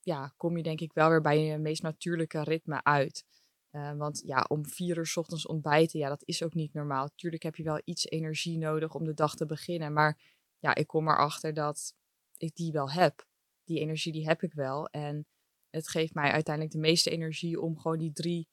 ja, 0.00 0.32
kom 0.36 0.56
je 0.56 0.62
denk 0.62 0.80
ik 0.80 0.92
wel 0.92 1.08
weer 1.08 1.20
bij 1.20 1.44
je 1.44 1.58
meest 1.58 1.82
natuurlijke 1.82 2.42
ritme 2.42 2.82
uit. 2.82 3.24
Uh, 3.70 3.96
want 3.96 4.22
ja, 4.24 4.44
om 4.48 4.66
vier 4.66 4.96
uur 4.96 5.06
s 5.06 5.16
ochtends 5.16 5.46
ontbijten, 5.46 5.98
ja, 5.98 6.08
dat 6.08 6.22
is 6.24 6.42
ook 6.42 6.54
niet 6.54 6.72
normaal. 6.72 7.08
Tuurlijk 7.14 7.42
heb 7.42 7.56
je 7.56 7.62
wel 7.62 7.80
iets 7.84 8.06
energie 8.06 8.58
nodig 8.58 8.94
om 8.94 9.04
de 9.04 9.14
dag 9.14 9.34
te 9.34 9.46
beginnen. 9.46 9.92
Maar 9.92 10.20
ja, 10.58 10.74
ik 10.74 10.86
kom 10.86 11.08
erachter 11.08 11.54
dat 11.54 11.94
ik 12.36 12.54
die 12.54 12.72
wel 12.72 12.90
heb. 12.90 13.28
Die 13.64 13.80
energie 13.80 14.12
die 14.12 14.26
heb 14.26 14.42
ik 14.42 14.52
wel. 14.52 14.86
En 14.86 15.26
het 15.68 15.88
geeft 15.88 16.14
mij 16.14 16.30
uiteindelijk 16.30 16.74
de 16.74 16.80
meeste 16.80 17.10
energie 17.10 17.60
om 17.60 17.78
gewoon 17.78 17.98
die 17.98 18.12
drie 18.12 18.48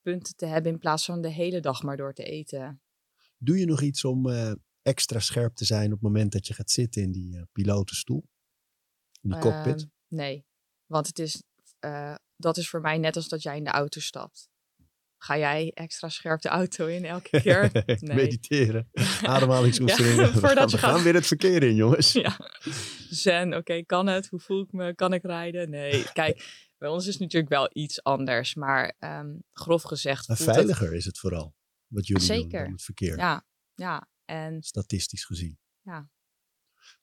punten 0.00 0.36
te 0.36 0.46
hebben 0.46 0.72
in 0.72 0.78
plaats 0.78 1.04
van 1.04 1.20
de 1.20 1.30
hele 1.30 1.60
dag 1.60 1.82
maar 1.82 1.96
door 1.96 2.14
te 2.14 2.24
eten. 2.24 2.82
Doe 3.38 3.58
je 3.58 3.66
nog 3.66 3.82
iets 3.82 4.04
om 4.04 4.26
uh, 4.26 4.52
extra 4.82 5.18
scherp 5.18 5.54
te 5.54 5.64
zijn 5.64 5.86
op 5.86 5.92
het 5.92 6.02
moment 6.02 6.32
dat 6.32 6.46
je 6.46 6.54
gaat 6.54 6.70
zitten 6.70 7.02
in 7.02 7.12
die 7.12 7.36
uh, 7.36 7.42
pilotenstoel? 7.52 8.28
In 9.20 9.30
die 9.30 9.38
cockpit? 9.38 9.80
Uh, 9.80 9.88
nee, 10.08 10.46
want 10.86 11.06
het 11.06 11.18
is, 11.18 11.42
dat 12.36 12.56
is 12.56 12.68
voor 12.68 12.80
mij 12.80 12.98
net 12.98 13.16
als 13.16 13.28
dat 13.28 13.42
jij 13.42 13.56
in 13.56 13.64
de 13.64 13.70
auto 13.70 14.00
stapt. 14.00 14.50
Ga 15.18 15.38
jij 15.38 15.70
extra 15.74 16.08
scherp 16.08 16.40
de 16.40 16.48
auto 16.48 16.86
in 16.86 17.04
elke 17.04 17.30
keer? 17.42 17.70
Nee. 18.00 18.16
Mediteren, 18.16 18.88
ademhalingsoefeningen. 19.22 20.26
ja, 20.26 20.32
voordat 20.32 20.70
we 20.70 20.78
gaan, 20.78 20.90
we 20.90 20.94
gaan 20.96 21.04
weer 21.04 21.14
het 21.14 21.26
verkeer 21.26 21.62
in, 21.62 21.74
jongens. 21.74 22.12
ja. 22.12 22.36
Zen, 23.10 23.46
oké, 23.46 23.56
okay, 23.56 23.84
kan 23.84 24.06
het? 24.06 24.28
Hoe 24.28 24.40
voel 24.40 24.62
ik 24.62 24.72
me? 24.72 24.94
Kan 24.94 25.12
ik 25.12 25.22
rijden? 25.22 25.70
Nee, 25.70 26.12
kijk, 26.12 26.66
bij 26.78 26.88
ons 26.88 27.06
is 27.06 27.12
het 27.12 27.22
natuurlijk 27.22 27.52
wel 27.52 27.70
iets 27.72 28.02
anders. 28.02 28.54
Maar 28.54 28.96
um, 28.98 29.42
grof 29.52 29.82
gezegd... 29.82 30.28
Maar 30.28 30.36
veiliger 30.36 30.86
het... 30.86 30.96
is 30.96 31.04
het 31.04 31.18
vooral, 31.18 31.54
wat 31.86 32.06
jullie 32.06 32.22
Zeker. 32.22 32.62
doen 32.62 32.72
het 32.72 32.82
verkeer. 32.82 33.16
Ja, 33.16 33.46
ja. 33.74 34.08
En... 34.24 34.62
Statistisch 34.62 35.24
gezien. 35.24 35.58
Ja. 35.82 36.10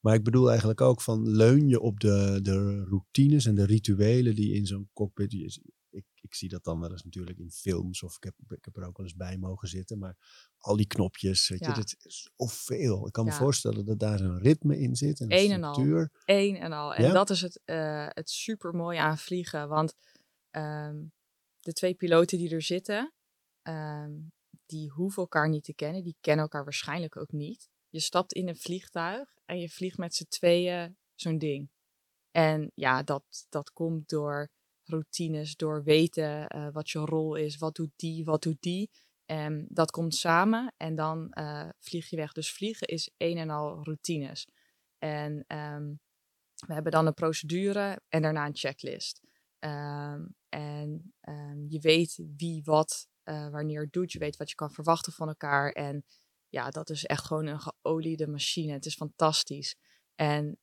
Maar 0.00 0.14
ik 0.14 0.24
bedoel 0.24 0.48
eigenlijk 0.48 0.80
ook 0.80 1.02
van 1.02 1.30
leun 1.30 1.68
je 1.68 1.80
op 1.80 2.00
de, 2.00 2.38
de 2.42 2.84
routines 2.84 3.46
en 3.46 3.54
de 3.54 3.66
rituelen 3.66 4.34
die 4.34 4.54
in 4.54 4.66
zo'n 4.66 4.90
cockpit 4.92 5.32
ik, 6.26 6.34
zie 6.34 6.48
dat 6.48 6.64
dan 6.64 6.80
wel 6.80 6.90
eens 6.90 7.04
natuurlijk 7.04 7.38
in 7.38 7.50
films 7.50 8.02
of 8.02 8.16
ik 8.16 8.24
heb, 8.24 8.34
ik 8.48 8.64
heb 8.64 8.76
er 8.76 8.86
ook 8.86 8.96
wel 8.96 9.06
eens 9.06 9.16
bij 9.16 9.38
mogen 9.38 9.68
zitten. 9.68 9.98
Maar 9.98 10.16
al 10.58 10.76
die 10.76 10.86
knopjes, 10.86 11.48
weet 11.48 11.60
Ja. 11.60 11.68
je, 11.68 11.74
dat 11.74 11.94
is 11.98 12.30
zoveel. 12.36 13.06
Ik 13.06 13.12
kan 13.12 13.24
me 13.24 13.32
voorstellen 13.32 13.84
dat 13.84 13.98
daar 13.98 14.20
een 14.20 14.38
ritme 14.38 14.78
in 14.78 14.96
zit 14.96 15.20
en 15.20 15.32
een 15.32 15.50
en 15.50 15.64
al. 15.64 16.08
Eén 16.24 16.56
en 16.56 16.72
al. 16.72 16.94
En 16.94 17.04
Ja? 17.04 17.12
dat 17.12 17.30
is 17.30 17.40
het, 17.40 17.60
eh 17.64 18.06
het 18.08 18.30
super 18.30 18.74
mooie 18.74 19.00
aan 19.00 19.18
vliegen. 19.18 19.68
Want 19.68 19.94
ehm, 20.50 21.04
de 21.60 21.72
twee 21.72 21.94
piloten 21.94 22.38
die 22.38 22.50
er 22.50 22.62
zitten, 22.62 23.12
ehm, 23.62 24.12
die 24.66 24.90
hoeven 24.90 25.22
elkaar 25.22 25.48
niet 25.48 25.64
te 25.64 25.74
kennen. 25.74 26.02
Die 26.02 26.16
kennen 26.20 26.42
elkaar 26.42 26.64
waarschijnlijk 26.64 27.16
ook 27.16 27.32
niet. 27.32 27.68
Je 27.88 28.00
stapt 28.00 28.32
in 28.32 28.48
een 28.48 28.56
vliegtuig 28.56 29.36
en 29.44 29.58
je 29.58 29.68
vliegt 29.68 29.98
met 29.98 30.14
z'n 30.14 30.26
tweeën 30.28 30.96
zo'n 31.14 31.38
ding. 31.38 31.70
En 32.30 32.70
ja, 32.74 33.02
dat, 33.02 33.46
dat 33.48 33.72
komt 33.72 34.08
door 34.08 34.50
routines, 34.88 35.56
door 35.56 35.82
weten 35.82 36.48
eh, 36.48 36.68
wat 36.72 36.90
je 36.90 36.98
rol 36.98 37.34
is. 37.34 37.56
Wat 37.56 37.74
doet 37.74 37.92
die, 37.96 38.24
wat 38.24 38.42
doet 38.42 38.60
die. 38.60 38.90
En 39.26 39.66
dat 39.68 39.90
komt 39.90 40.14
samen 40.14 40.74
en 40.76 40.94
dan 40.94 41.30
eh, 41.30 41.68
vlieg 41.78 42.10
je 42.10 42.16
weg. 42.16 42.32
Dus 42.32 42.52
vliegen 42.52 42.86
is 42.86 43.10
een 43.16 43.38
en 43.38 43.50
al 43.50 43.84
routines. 43.84 44.48
En 44.98 45.44
ehm, 45.46 45.94
we 46.66 46.72
hebben 46.72 46.92
dan 46.92 47.06
een 47.06 47.14
procedure 47.14 48.00
en 48.08 48.22
daarna 48.22 48.46
een 48.46 48.56
checklist. 48.56 49.20
Ehm, 49.58 50.26
en 50.48 51.14
ehm, 51.20 51.66
je 51.68 51.80
weet 51.80 52.22
wie 52.36 52.62
wat 52.64 53.08
eh, 53.22 53.48
wanneer 53.48 53.88
doet. 53.90 54.12
Je 54.12 54.18
weet 54.18 54.36
wat 54.36 54.48
je 54.48 54.54
kan 54.54 54.70
verwachten 54.70 55.12
van 55.12 55.28
elkaar. 55.28 55.70
En 55.70 56.04
ja, 56.48 56.70
dat 56.70 56.90
is 56.90 57.04
echt 57.04 57.24
gewoon 57.24 57.46
een 57.46 57.60
geoliede 57.60 58.26
machine. 58.26 58.72
Het 58.72 58.86
is 58.86 58.94
fantastisch. 58.94 59.76
En 60.14 60.58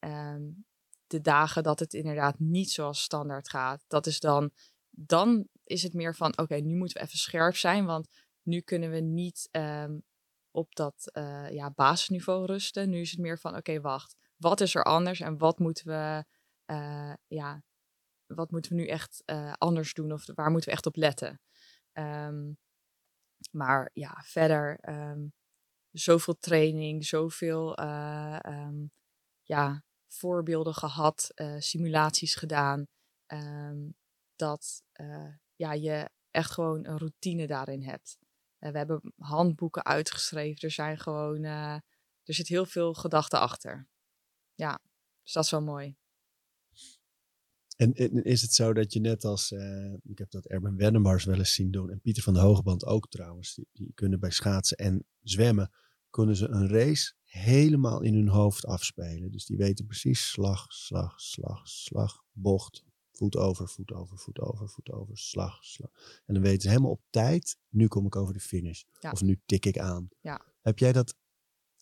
de 1.13 1.21
dagen 1.21 1.63
dat 1.63 1.79
het 1.79 1.93
inderdaad 1.93 2.39
niet 2.39 2.71
zoals 2.71 3.01
standaard 3.01 3.49
gaat, 3.49 3.83
dat 3.87 4.05
is 4.05 4.19
dan, 4.19 4.51
dan 4.89 5.47
is 5.63 5.83
het 5.83 5.93
meer 5.93 6.15
van, 6.15 6.37
oké, 6.37 6.55
nu 6.55 6.75
moeten 6.75 6.97
we 6.97 7.03
even 7.03 7.17
scherp 7.17 7.55
zijn, 7.55 7.85
want 7.85 8.07
nu 8.41 8.61
kunnen 8.61 8.91
we 8.91 8.99
niet 8.99 9.47
ehm, 9.51 9.97
op 10.51 10.75
dat 10.75 11.09
eh, 11.11 11.49
ja, 11.49 11.71
basisniveau 11.71 12.45
rusten. 12.45 12.89
Nu 12.89 12.99
is 12.99 13.11
het 13.11 13.19
meer 13.19 13.39
van, 13.39 13.55
oké, 13.55 13.81
wacht, 13.81 14.15
wat 14.37 14.61
is 14.61 14.75
er 14.75 14.83
anders 14.83 15.19
en 15.19 15.37
wat 15.37 15.59
moeten 15.59 15.87
we, 15.87 16.25
eh, 16.65 17.13
ja, 17.27 17.63
wat 18.25 18.51
moeten 18.51 18.71
we 18.71 18.77
nu 18.77 18.87
echt 18.87 19.21
eh, 19.25 19.53
anders 19.57 19.93
doen 19.93 20.11
of 20.11 20.25
waar 20.35 20.51
moeten 20.51 20.69
we 20.69 20.75
echt 20.75 20.85
op 20.85 20.95
letten? 20.95 21.41
Ehm, 21.91 22.51
maar 23.51 23.89
ja, 23.93 24.23
verder 24.25 24.77
ehm, 24.79 25.27
zoveel 25.91 26.37
training, 26.39 27.05
zoveel 27.05 27.75
ja, 29.43 29.83
voorbeelden 30.13 30.73
gehad, 30.73 31.31
eh, 31.33 31.55
simulaties 31.59 32.35
gedaan, 32.35 32.87
ehm, 33.25 33.89
dat 34.35 34.83
eh, 34.91 35.33
ja, 35.55 35.73
je 35.73 36.09
echt 36.31 36.51
gewoon 36.51 36.85
een 36.85 36.97
routine 36.97 37.47
daarin 37.47 37.83
hebt. 37.83 38.17
Eh, 38.57 38.71
we 38.71 38.77
hebben 38.77 39.13
handboeken 39.17 39.85
uitgeschreven, 39.85 40.61
er 40.61 40.71
zijn 40.71 40.97
gewoon, 40.99 41.43
er 41.43 42.33
zit 42.33 42.47
heel 42.47 42.65
veel 42.65 42.93
gedachten 42.93 43.39
achter. 43.39 43.87
Ja, 44.53 44.79
dus 45.23 45.33
dat 45.33 45.43
is 45.43 45.51
wel 45.51 45.61
mooi. 45.61 45.95
En, 47.75 47.93
is 48.23 48.41
het 48.41 48.53
zo 48.53 48.73
dat 48.73 48.93
je 48.93 48.99
net 48.99 49.25
als, 49.25 49.51
ik 50.03 50.17
heb 50.17 50.31
dat 50.31 50.45
Erben 50.45 50.75
Wennemars 50.75 51.25
wel 51.25 51.37
eens 51.37 51.53
zien 51.53 51.71
doen, 51.71 51.89
en 51.89 52.01
Pieter 52.01 52.23
van 52.23 52.33
de 52.33 52.39
Hogeband 52.39 52.85
ook 52.85 53.09
trouwens, 53.09 53.53
die, 53.53 53.67
die 53.71 53.91
kunnen 53.93 54.19
bij 54.19 54.29
schaatsen 54.29 54.77
en 54.77 55.05
zwemmen, 55.21 55.71
kunnen 56.09 56.35
ze 56.35 56.47
een 56.47 56.67
race 56.67 57.13
helemaal 57.33 58.01
in 58.01 58.13
hun 58.13 58.27
hoofd 58.27 58.65
afspelen. 58.65 59.31
Dus 59.31 59.45
die 59.45 59.57
weten 59.57 59.85
precies 59.85 60.29
slag, 60.31 60.65
slag, 60.73 61.19
slag, 61.21 61.67
slag, 61.67 62.23
bocht, 62.31 62.83
voet 63.11 63.35
over, 63.37 63.67
voet 63.67 63.91
over, 63.93 64.17
voet 64.17 64.39
over, 64.39 64.69
voet 64.69 64.91
over, 64.91 65.17
slag, 65.17 65.63
slag. 65.63 65.89
En 66.25 66.33
dan 66.33 66.43
weten 66.43 66.61
ze 66.61 66.69
helemaal 66.69 66.91
op 66.91 67.01
tijd, 67.09 67.57
nu 67.69 67.87
kom 67.87 68.05
ik 68.05 68.15
over 68.15 68.33
de 68.33 68.39
finish. 68.39 68.83
Ja. 68.99 69.11
Of 69.11 69.21
nu 69.21 69.39
tik 69.45 69.65
ik 69.65 69.77
aan. 69.77 70.09
Ja. 70.21 70.41
Heb 70.61 70.79
jij 70.79 70.91
dat, 70.91 71.15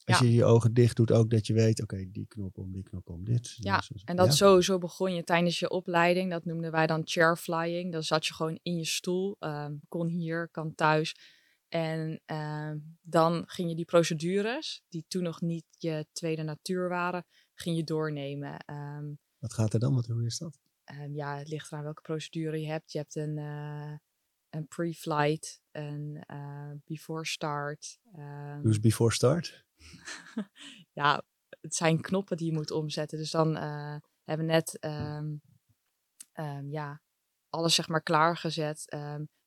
als 0.03 0.19
Ja. 0.19 0.25
je 0.25 0.33
je 0.33 0.45
ogen 0.45 0.73
dicht 0.73 0.95
doet, 0.95 1.11
ook 1.11 1.29
dat 1.29 1.47
je 1.47 1.53
weet, 1.53 1.81
oké, 1.81 2.11
die 2.11 2.25
knop 2.27 2.57
om, 2.57 2.71
die 2.71 2.83
knop 2.83 3.09
om, 3.09 3.23
dit. 3.25 3.55
Ja, 3.57 3.77
dus- 3.77 4.01
En 4.05 4.15
dat 4.15 4.35
sowieso 4.35 4.77
begon 4.77 5.13
je 5.13 5.23
tijdens 5.23 5.59
je 5.59 5.69
opleiding. 5.69 6.31
Dat 6.31 6.45
noemden 6.45 6.71
wij 6.71 6.87
dan 6.87 7.01
chair 7.05 7.37
flying. 7.37 7.91
Dan 7.91 8.03
zat 8.03 8.25
je 8.25 8.33
gewoon 8.33 8.59
in 8.63 8.77
je 8.77 8.85
stoel. 8.85 9.35
ehm, 9.39 9.75
kon 9.87 10.07
hier, 10.07 10.49
kan 10.49 10.75
thuis. 10.75 11.15
En 11.73 12.21
ehm, 12.25 12.79
dan 13.01 13.43
ging 13.45 13.69
je 13.69 13.75
die 13.75 13.85
procedures, 13.85 14.83
die 14.89 15.05
toen 15.07 15.23
nog 15.23 15.41
niet 15.41 15.65
je 15.77 16.07
tweede 16.11 16.43
natuur 16.43 16.89
waren, 16.89 17.25
ging 17.53 17.75
je 17.75 17.83
doornemen. 17.83 18.57
Ehm, 18.57 19.13
Wat 19.39 19.53
gaat 19.53 19.73
er 19.73 19.79
dan? 19.79 19.95
Wat, 19.95 20.05
hoe 20.05 20.25
is 20.25 20.37
dat? 20.37 20.59
Ehm, 20.83 21.13
ja, 21.13 21.37
het 21.37 21.47
ligt 21.47 21.71
eraan 21.71 21.83
welke 21.83 22.01
procedure 22.01 22.61
je 22.61 22.67
hebt. 22.67 22.91
Je 22.91 22.97
hebt 22.97 23.15
een, 23.15 23.37
eh, 23.37 23.97
een 24.49 24.67
pre-flight, 24.67 25.61
een 25.71 26.23
eh, 26.25 26.71
before 26.85 27.25
start. 27.25 27.99
Doe 28.11 28.61
eens 28.63 28.79
before 28.79 29.11
start. 29.11 29.65
ja, 30.99 31.23
het 31.61 31.75
zijn 31.75 32.01
knoppen 32.01 32.37
die 32.37 32.45
je 32.45 32.53
moet 32.53 32.71
omzetten. 32.71 33.17
Dus 33.17 33.31
dan 33.31 33.57
eh, 33.57 33.95
hebben 34.23 34.45
we 34.45 34.51
net 34.51 34.77
ja, 36.69 37.01
alles 37.49 37.75
zeg 37.75 37.87
maar 37.87 38.03
klaargezet. 38.03 38.95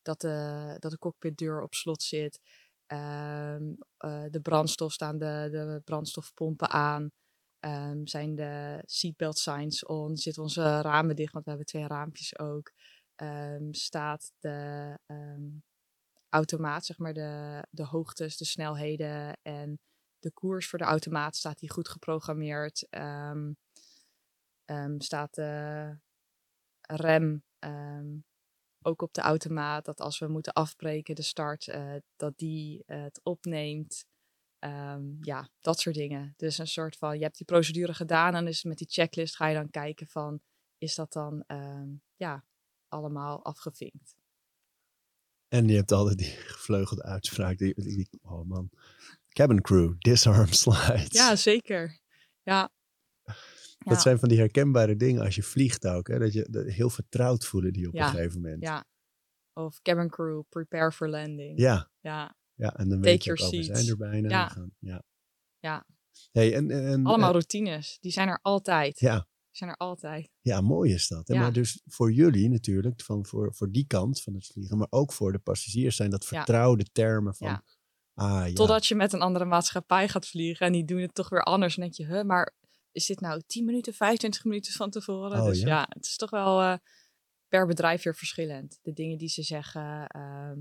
Dat, 0.05 0.21
de, 0.21 0.77
dat 0.79 0.91
de 0.91 0.99
cockpitdeur 0.99 1.63
op 1.63 1.75
slot 1.75 2.03
zit. 2.03 2.41
Ehm, 2.87 3.73
eh, 3.97 4.25
de 4.31 4.41
brandstof 4.43 4.93
staan 4.93 5.19
de, 5.19 5.49
de 5.51 5.81
brandstofpompen 5.85 6.69
aan. 6.71 7.11
Ehm, 7.59 8.07
zijn 8.07 8.35
de 8.35 8.83
seatbelt 8.85 9.39
signs 9.39 9.85
on. 9.85 10.17
Zitten 10.17 10.43
onze 10.43 10.81
ramen 10.81 11.17
dicht, 11.17 11.33
want 11.33 11.45
we 11.45 11.51
hebben 11.51 11.69
twee 11.69 11.87
raampjes 11.87 12.39
ook. 12.39 12.73
Ehm, 13.15 13.73
staat 13.73 14.33
de 14.39 14.99
automaat, 16.29 16.85
zeg 16.85 16.99
maar 16.99 17.13
de, 17.13 17.63
de 17.71 17.85
hoogtes, 17.85 18.37
de 18.37 18.45
snelheden 18.45 19.39
en 19.43 19.79
de 20.19 20.31
koers 20.33 20.69
voor 20.69 20.79
de 20.79 20.85
automaat 20.85 21.37
staat 21.37 21.59
die 21.59 21.71
goed 21.71 21.89
geprogrammeerd. 21.89 22.87
Staat 24.99 25.35
de 25.35 25.97
rem 26.81 27.43
ook 28.85 29.03
op 29.03 29.12
de 29.14 29.20
automaat. 29.20 29.85
Dat 29.85 30.01
als 30.01 30.18
we 30.18 30.28
moeten 30.28 30.53
afbreken, 30.53 31.14
de 31.14 31.22
start, 31.22 31.68
eh, 31.68 31.95
dat 32.16 32.39
die 32.39 32.82
eh, 32.87 33.03
het 33.03 33.20
opneemt. 33.22 34.07
Ehm, 34.59 35.03
ja, 35.20 35.49
dat 35.61 35.80
soort 35.80 35.95
dingen. 35.95 36.35
Dus 36.37 36.59
een 36.59 36.66
soort 36.66 36.97
van, 36.97 37.16
je 37.16 37.22
hebt 37.22 37.37
die 37.37 37.47
procedure 37.47 37.95
gedaan 37.95 38.35
en 38.35 38.45
dus 38.45 38.62
met 38.64 38.78
die 38.78 38.89
checklist 38.91 39.37
ga 39.37 39.47
je 39.47 39.55
dan 39.55 39.70
kijken 39.70 40.07
van, 40.07 40.41
is 40.78 40.95
dat 40.95 41.12
dan 41.12 41.45
ehm, 41.47 41.89
ja, 42.16 42.45
allemaal 42.89 43.45
afgevinkt? 43.45 44.16
En 45.49 45.68
je 45.68 45.76
hebt 45.76 45.93
altijd 45.93 46.18
die 46.18 46.30
gevleugelde 46.30 47.03
uitspraak. 47.03 47.59
Die, 47.59 47.74
die, 47.74 47.97
die- 47.97 48.20
oh 48.22 48.45
man. 48.49 48.70
Cabin 49.28 49.61
crew, 49.61 49.95
disarm 49.99 50.53
slides. 50.62 51.09
Ja, 51.12 51.37
zeker. 51.37 51.99
Ja. 52.43 52.72
Dat 53.85 54.03
zijn 54.03 54.18
van 54.18 54.28
die 54.28 54.39
herkenbare 54.39 54.97
dingen 54.97 55.22
als 55.24 55.35
je 55.35 55.43
vliegt 55.43 55.87
ook. 55.87 56.09
Hè? 56.09 56.18
Dat 56.18 56.32
je 56.32 56.47
dat 56.51 56.66
heel 56.66 56.91
vertrouwd 56.91 57.45
voelen 57.47 57.72
die 57.72 57.89
op 57.89 57.95
Ja, 57.95 58.07
een 58.07 58.14
gegeven 58.14 58.41
moment. 58.41 58.62
Ja. 58.62 58.85
Of 59.53 59.82
cabin 59.82 60.09
crew, 60.11 60.43
prepare 60.49 60.93
for 60.93 61.09
landing. 61.09 61.59
Ja, 61.61 61.91
Ja, 62.01 62.37
ja, 62.55 62.76
en 62.76 62.89
dan 62.89 62.99
Take 62.99 63.11
weet 63.11 63.24
je 63.24 63.30
ook, 63.30 63.51
we 63.51 63.62
zijn 63.62 63.89
er 63.89 63.97
bijna. 63.97 64.28
Ja. 64.28 64.49
gaan- 64.49 64.74
ja. 64.78 65.03
Ja. 65.59 65.87
Hey, 66.32 66.55
en, 66.55 66.70
en, 66.70 67.07
allemaal 67.07 67.26
eh, 67.26 67.32
routines. 67.32 67.99
Die 68.01 68.12
zijn 68.12 68.28
er 68.28 68.39
altijd. 68.43 69.01
ja, 69.01 69.14
Die 69.18 69.26
zijn 69.51 69.70
er 69.70 69.76
altijd. 69.76 70.30
ja, 70.41 70.61
mooi 70.61 70.93
is 70.93 71.09
dat. 71.09 71.28
hè. 71.28 71.35
Ja. 71.35 71.41
Maar 71.41 71.53
dus 71.53 71.80
voor 71.87 72.12
jullie 72.12 72.49
natuurlijk, 72.49 73.03
van 73.03 73.26
voor, 73.26 73.55
voor 73.55 73.70
die 73.70 73.87
kant 73.87 74.22
van 74.22 74.35
het 74.35 74.47
vliegen, 74.47 74.78
maar 74.78 74.87
ook 74.91 75.12
voor 75.12 75.32
de 75.32 75.39
passagiers 75.39 75.97
zijn 75.97 76.11
dat 76.11 76.24
vertrouwde 76.24 76.85
termen 76.93 77.35
van, 77.35 77.62
ah 78.14 78.47
ja, 78.49 78.53
Totdat 78.53 78.87
je 78.87 78.95
met 78.95 79.12
een 79.12 79.20
andere 79.20 79.45
maatschappij 79.45 80.09
gaat 80.09 80.28
vliegen 80.28 80.66
en 80.66 80.72
die 80.72 80.85
doen 80.85 81.01
het 81.01 81.14
toch 81.14 81.28
weer 81.28 81.43
anders. 81.43 81.74
En 81.76 81.82
denk 81.82 81.95
je, 81.95 82.07
huh, 82.07 82.22
maar 82.22 82.53
is 82.95 83.07
dit 83.07 83.20
nou 83.20 83.42
10 83.47 83.64
minuten, 83.64 83.95
25 83.95 84.45
minuten 84.45 84.72
van 84.72 84.90
tevoren? 84.90 85.40
Oh, 85.40 85.47
dus 85.47 85.61
ja? 85.61 85.66
ja. 85.66 85.86
het 85.88 86.05
is 86.05 86.16
toch 86.16 86.30
wel 86.30 86.61
eh, 86.61 86.76
per 87.49 87.66
bedrijf 87.66 88.03
weer 88.03 88.16
verschillend. 88.16 88.78
De 88.82 88.92
dingen 88.92 89.18
die 89.18 89.28
ze 89.28 89.42
zeggen. 89.42 90.07
ehm, 90.07 90.59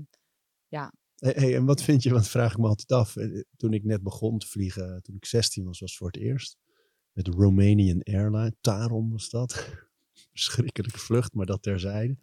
Hey, 1.14 1.32
hey, 1.36 1.54
en 1.56 1.64
wat 1.64 1.82
vind 1.82 2.02
je, 2.02 2.10
want 2.10 2.28
vraag 2.28 2.52
ik 2.52 2.58
me 2.58 2.66
altijd 2.66 2.92
af. 2.92 3.16
eh, 3.16 3.40
Toen 3.56 3.72
ik 3.72 3.84
net 3.84 4.02
begon 4.02 4.38
te 4.38 4.46
vliegen, 4.46 5.02
toen 5.02 5.16
ik 5.16 5.24
16 5.24 5.64
was, 5.64 5.80
was 5.80 5.96
voor 5.96 6.06
het 6.06 6.16
eerst. 6.16 6.56
Met 7.12 7.24
de 7.24 7.30
Romanian 7.30 8.02
Airline. 8.02 8.54
Tarom 8.60 9.10
was 9.10 9.30
dat. 9.30 9.68
Verschrikkelijke 10.32 10.98
vlucht, 10.98 11.34
maar 11.34 11.46
dat 11.46 11.62
terzijde. 11.62 12.16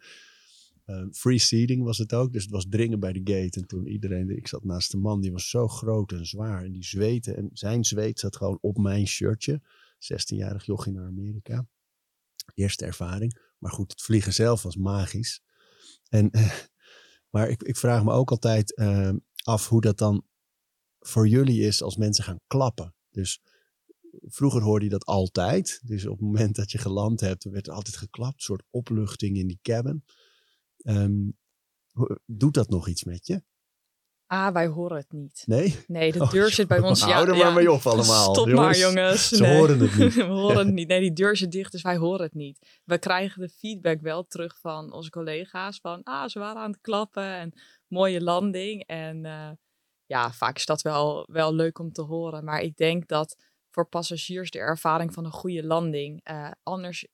Eh, 0.84 1.04
free 1.10 1.38
seating 1.38 1.82
was 1.82 1.98
het 1.98 2.12
ook, 2.14 2.32
dus 2.32 2.42
het 2.42 2.52
was 2.52 2.66
dringen 2.68 3.00
bij 3.00 3.12
de 3.12 3.20
gate. 3.32 3.60
En 3.60 3.66
toen 3.66 3.86
iedereen, 3.86 4.36
ik 4.36 4.48
zat 4.48 4.64
naast 4.64 4.92
een 4.92 5.00
man, 5.00 5.20
die 5.20 5.32
was 5.32 5.50
zo 5.50 5.68
groot 5.68 6.12
en 6.12 6.26
zwaar. 6.26 6.64
En 6.64 6.72
die 6.72 6.84
zweette, 6.84 7.34
en 7.34 7.50
zijn 7.52 7.84
zweet 7.84 8.18
zat 8.18 8.36
gewoon 8.36 8.58
op 8.60 8.78
mijn 8.78 9.06
shirtje. 9.06 9.60
16-jarig 10.02 10.64
jochie 10.64 10.92
naar 10.92 11.06
Amerika. 11.06 11.66
Eerste 12.54 12.84
ervaring. 12.84 13.40
Maar 13.58 13.72
goed, 13.72 13.90
het 13.90 14.02
vliegen 14.02 14.32
zelf 14.32 14.62
was 14.62 14.76
magisch. 14.76 15.42
En, 16.08 16.30
eh, 16.30 16.58
maar 17.30 17.48
ik, 17.48 17.62
ik 17.62 17.76
vraag 17.76 18.04
me 18.04 18.12
ook 18.12 18.30
altijd 18.30 18.74
eh, 18.74 19.12
af 19.44 19.68
hoe 19.68 19.80
dat 19.80 19.98
dan 19.98 20.26
voor 20.98 21.28
jullie 21.28 21.60
is 21.60 21.82
als 21.82 21.96
mensen 21.96 22.24
gaan 22.24 22.40
klappen. 22.46 22.94
Dus 23.10 23.40
vroeger 24.20 24.62
hoorde 24.62 24.84
je 24.84 24.90
dat 24.90 25.04
altijd. 25.04 25.80
Dus 25.84 26.06
op 26.06 26.18
het 26.18 26.26
moment 26.26 26.56
dat 26.56 26.70
je 26.70 26.78
geland 26.78 27.20
hebt, 27.20 27.44
werd 27.44 27.66
er 27.66 27.72
altijd 27.72 27.96
geklapt. 27.96 28.34
Een 28.34 28.40
soort 28.40 28.64
opluchting 28.70 29.36
in 29.36 29.46
die 29.46 29.58
cabin. 29.62 30.04
Ehm, 30.76 31.30
doet 32.26 32.54
dat 32.54 32.68
nog 32.68 32.88
iets 32.88 33.04
met 33.04 33.26
je? 33.26 33.42
Ah, 34.32 34.52
wij 34.52 34.66
horen 34.66 34.96
het 34.96 35.12
niet. 35.12 35.42
Nee? 35.46 35.78
Nee, 35.86 36.12
de 36.12 36.20
Oh, 36.20 36.30
deur 36.30 36.50
zit 36.50 36.68
bij 36.68 36.80
ons. 36.80 37.00
hou 37.00 37.12
ja, 37.12 37.20
er 37.20 37.28
maar 37.28 37.36
ja. 37.36 37.50
mee 37.50 37.72
op 37.72 37.86
allemaal, 37.86 38.34
Stop 38.34 38.48
jongens. 38.48 38.80
maar, 38.80 38.92
jongens. 38.92 39.28
Ze 39.28 39.42
Nee. 39.42 39.56
horen 39.56 39.78
het 39.78 39.96
niet. 39.98 40.14
we 40.22 40.22
horen 40.22 40.56
het 40.66 40.74
niet. 40.74 40.88
Nee, 40.88 41.00
die 41.00 41.12
deur 41.12 41.36
zit 41.36 41.52
dicht, 41.52 41.72
dus 41.72 41.82
wij 41.82 41.96
horen 41.96 42.22
het 42.22 42.34
niet. 42.34 42.80
We 42.84 42.98
krijgen 42.98 43.40
de 43.40 43.48
feedback 43.48 44.00
wel 44.00 44.24
terug 44.26 44.58
van 44.60 44.92
onze 44.92 45.10
collega's. 45.10 45.78
Van, 45.80 46.02
ah, 46.02 46.28
ze 46.28 46.38
waren 46.38 46.62
aan 46.62 46.70
het 46.70 46.80
klappen 46.80 47.34
en 47.34 47.52
mooie 47.88 48.20
landing. 48.22 48.86
En 48.86 49.24
eh, 49.24 49.50
ja, 50.06 50.32
vaak 50.32 50.56
is 50.56 50.66
dat 50.66 50.82
wel, 50.82 51.26
wel 51.32 51.54
leuk 51.54 51.78
om 51.78 51.92
te 51.92 52.02
horen. 52.02 52.44
Maar 52.44 52.60
ik 52.60 52.76
denk 52.76 53.08
dat 53.08 53.36
voor 53.70 53.88
passagiers 53.88 54.50
de 54.50 54.58
ervaring 54.58 55.12
van 55.14 55.24
een 55.24 55.32
goede 55.32 55.64
landing 55.66 56.20
eh, 56.22 56.50
anders 56.62 57.06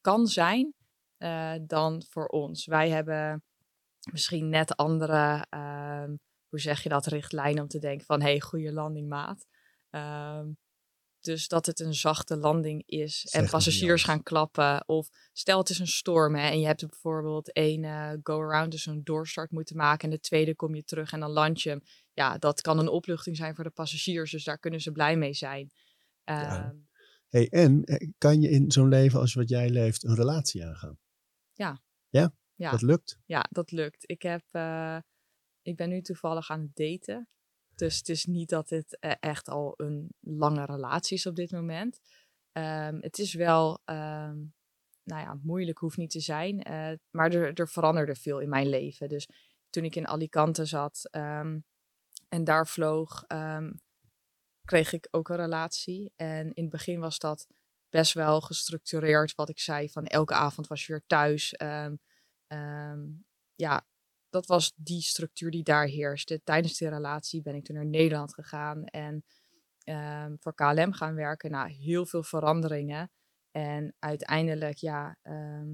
kan 0.00 0.26
zijn 0.26 0.74
eh, 1.16 1.52
dan 1.62 2.02
voor 2.08 2.26
ons. 2.26 2.66
Wij 2.66 2.90
hebben 2.90 3.42
misschien 4.12 4.48
net 4.48 4.76
andere, 4.76 5.46
ehm, 5.48 6.14
hoe 6.52 6.60
zeg 6.60 6.82
je 6.82 6.88
dat, 6.88 7.06
richtlijnen 7.06 7.62
om 7.62 7.68
te 7.68 7.78
denken 7.78 8.06
van, 8.06 8.20
hé, 8.20 8.30
hey, 8.30 8.40
goede 8.40 8.72
landing, 8.72 9.08
maat. 9.08 9.46
Ehm, 9.90 10.50
dus 11.20 11.48
dat 11.48 11.66
het 11.66 11.80
een 11.80 11.94
zachte 11.94 12.36
landing 12.36 12.82
is 12.86 13.20
Zeg 13.20 13.42
en 13.42 13.50
passagiers 13.50 14.04
gaan 14.04 14.22
klappen. 14.22 14.88
Of 14.88 15.08
stel 15.32 15.58
het 15.58 15.68
is 15.68 15.78
een 15.78 15.86
storm 15.86 16.34
hè, 16.34 16.48
en 16.48 16.60
je 16.60 16.66
hebt 16.66 16.86
bijvoorbeeld 16.88 17.52
één 17.52 17.84
eh, 17.84 18.12
go-around, 18.22 18.70
dus 18.70 18.86
een 18.86 19.04
doorstart 19.04 19.50
moeten 19.50 19.76
maken. 19.76 20.08
En 20.08 20.14
de 20.14 20.20
tweede 20.20 20.54
kom 20.54 20.74
je 20.74 20.84
terug 20.84 21.12
en 21.12 21.20
dan 21.20 21.30
land 21.30 21.62
je 21.62 21.68
hem. 21.68 21.82
Ja, 22.12 22.38
dat 22.38 22.60
kan 22.60 22.78
een 22.78 22.88
opluchting 22.88 23.36
zijn 23.36 23.54
voor 23.54 23.64
de 23.64 23.70
passagiers, 23.70 24.30
dus 24.30 24.44
daar 24.44 24.58
kunnen 24.58 24.80
ze 24.80 24.92
blij 24.92 25.16
mee 25.16 25.34
zijn. 25.34 25.70
Ja. 26.24 26.64
Ehm, 26.64 26.76
Hey, 27.28 27.48
en 27.48 27.84
eh, 27.84 28.08
kan 28.18 28.40
je 28.40 28.50
in 28.50 28.70
zo'n 28.70 28.88
leven 28.88 29.20
als 29.20 29.34
wat 29.34 29.48
jij 29.48 29.70
leeft 29.70 30.04
een 30.04 30.14
relatie 30.14 30.66
aangaan? 30.66 30.98
Ja. 31.52 31.82
Ja? 32.08 32.34
Ja. 32.54 32.70
Dat 32.70 32.82
lukt? 32.82 33.18
Ja, 33.26 33.46
dat 33.50 33.70
lukt. 33.70 34.02
Ik, 34.10 34.22
heb, 34.22 34.42
eh, 34.50 34.98
ik 35.62 35.76
ben 35.76 35.88
nu 35.88 36.02
toevallig 36.02 36.50
aan 36.50 36.60
het 36.60 36.76
daten. 36.76 37.28
Dus 37.74 37.96
het 37.96 38.08
is 38.08 38.24
niet 38.24 38.48
dat 38.48 38.70
het 38.70 38.98
eh, 39.00 39.12
echt 39.20 39.48
al 39.48 39.74
een 39.76 40.08
lange 40.20 40.64
relatie 40.64 41.16
is 41.16 41.26
op 41.26 41.36
dit 41.36 41.50
moment. 41.50 42.00
Ehm, 42.52 42.98
het 43.00 43.18
is 43.18 43.34
wel, 43.34 43.80
ehm, 43.84 44.36
nou 45.04 45.22
ja, 45.22 45.38
moeilijk 45.42 45.78
hoeft 45.78 45.96
niet 45.96 46.10
te 46.10 46.20
zijn. 46.20 46.62
eh, 46.62 46.92
maar 47.10 47.32
er, 47.32 47.52
er 47.54 47.68
veranderde 47.68 48.14
veel 48.14 48.38
in 48.38 48.48
mijn 48.48 48.68
leven. 48.68 49.08
Dus 49.08 49.28
toen 49.70 49.84
ik 49.84 49.96
in 49.96 50.08
Alicante 50.08 50.64
zat 50.64 51.08
ehm, 51.10 51.58
en 52.28 52.44
daar 52.44 52.66
vloog, 52.66 53.24
kreeg 54.64 54.92
ik 54.92 55.08
ook 55.10 55.28
een 55.28 55.36
relatie. 55.36 56.12
En 56.16 56.52
in 56.52 56.62
het 56.62 56.72
begin 56.72 57.00
was 57.00 57.18
dat 57.18 57.46
best 57.88 58.12
wel 58.12 58.40
gestructureerd. 58.40 59.34
Wat 59.34 59.48
ik 59.48 59.58
zei, 59.58 59.90
van 59.90 60.06
elke 60.06 60.34
avond 60.34 60.66
was 60.66 60.86
je 60.86 60.92
weer 60.92 61.04
thuis. 61.06 61.54
Ja, 63.54 63.86
dat 64.32 64.46
was 64.46 64.72
die 64.76 65.00
structuur 65.02 65.50
die 65.50 65.62
daar 65.62 65.86
heerste. 65.86 66.40
Tijdens 66.44 66.78
die 66.78 66.88
relatie 66.88 67.42
ben 67.42 67.54
ik 67.54 67.64
toen 67.64 67.76
naar 67.76 67.86
Nederland 67.86 68.34
gegaan 68.34 68.84
en 68.84 69.24
ehm, 69.84 70.34
voor 70.38 70.54
KLM 70.54 70.92
gaan 70.92 71.14
werken. 71.14 71.50
Nou, 71.50 71.70
heel 71.70 72.06
veel 72.06 72.22
veranderingen. 72.22 73.10
En 73.50 73.94
uiteindelijk, 73.98 74.76
ja, 74.76 75.16
ehm, 75.22 75.68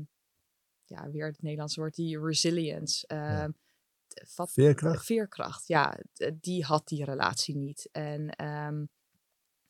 ja, 0.84 1.10
weer 1.10 1.26
het 1.26 1.42
Nederlandse 1.42 1.80
woord, 1.80 1.94
die 1.94 2.20
resilience. 2.20 3.06
wat- 4.36 4.52
Veerkracht? 4.52 5.04
Veerkracht, 5.04 5.66
ja. 5.66 5.98
Die 6.40 6.64
had 6.64 6.88
die 6.88 7.04
relatie 7.04 7.56
niet. 7.56 7.88
En 7.92 8.30
ehm, 8.30 8.84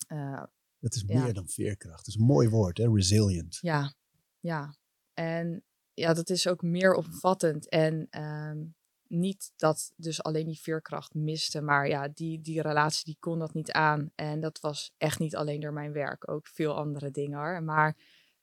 eh, 0.07 0.43
Dat 0.80 0.95
is 0.95 1.05
Ja. 1.07 1.22
meer 1.22 1.32
dan 1.34 1.49
veerkracht. 1.49 1.97
Dat 1.99 2.07
is 2.07 2.14
een 2.14 2.26
mooi 2.26 2.49
woord, 2.49 2.78
hè? 2.78 2.89
Resilient. 2.93 3.59
Ja, 3.61 3.95
ja. 4.41 4.74
En 5.14 5.64
ja, 5.95 6.14
dat 6.14 6.30
is 6.30 6.47
ook 6.49 6.62
meer 6.62 6.95
omvattend. 6.95 7.68
En 7.68 8.07
ehm, 8.11 8.64
niet 9.09 9.52
dat 9.56 9.92
dus 9.96 10.22
alleen 10.22 10.46
die 10.46 10.61
veerkracht 10.61 11.14
miste, 11.14 11.61
maar 11.61 11.88
ja, 11.88 12.09
die, 12.09 12.40
die 12.40 12.62
relatie 12.62 13.04
die 13.04 13.16
kon 13.20 13.38
dat 13.38 13.54
niet 13.54 13.72
aan. 13.72 14.11
En 14.14 14.40
dat 14.40 14.61
was 14.61 14.92
echt 14.96 15.18
niet 15.18 15.36
alleen 15.36 15.61
door 15.61 15.72
mijn 15.72 15.92
werk, 15.92 16.30
ook 16.30 16.46
veel 16.46 16.74
andere 16.74 17.11
dingen 17.11 17.38
hoor. 17.38 17.62
Maar 17.62 17.96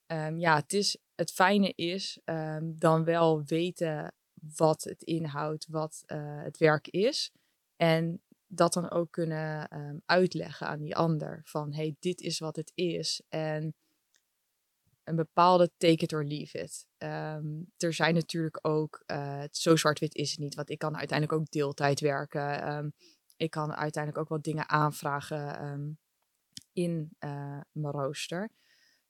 ehm, 0.06 0.38
ja, 0.38 0.56
het, 0.56 0.74
is, 0.74 0.98
het 1.16 1.32
fijne 1.32 1.74
is 1.76 2.20
ehm, 2.24 2.72
dan 2.76 3.04
wel 3.04 3.44
weten 3.44 4.14
wat 4.56 4.84
het 4.84 5.04
inhoudt, 5.04 5.68
wat 5.70 6.04
eh, 6.06 6.44
het 6.44 6.58
werk 6.58 6.88
is. 6.88 7.32
En 7.76 8.22
dat 8.48 8.74
dan 8.74 8.92
ook 8.92 9.12
kunnen 9.12 9.68
ehm, 9.68 9.98
uitleggen 10.06 10.68
aan 10.68 10.80
die 10.80 10.96
ander. 10.96 11.42
Van 11.44 11.74
hey, 11.74 11.96
dit 12.00 12.22
is 12.22 12.40
wat 12.40 12.56
het 12.56 12.72
is. 12.76 13.22
En 13.30 13.76
een 15.06 15.16
bepaalde 15.16 15.72
take 15.78 16.04
it 16.04 16.14
or 16.14 16.24
leave 16.26 16.58
it. 16.60 16.86
Ehm, 16.98 17.46
er 17.78 17.94
zijn 17.94 18.14
natuurlijk 18.14 18.60
ook, 18.68 19.04
het- 19.06 19.58
zo 19.58 19.76
zwart-wit 19.76 20.16
is 20.16 20.30
het 20.30 20.40
niet, 20.40 20.56
want 20.56 20.70
ik 20.70 20.78
kan 20.78 20.98
uiteindelijk 20.98 21.40
ook 21.40 21.50
deeltijd 21.50 22.00
werken. 22.00 22.62
Ehm, 22.62 22.90
ik 23.38 23.50
kan 23.50 23.74
uiteindelijk 23.76 24.24
ook 24.24 24.30
wat 24.30 24.44
dingen 24.44 24.70
aanvragen 24.70 25.58
ehm, 25.60 25.90
in 26.74 27.16
eh, 27.20 27.60
mijn 27.72 27.94
rooster. 27.94 28.50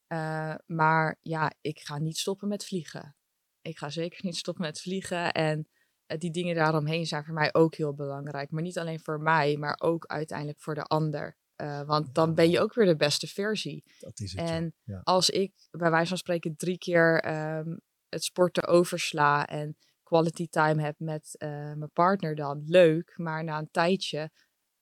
Eh, 0.07 0.55
maar 0.65 1.19
ja, 1.21 1.51
ik 1.61 1.79
ga 1.79 1.97
niet 1.97 2.17
stoppen 2.17 2.47
met 2.47 2.65
vliegen. 2.65 3.15
Ik 3.61 3.77
ga 3.77 3.89
zeker 3.89 4.19
niet 4.25 4.35
stoppen 4.37 4.63
met 4.63 4.81
vliegen. 4.81 5.31
En 5.33 5.67
die 6.05 6.31
dingen 6.31 6.55
daaromheen 6.55 7.05
zijn 7.05 7.25
voor 7.25 7.33
mij 7.33 7.53
ook 7.53 7.75
heel 7.75 7.93
belangrijk. 7.93 8.51
Maar 8.51 8.61
niet 8.61 8.77
alleen 8.77 8.99
voor 8.99 9.21
mij, 9.21 9.57
maar 9.57 9.79
ook 9.81 10.05
uiteindelijk 10.05 10.59
voor 10.59 10.75
de 10.75 10.83
ander. 10.83 11.37
Eh, 11.55 11.81
want 11.81 12.13
dan 12.15 12.33
ben 12.33 12.49
je 12.49 12.59
ook 12.59 12.73
weer 12.73 12.85
de 12.85 12.95
beste 12.95 13.27
versie. 13.27 13.83
Dat 13.99 14.19
is 14.19 14.31
het. 14.31 14.47
ja. 14.47 14.55
En 14.55 14.73
Ja. 14.83 14.99
als 15.03 15.29
ik 15.29 15.53
bij 15.71 15.89
wijze 15.91 16.07
van 16.07 16.17
spreken 16.17 16.55
drie 16.55 16.77
keer 16.77 17.21
ehm, 17.21 17.75
het 18.09 18.23
sporten 18.23 18.67
oversla 18.67 19.45
en 19.47 19.77
quality 20.03 20.47
time 20.47 20.81
heb 20.81 20.95
met 20.99 21.35
eh, 21.37 21.49
mijn 21.49 21.91
partner, 21.93 22.35
dan 22.35 22.63
leuk. 22.65 23.13
Maar 23.17 23.43
na 23.43 23.57
een 23.59 23.71
tijdje 23.71 24.29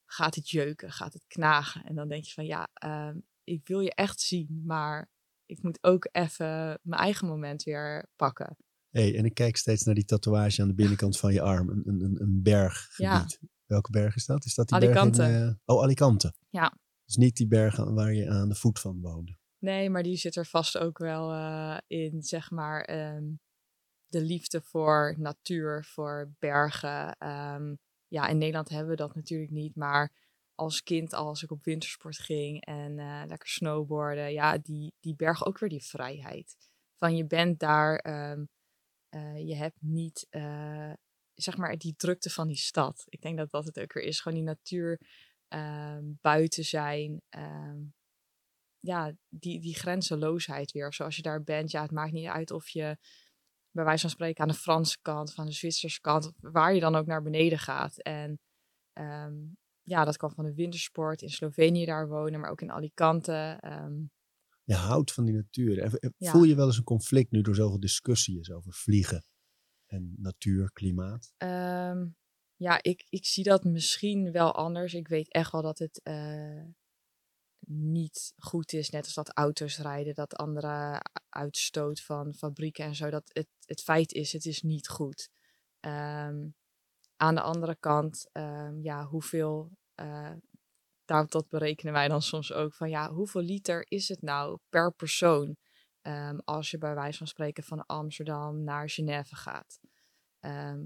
gaat 0.06 0.36
het 0.36 0.50
jeuken, 0.50 0.92
gaat 0.92 1.14
het 1.14 1.24
knagen. 1.28 1.84
En 1.84 1.96
dan 1.96 2.08
denk 2.08 2.24
je 2.24 2.34
van 2.34 2.46
ja, 2.46 2.70
ehm, 2.74 3.18
ik 3.44 3.68
wil 3.68 3.80
je 3.80 3.94
echt 3.96 4.20
zien, 4.20 4.62
maar 4.66 5.10
ik 5.46 5.64
moet 5.64 5.78
ook 5.84 6.08
even 6.12 6.80
mijn 6.82 7.02
eigen 7.02 7.28
moment 7.28 7.64
weer 7.64 8.10
pakken. 8.16 8.58
Hey, 8.90 9.18
en 9.18 9.26
ik 9.26 9.34
kijk 9.34 9.58
steeds 9.58 9.84
naar 9.84 9.96
die 9.96 10.06
tatoeage 10.06 10.62
aan 10.62 10.68
de 10.68 10.74
binnenkant 10.74 11.18
van 11.20 11.34
je 11.34 11.42
arm. 11.42 11.70
Een, 11.70 11.84
een, 11.86 12.22
een- 12.22 12.42
berggebied. 12.44 13.40
Welke 13.66 13.92
berg 13.92 14.16
is 14.16 14.26
dat? 14.26 14.46
Is 14.46 14.54
dat 14.56 14.68
die 14.68 14.76
Alicante. 14.78 15.18
berg 15.22 15.32
in, 15.42 15.48
eh, 15.48 15.76
oh, 15.76 15.82
Alicante. 15.84 16.34
Ja. 16.50 16.78
Dus 17.06 17.16
niet 17.16 17.36
die 17.36 17.48
berg 17.48 17.80
aan- 17.80 17.94
waar 17.94 18.14
je 18.14 18.30
aan 18.30 18.50
de 18.50 18.56
voet 18.56 18.80
van 18.80 19.02
woonde. 19.02 19.38
Nee, 19.60 19.90
maar 19.90 20.04
die 20.04 20.16
zit 20.18 20.36
er 20.36 20.46
vast 20.46 20.78
ook 20.78 20.98
wel 20.98 21.32
eh, 21.32 21.78
in, 21.88 22.22
zeg 22.24 22.52
maar, 22.52 22.82
ehm, 22.82 23.24
de 24.08 24.22
liefde 24.22 24.62
voor 24.62 25.16
natuur, 25.18 25.86
voor 25.86 26.34
bergen. 26.40 27.18
Ehm, 27.18 27.76
ja, 28.08 28.28
in 28.28 28.38
Nederland 28.38 28.70
hebben 28.70 28.90
we 28.90 28.96
dat 28.96 29.16
natuurlijk 29.16 29.52
niet, 29.52 29.76
maar 29.76 30.12
als 30.56 30.84
kind, 30.84 31.14
als 31.14 31.44
ik 31.44 31.52
op 31.52 31.64
wintersport 31.64 32.18
ging 32.20 32.66
en 32.66 33.00
eh, 33.00 33.22
lekker 33.28 33.48
snowboarden, 33.48 34.32
ja, 34.32 34.58
die, 34.58 34.94
die 35.00 35.16
bergen 35.16 35.46
ook 35.46 35.60
weer 35.60 35.70
die 35.70 35.84
vrijheid. 35.86 36.56
Van 36.98 37.16
je 37.16 37.26
bent 37.26 37.60
daar, 37.60 37.96
ehm, 37.98 38.46
eh, 39.10 39.48
je 39.48 39.56
hebt 39.56 39.78
niet, 39.82 40.28
zeg 41.44 41.58
maar, 41.58 41.78
die 41.78 41.94
drukte 41.96 42.30
van 42.30 42.48
die 42.48 42.58
stad. 42.58 43.04
Ik 43.06 43.22
denk 43.22 43.38
dat 43.38 43.52
dat 43.52 43.66
het 43.66 43.80
ook 43.80 43.94
weer 43.94 44.04
is, 44.04 44.20
gewoon 44.22 44.38
die 44.38 44.48
natuur 44.48 45.00
ehm, 45.48 46.04
buiten 46.22 46.64
zijn. 46.66 47.22
ehm, 47.30 47.82
ja, 48.80 49.14
die, 49.30 49.60
die 49.60 49.76
grenzeloosheid 49.76 50.72
weer. 50.72 50.88
Of 50.88 50.94
zoals 50.94 51.16
je 51.16 51.22
daar 51.22 51.44
bent, 51.44 51.72
ja, 51.72 51.82
het 51.82 51.92
maakt 51.92 52.12
niet 52.12 52.28
uit 52.28 52.52
of 52.52 52.70
je 52.70 52.98
bij 53.72 53.84
wijze 53.84 54.02
van 54.02 54.10
spreken 54.10 54.42
aan 54.44 54.48
de 54.50 54.54
Franse 54.54 54.98
kant, 55.02 55.34
van 55.34 55.46
de 55.46 55.52
Zwitserse 55.52 56.02
kant, 56.02 56.32
waar 56.40 56.74
je 56.74 56.80
dan 56.80 56.96
ook 56.96 57.06
naar 57.06 57.22
beneden 57.22 57.60
gaat. 57.60 58.02
En 58.02 58.40
ehm, 58.94 59.34
ja, 59.82 60.06
dat 60.06 60.18
kan 60.18 60.32
van 60.32 60.46
de 60.46 60.54
wintersport 60.54 61.22
in 61.22 61.30
Slovenië 61.30 61.86
daar 61.86 62.08
wonen, 62.08 62.40
maar 62.40 62.50
ook 62.52 62.62
in 62.62 62.72
Alicante. 62.72 63.58
ehm, 63.60 64.02
Je 64.64 64.76
houdt 64.76 65.14
van 65.14 65.26
die 65.26 65.34
natuur. 65.34 66.00
Ja. 66.18 66.32
Voel 66.32 66.44
je 66.44 66.56
wel 66.56 66.66
eens 66.66 66.78
een 66.78 66.84
conflict 66.84 67.32
nu 67.32 67.42
door 67.42 67.56
zoveel 67.56 67.80
discussie 67.80 68.40
is 68.40 68.52
over 68.52 68.74
vliegen 68.74 69.26
en 69.94 70.14
natuur, 70.18 70.72
klimaat? 70.72 71.34
Ehm, 71.38 72.08
ja, 72.56 72.82
ik, 72.82 73.06
ik 73.10 73.26
zie 73.26 73.44
dat 73.44 73.64
misschien 73.64 74.32
wel 74.32 74.56
anders. 74.56 74.94
Ik 74.94 75.08
weet 75.08 75.32
echt 75.32 75.52
wel 75.52 75.62
dat 75.62 75.80
het 75.80 76.02
eh, 76.04 76.66
niet 77.68 78.34
goed 78.38 78.74
is, 78.74 78.90
net 78.90 79.04
als 79.04 79.14
dat 79.14 79.34
auto's 79.34 79.78
rijden, 79.78 80.14
dat 80.14 80.36
andere 80.36 81.02
uitstoot 81.30 82.02
van 82.02 82.34
fabrieken 82.34 82.86
en 82.86 82.96
zo. 82.96 83.10
Dat 83.10 83.30
het, 83.34 83.48
het 83.66 83.82
feit 83.82 84.12
is, 84.12 84.34
het 84.34 84.46
is 84.46 84.62
niet 84.62 84.88
goed. 84.88 85.30
Ehm, 85.80 86.48
aan 87.16 87.36
de 87.36 87.42
andere 87.42 87.76
kant, 87.80 88.30
ehm, 88.32 88.82
ja, 88.82 89.06
hoeveel, 89.06 89.72
daar, 91.06 91.28
dat 91.28 91.50
berekenen 91.50 91.94
wij 91.94 92.08
dan 92.08 92.22
soms 92.22 92.54
ook, 92.54 92.74
van 92.74 92.90
ja, 92.90 93.12
hoeveel 93.12 93.42
liter 93.42 93.86
is 93.88 94.08
het 94.08 94.22
nou 94.22 94.60
per 94.70 94.94
persoon 94.94 95.58
ehm, 96.04 96.38
als 96.44 96.72
je 96.72 96.78
bij 96.78 96.96
wijze 96.96 97.18
van 97.18 97.28
spreken 97.28 97.64
van 97.64 97.86
Amsterdam 97.86 98.64
naar 98.64 98.90
Genève 98.90 99.36
gaat? 99.36 99.80
Ehm, 100.40 100.86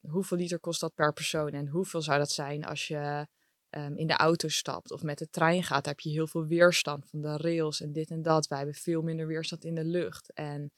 hoeveel 0.00 0.36
liter 0.36 0.60
kost 0.60 0.80
dat 0.80 0.94
per 0.94 1.12
persoon 1.12 1.50
en 1.50 1.68
hoeveel 1.68 2.02
zou 2.02 2.18
dat 2.18 2.30
zijn 2.30 2.64
als 2.64 2.86
je 2.86 3.26
ehm, 3.70 3.96
in 3.96 4.06
de 4.06 4.16
auto 4.16 4.48
stapt 4.48 4.90
of 4.90 5.02
met 5.02 5.18
de 5.18 5.30
trein 5.30 5.62
gaat? 5.62 5.84
Dan 5.84 5.92
heb 5.92 6.00
je 6.00 6.10
heel 6.10 6.26
veel 6.26 6.46
weerstand 6.46 7.08
van 7.08 7.20
de 7.20 7.36
rails 7.36 7.80
en 7.80 7.92
dit 7.92 8.10
en 8.10 8.22
dat. 8.22 8.48
Wij 8.48 8.58
hebben 8.58 8.76
veel 8.76 9.02
minder 9.02 9.26
weerstand 9.26 9.64
in 9.64 9.74
de 9.74 9.84
lucht. 9.84 10.32
En 10.32 10.72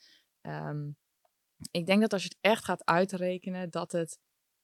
ik 1.70 1.86
denk 1.86 2.00
dat 2.00 2.12
als 2.12 2.22
je 2.22 2.28
het 2.28 2.38
echt 2.40 2.64
gaat 2.64 2.84
uitrekenen, 2.84 3.70
dat 3.70 3.92
het 3.92 4.18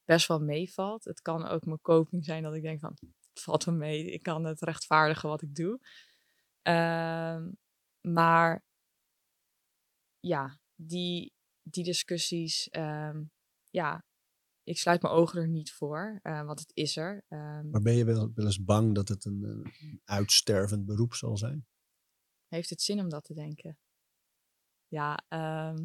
best 0.05 0.29
wel 0.29 0.41
meevalt. 0.41 1.05
Het 1.05 1.21
kan 1.21 1.47
ook 1.47 1.65
mijn 1.65 1.81
coping 1.81 2.25
zijn 2.25 2.43
dat 2.43 2.55
ik 2.55 2.63
denk 2.63 2.81
van, 2.81 2.97
het 3.33 3.43
valt 3.43 3.65
wel 3.65 3.75
mee. 3.75 4.11
Ik 4.11 4.23
kan 4.23 4.45
het 4.45 4.61
rechtvaardigen 4.61 5.29
wat 5.29 5.43
ik 5.43 5.55
doe. 5.55 5.81
Maar 8.01 8.63
ja, 10.27 10.59
die, 10.75 11.33
die 11.63 11.85
discussies, 11.85 12.69
ehm, 12.69 13.23
ja, 13.71 14.05
ik 14.63 14.79
sluit 14.79 15.03
mijn 15.03 15.15
ogen 15.15 15.41
er 15.41 15.49
niet 15.49 15.73
voor, 15.73 16.19
eh, 16.23 16.45
want 16.47 16.61
het 16.61 16.71
is 16.75 16.97
er. 16.97 17.25
Ehm, 17.29 17.71
Maar 17.71 17.83
ben 17.83 17.97
je 17.97 18.05
wel, 18.05 18.31
wel 18.35 18.45
eens 18.47 18.65
bang 18.65 18.95
dat 18.95 19.09
het 19.09 19.25
een, 19.25 19.43
een 19.43 20.01
uitstervend 20.05 20.85
beroep 20.85 21.15
zal 21.15 21.37
zijn? 21.37 21.67
heeft 22.49 22.71
het 22.71 22.83
zin 22.83 23.01
om 23.01 23.09
dat 23.09 23.25
te 23.25 23.35
denken? 23.35 23.79
Ja, 24.89 25.25
ehm, 25.29 25.85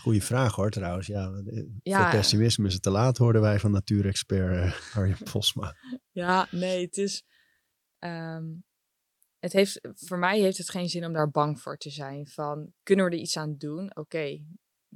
Goeie 0.00 0.22
vraag 0.22 0.54
hoor 0.54 0.70
trouwens. 0.70 1.06
Ja, 1.06 1.30
eh, 1.32 1.66
Ja. 1.82 2.02
Voor 2.02 2.18
pessimisme 2.18 2.66
is 2.66 2.72
het 2.72 2.82
te 2.82 2.90
laat, 2.90 3.16
hoorden 3.18 3.42
wij 3.42 3.58
van 3.60 3.70
natuurexpert 3.70 4.56
eh, 4.72 4.96
Arjen 4.96 5.18
Posma. 5.32 5.76
Ja, 6.10 6.48
nee, 6.50 6.84
het 6.84 6.96
is. 6.96 7.24
Het 9.42 9.52
heeft, 9.52 9.80
voor 9.94 10.18
mij 10.18 10.40
heeft 10.40 10.58
het 10.58 10.70
geen 10.70 10.88
zin 10.88 11.04
om 11.04 11.12
daar 11.12 11.30
bang 11.30 11.60
voor 11.60 11.76
te 11.76 11.90
zijn. 11.90 12.26
Van 12.26 12.72
kunnen 12.82 13.04
we 13.04 13.10
er 13.10 13.18
iets 13.18 13.36
aan 13.36 13.56
doen? 13.56 13.96
Oké, 13.96 14.44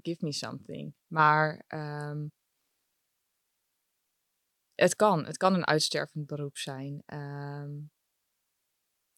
give 0.02 0.24
me 0.24 0.32
something. 0.32 0.94
Maar 1.06 1.64
ehm, 1.66 2.26
het 4.74 4.96
kan. 4.96 5.24
Het 5.24 5.36
kan 5.36 5.54
een 5.54 5.66
uitstervend 5.66 6.26
beroep 6.26 6.56
zijn. 6.56 7.02
Ehm, 7.06 7.70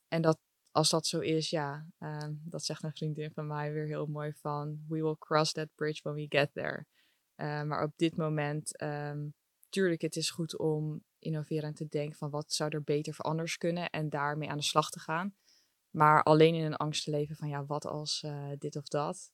en 0.09 0.23
dat, 0.23 0.39
als 0.71 0.91
dat 0.91 1.07
zo 1.07 1.19
is, 1.19 1.51
ja, 1.51 1.87
ehm, 1.99 2.35
dat 2.45 2.65
zegt 2.65 2.83
een 2.83 2.97
vriendin 2.97 3.33
van 3.33 3.47
mij 3.47 3.73
weer 3.73 3.87
heel 3.87 4.07
mooi 4.07 4.33
van. 4.33 4.85
We 4.89 5.03
will 5.03 5.17
cross 5.19 5.53
that 5.53 5.75
bridge 5.75 6.01
when 6.03 6.15
we 6.15 6.27
get 6.29 6.53
there. 6.53 6.87
Maar 7.65 7.83
op 7.83 7.93
dit 7.97 8.17
moment, 8.17 8.71
tuurlijk, 9.69 10.01
het 10.01 10.17
is 10.17 10.31
goed 10.31 10.59
om 10.59 11.05
innoveren 11.19 11.69
en 11.69 11.75
te 11.75 11.87
denken 11.89 12.17
van 12.17 12.31
wat 12.31 12.53
zou 12.53 12.71
er 12.71 12.83
beter 12.83 13.15
voor 13.15 13.25
anders 13.25 13.57
kunnen 13.59 13.91
en 13.91 14.09
daarmee 14.09 14.49
aan 14.51 14.57
de 14.57 14.63
slag 14.63 14.91
te 14.91 14.99
gaan. 15.01 15.35
Maar 15.91 16.23
alleen 16.23 16.55
in 16.55 16.65
een 16.65 16.77
angst 16.77 17.05
te 17.05 17.11
leven 17.11 17.37
van 17.37 17.49
ja, 17.49 17.65
wat 17.67 17.87
als 17.87 18.23
eh, 18.23 18.45
dit 18.59 18.77
of 18.77 18.89
dat. 18.89 19.31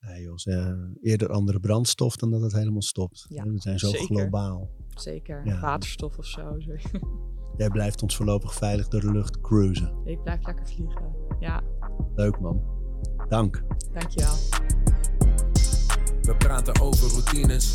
Nee, 0.00 0.22
Jos, 0.22 0.46
eh, 0.46 0.72
eerder 1.00 1.28
andere 1.30 1.60
brandstof 1.60 2.16
dan 2.16 2.30
dat 2.30 2.40
het 2.42 2.52
helemaal 2.52 2.82
stopt. 2.82 3.24
Ja, 3.28 3.44
We 3.44 3.60
zijn 3.60 3.78
zo 3.78 3.88
zeker. 3.90 4.04
globaal. 4.06 4.70
Zeker 4.94 5.46
Ja. 5.46 5.60
waterstof 5.60 6.18
of 6.18 6.26
zo. 6.26 6.60
Zo. 6.60 6.72
Jij 7.56 7.68
blijft 7.70 8.02
ons 8.02 8.16
voorlopig 8.16 8.54
veilig 8.54 8.88
door 8.88 9.00
de 9.00 9.12
lucht 9.12 9.40
cruisen. 9.40 10.00
Ik 10.04 10.22
blijf 10.22 10.46
lekker 10.46 10.66
vliegen. 10.66 11.14
Ja, 11.40 11.62
Leuk 12.14 12.40
man. 12.40 12.62
Dank. 13.28 13.62
dankjewel. 13.92 14.34
We 16.22 16.34
praten 16.38 16.80
over 16.80 17.08
routines. 17.10 17.74